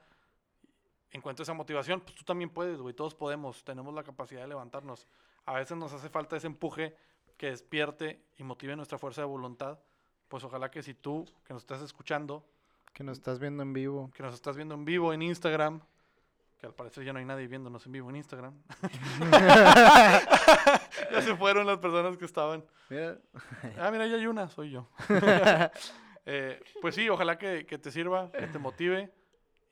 encuentra 1.10 1.42
esa 1.42 1.52
motivación, 1.52 2.00
pues 2.00 2.14
tú 2.14 2.22
también 2.24 2.50
puedes, 2.50 2.78
güey. 2.78 2.94
Todos 2.94 3.14
podemos, 3.14 3.64
tenemos 3.64 3.92
la 3.92 4.04
capacidad 4.04 4.42
de 4.42 4.48
levantarnos. 4.48 5.08
A 5.46 5.54
veces 5.54 5.76
nos 5.76 5.92
hace 5.92 6.08
falta 6.08 6.36
ese 6.36 6.46
empuje 6.46 6.96
que 7.36 7.50
despierte 7.50 8.22
y 8.38 8.44
motive 8.44 8.76
nuestra 8.76 8.98
fuerza 8.98 9.20
de 9.22 9.26
voluntad. 9.26 9.78
Pues 10.28 10.42
ojalá 10.44 10.70
que 10.70 10.82
si 10.82 10.94
tú, 10.94 11.24
que 11.46 11.52
nos 11.52 11.62
estás 11.62 11.82
escuchando, 11.82 12.44
Que 12.92 13.04
nos 13.04 13.18
estás 13.18 13.38
viendo 13.38 13.62
en 13.62 13.72
vivo. 13.72 14.10
que 14.14 14.22
nos 14.22 14.34
estás 14.34 14.56
viendo 14.56 14.74
en 14.74 14.84
vivo 14.84 15.12
en 15.12 15.22
Instagram, 15.22 15.80
que 16.58 16.66
al 16.66 16.74
parecer 16.74 17.04
ya 17.04 17.12
no 17.12 17.18
hay 17.18 17.24
nadie 17.24 17.46
viéndonos 17.48 17.84
en 17.86 17.92
vivo 17.92 18.08
en 18.10 18.16
Instagram. 18.16 18.54
ya 21.10 21.22
se 21.22 21.34
fueron 21.36 21.66
las 21.66 21.78
personas 21.78 22.16
que 22.16 22.24
estaban. 22.24 22.64
Mira, 22.88 23.18
Ah, 23.78 23.90
mira, 23.90 24.06
ya 24.06 24.16
hay 24.16 24.26
una, 24.26 24.48
soy 24.48 24.70
yo. 24.70 24.88
Eh, 26.26 26.58
pues 26.80 26.94
sí, 26.94 27.06
ojalá 27.10 27.36
que, 27.36 27.66
que 27.66 27.76
te 27.76 27.90
sirva, 27.90 28.32
que 28.32 28.46
te 28.46 28.58
motive 28.58 29.12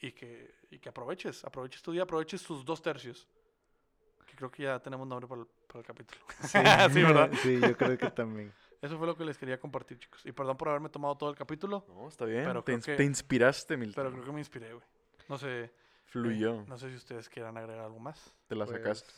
y 0.03 0.13
que, 0.13 0.55
y 0.71 0.79
que 0.79 0.91
aproveches, 0.91 1.43
aproveches 1.47 1.81
tu 1.81 1.93
día, 1.93 2.03
aproveches 2.03 2.43
tus 2.43 2.63
dos 2.63 2.83
tercios. 2.83 3.27
Que 4.27 4.37
creo 4.37 4.51
que 4.51 4.65
ya 4.65 4.79
tenemos 4.79 5.07
nombre 5.09 5.27
para 5.27 5.41
el, 5.41 5.47
para 5.73 5.81
el 5.81 5.87
capítulo. 5.87 6.21
Sí, 6.93 7.03
¿verdad? 7.03 7.31
sí, 7.43 7.59
yo 7.61 7.77
creo 7.77 7.97
que 7.99 8.11
también. 8.11 8.53
Eso 8.81 8.99
fue 8.99 9.07
lo 9.07 9.17
que 9.17 9.25
les 9.25 9.39
quería 9.39 9.59
compartir, 9.61 9.99
chicos. 9.99 10.21
Y 10.27 10.33
perdón 10.33 10.57
por 10.57 10.69
haberme 10.69 10.89
tomado 10.89 11.17
todo 11.17 11.31
el 11.31 11.37
capítulo, 11.37 11.85
No, 11.89 12.09
está 12.09 12.25
bien. 12.25 12.45
Pero 12.45 12.63
te, 12.63 12.73
creo 12.73 12.79
ins- 12.79 12.85
que- 12.85 12.97
te 12.97 13.05
inspiraste, 13.05 13.77
Milton. 13.77 14.03
pero 14.05 14.13
creo 14.13 14.25
que 14.27 14.33
me 14.33 14.41
inspiré, 14.41 14.73
güey. 14.73 14.85
No 15.29 15.39
sé. 15.39 15.65
eh, 15.65 15.71
Fluyó. 16.07 16.65
no 16.69 16.77
sé 16.79 16.91
si 16.91 16.97
ustedes 16.97 17.29
quieran 17.29 17.57
agregar 17.57 17.85
algo 17.87 17.99
más. 18.01 18.35
Te 18.49 18.55
la 18.57 18.67
Pues, 18.67 18.77
sacaste. 18.79 19.13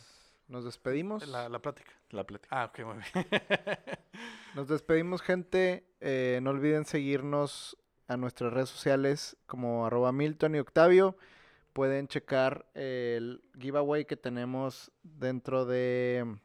Nos 0.49 0.65
despedimos. 0.65 1.27
La, 1.27 1.49
la 1.49 1.59
plática. 1.61 1.91
La 2.11 2.25
plática. 2.25 2.55
Ah, 2.63 2.67
ok, 2.67 2.81
muy 2.87 2.97
bien. 3.15 3.27
Nos 4.55 4.69
despedimos, 4.69 5.23
gente. 5.23 5.85
Eh, 6.01 6.39
no 6.43 6.51
olviden 6.51 6.85
seguirnos 6.85 7.77
a 8.07 8.17
nuestras 8.17 8.53
redes 8.53 8.69
sociales 8.69 9.37
como 9.47 9.87
arroba 9.87 10.13
Milton 10.13 10.55
y 10.55 10.59
Octavio. 10.59 11.17
Pueden 11.73 12.07
checar 12.07 12.67
el 12.75 13.43
giveaway 13.59 14.05
que 14.05 14.17
tenemos 14.17 14.93
dentro 15.03 15.65
de 15.65 16.37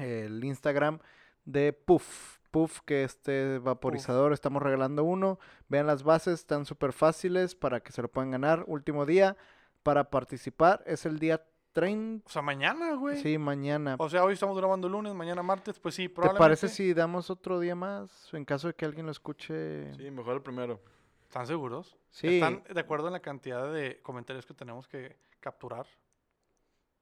el 0.00 0.42
Instagram 0.44 0.98
de 1.44 1.72
Puff. 1.72 2.38
Puff, 2.50 2.80
que 2.80 3.04
este 3.04 3.58
vaporizador, 3.58 4.32
estamos 4.32 4.60
regalando 4.60 5.04
uno. 5.04 5.38
Vean 5.68 5.86
las 5.86 6.02
bases, 6.02 6.40
están 6.40 6.64
súper 6.64 6.92
fáciles 6.92 7.54
para 7.54 7.80
que 7.80 7.92
se 7.92 8.02
lo 8.02 8.08
puedan 8.08 8.32
ganar. 8.32 8.64
Último 8.66 9.06
día 9.06 9.36
para 9.84 10.10
participar 10.10 10.82
es 10.84 11.06
el 11.06 11.20
día 11.20 11.44
30. 11.72 12.26
o 12.26 12.28
sea, 12.28 12.42
mañana, 12.42 12.94
güey. 12.94 13.22
Sí, 13.22 13.38
mañana. 13.38 13.94
O 14.00 14.08
sea, 14.08 14.24
hoy 14.24 14.34
estamos 14.34 14.56
grabando 14.56 14.88
lunes, 14.88 15.14
mañana 15.14 15.44
martes, 15.44 15.78
pues 15.78 15.94
sí, 15.94 16.08
¿Te 16.08 16.14
probablemente. 16.14 16.40
parece 16.40 16.68
si 16.68 16.92
damos 16.92 17.30
otro 17.30 17.60
día 17.60 17.76
más? 17.76 18.10
En 18.32 18.44
caso 18.44 18.66
de 18.66 18.74
que 18.74 18.84
alguien 18.84 19.06
lo 19.06 19.12
escuche. 19.12 19.94
Sí, 19.94 20.10
mejor 20.10 20.34
el 20.34 20.42
primero. 20.42 20.80
¿Están 21.22 21.46
seguros? 21.46 21.96
Sí. 22.10 22.40
¿Están 22.40 22.64
de 22.68 22.80
acuerdo 22.80 23.06
en 23.06 23.12
la 23.12 23.20
cantidad 23.20 23.72
de 23.72 24.00
comentarios 24.02 24.44
que 24.44 24.54
tenemos 24.54 24.88
que, 24.88 25.16
capturar. 25.40 25.86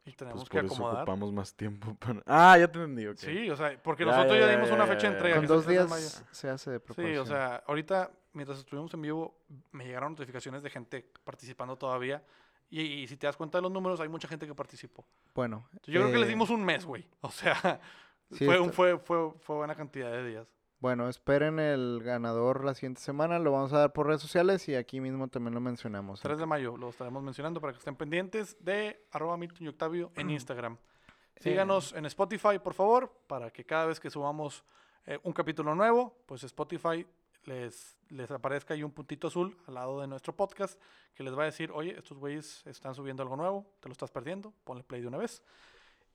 Y 0.08 0.12
tenemos 0.14 0.40
Pues 0.40 0.48
que 0.48 0.56
por 0.58 0.64
eso 0.64 0.74
acomodar. 0.74 1.02
ocupamos 1.02 1.32
más 1.32 1.54
tiempo 1.54 1.94
para... 2.00 2.22
Ah, 2.26 2.56
ya 2.58 2.70
te 2.70 2.78
entendí, 2.78 3.06
ok. 3.06 3.16
Sí, 3.18 3.50
o 3.50 3.56
sea, 3.56 3.78
porque 3.82 4.04
Ya, 4.04 4.12
nosotros 4.12 4.38
ya, 4.38 4.46
ya, 4.46 4.50
dimos 4.52 4.68
ya, 4.68 4.74
una 4.74 4.86
ya, 4.86 4.92
fecha 4.92 5.06
de 5.06 5.12
ya. 5.12 5.16
entrega. 5.16 5.36
Con 5.36 5.46
dos 5.46 5.64
3 5.64 5.78
de 5.78 5.84
mayo. 5.84 5.96
días 6.00 6.24
se 6.30 6.48
hace 6.50 6.70
de 6.70 6.80
proporción. 6.80 7.12
Sí, 7.12 7.18
o 7.18 7.26
sea, 7.26 7.62
ahorita, 7.66 8.10
mientras 8.32 8.58
estuvimos 8.58 8.92
en 8.94 9.02
vivo, 9.02 9.38
me 9.72 9.84
llegaron 9.84 10.12
notificaciones 10.12 10.62
de 10.62 10.70
gente 10.70 11.12
participando 11.24 11.76
todavía. 11.76 12.22
Y, 12.70 12.80
y 12.82 13.06
si 13.08 13.16
te 13.16 13.26
das 13.26 13.36
cuenta 13.36 13.58
de 13.58 13.62
los 13.62 13.70
números, 13.72 13.98
hay 14.00 14.08
mucha 14.08 14.28
gente 14.28 14.46
que 14.46 14.54
participó. 14.54 15.04
Bueno. 15.34 15.66
Yo 15.86 16.00
creo 16.00 16.12
que 16.12 16.18
les 16.18 16.26
eh, 16.28 16.30
dimos 16.30 16.50
un 16.50 16.64
mes, 16.64 16.84
güey. 16.84 17.06
O 17.22 17.30
sea, 17.30 17.80
Sí, 18.30 18.44
fue, 18.44 18.58
un- 18.58 18.64
está- 18.66 18.76
fue, 18.76 18.98
fue, 18.98 19.32
fue 19.40 19.56
buena 19.56 19.74
cantidad 19.74 20.10
de 20.12 20.26
días. 20.26 20.46
Bueno, 20.80 21.08
esperen 21.08 21.58
el 21.58 22.00
ganador 22.04 22.64
la 22.64 22.72
siguiente 22.72 23.00
semana. 23.00 23.40
Lo 23.40 23.50
vamos 23.50 23.72
a 23.72 23.78
dar 23.78 23.92
por 23.92 24.06
redes 24.06 24.22
sociales 24.22 24.68
y 24.68 24.76
aquí 24.76 25.00
mismo 25.00 25.26
también 25.26 25.54
lo 25.54 25.60
mencionamos. 25.60 26.20
3 26.20 26.38
de 26.38 26.46
mayo 26.46 26.76
lo 26.76 26.90
estaremos 26.90 27.20
mencionando 27.20 27.60
para 27.60 27.72
que 27.72 27.80
estén 27.80 27.96
pendientes 27.96 28.56
de 28.64 29.04
arroba 29.10 29.36
Milton 29.36 29.66
y 29.66 29.68
Octavio 29.68 30.12
en 30.14 30.30
Instagram. 30.30 30.76
Síganos 31.40 31.92
en 31.94 32.06
Spotify, 32.06 32.60
por 32.62 32.74
favor, 32.74 33.12
para 33.26 33.50
que 33.50 33.64
cada 33.64 33.86
vez 33.86 33.98
que 33.98 34.08
subamos 34.08 34.64
eh, 35.06 35.18
un 35.24 35.32
capítulo 35.32 35.74
nuevo, 35.74 36.16
pues 36.26 36.44
Spotify 36.44 37.04
les, 37.44 37.98
les 38.10 38.30
aparezca 38.30 38.74
ahí 38.74 38.84
un 38.84 38.92
puntito 38.92 39.26
azul 39.26 39.56
al 39.66 39.74
lado 39.74 40.00
de 40.00 40.06
nuestro 40.06 40.36
podcast 40.36 40.80
que 41.14 41.24
les 41.24 41.36
va 41.36 41.42
a 41.42 41.46
decir, 41.46 41.72
oye, 41.72 41.96
estos 41.98 42.18
güeyes 42.18 42.64
están 42.66 42.94
subiendo 42.94 43.24
algo 43.24 43.36
nuevo, 43.36 43.66
te 43.80 43.88
lo 43.88 43.92
estás 43.92 44.12
perdiendo, 44.12 44.52
ponle 44.62 44.84
play 44.84 45.00
de 45.00 45.08
una 45.08 45.18
vez. 45.18 45.42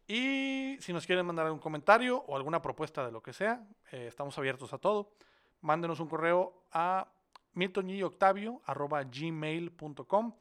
Y 0.08 0.78
si 0.82 0.94
nos 0.94 1.06
quieren 1.06 1.26
mandar 1.26 1.46
algún 1.46 1.62
comentario 1.62 2.18
o 2.28 2.36
alguna 2.36 2.62
propuesta 2.62 3.06
de 3.06 3.12
lo 3.12 3.24
que 3.24 3.34
sea, 3.34 3.68
eh, 3.92 4.08
estamos 4.08 4.38
abiertos 4.38 4.74
a 4.74 4.78
todo. 4.78 5.14
Mándenos 5.62 6.00
un 6.00 6.10
correo 6.10 6.66
a 6.72 7.08
miltonyoctavio.gmail.com 7.54 10.34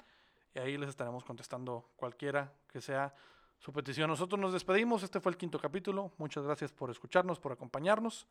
y 0.54 0.58
ahí 0.58 0.76
les 0.76 0.88
estaremos 0.88 1.24
contestando 1.24 1.92
cualquiera 1.96 2.52
que 2.68 2.80
sea 2.80 3.14
su 3.58 3.72
petición. 3.72 4.10
Nosotros 4.10 4.40
nos 4.40 4.52
despedimos. 4.52 5.02
Este 5.02 5.20
fue 5.20 5.32
el 5.32 5.38
quinto 5.38 5.58
capítulo. 5.58 6.12
Muchas 6.18 6.44
gracias 6.44 6.72
por 6.72 6.90
escucharnos, 6.90 7.38
por 7.38 7.52
acompañarnos. 7.52 8.26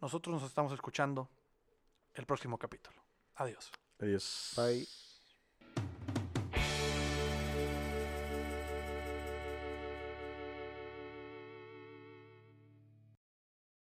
Nosotros 0.00 0.40
nos 0.40 0.48
estamos 0.48 0.72
escuchando 0.72 1.28
el 2.14 2.24
próximo 2.24 2.58
capítulo. 2.58 2.96
Adiós. 3.36 3.70
Adiós. 4.00 4.54
Bye. 4.56 5.07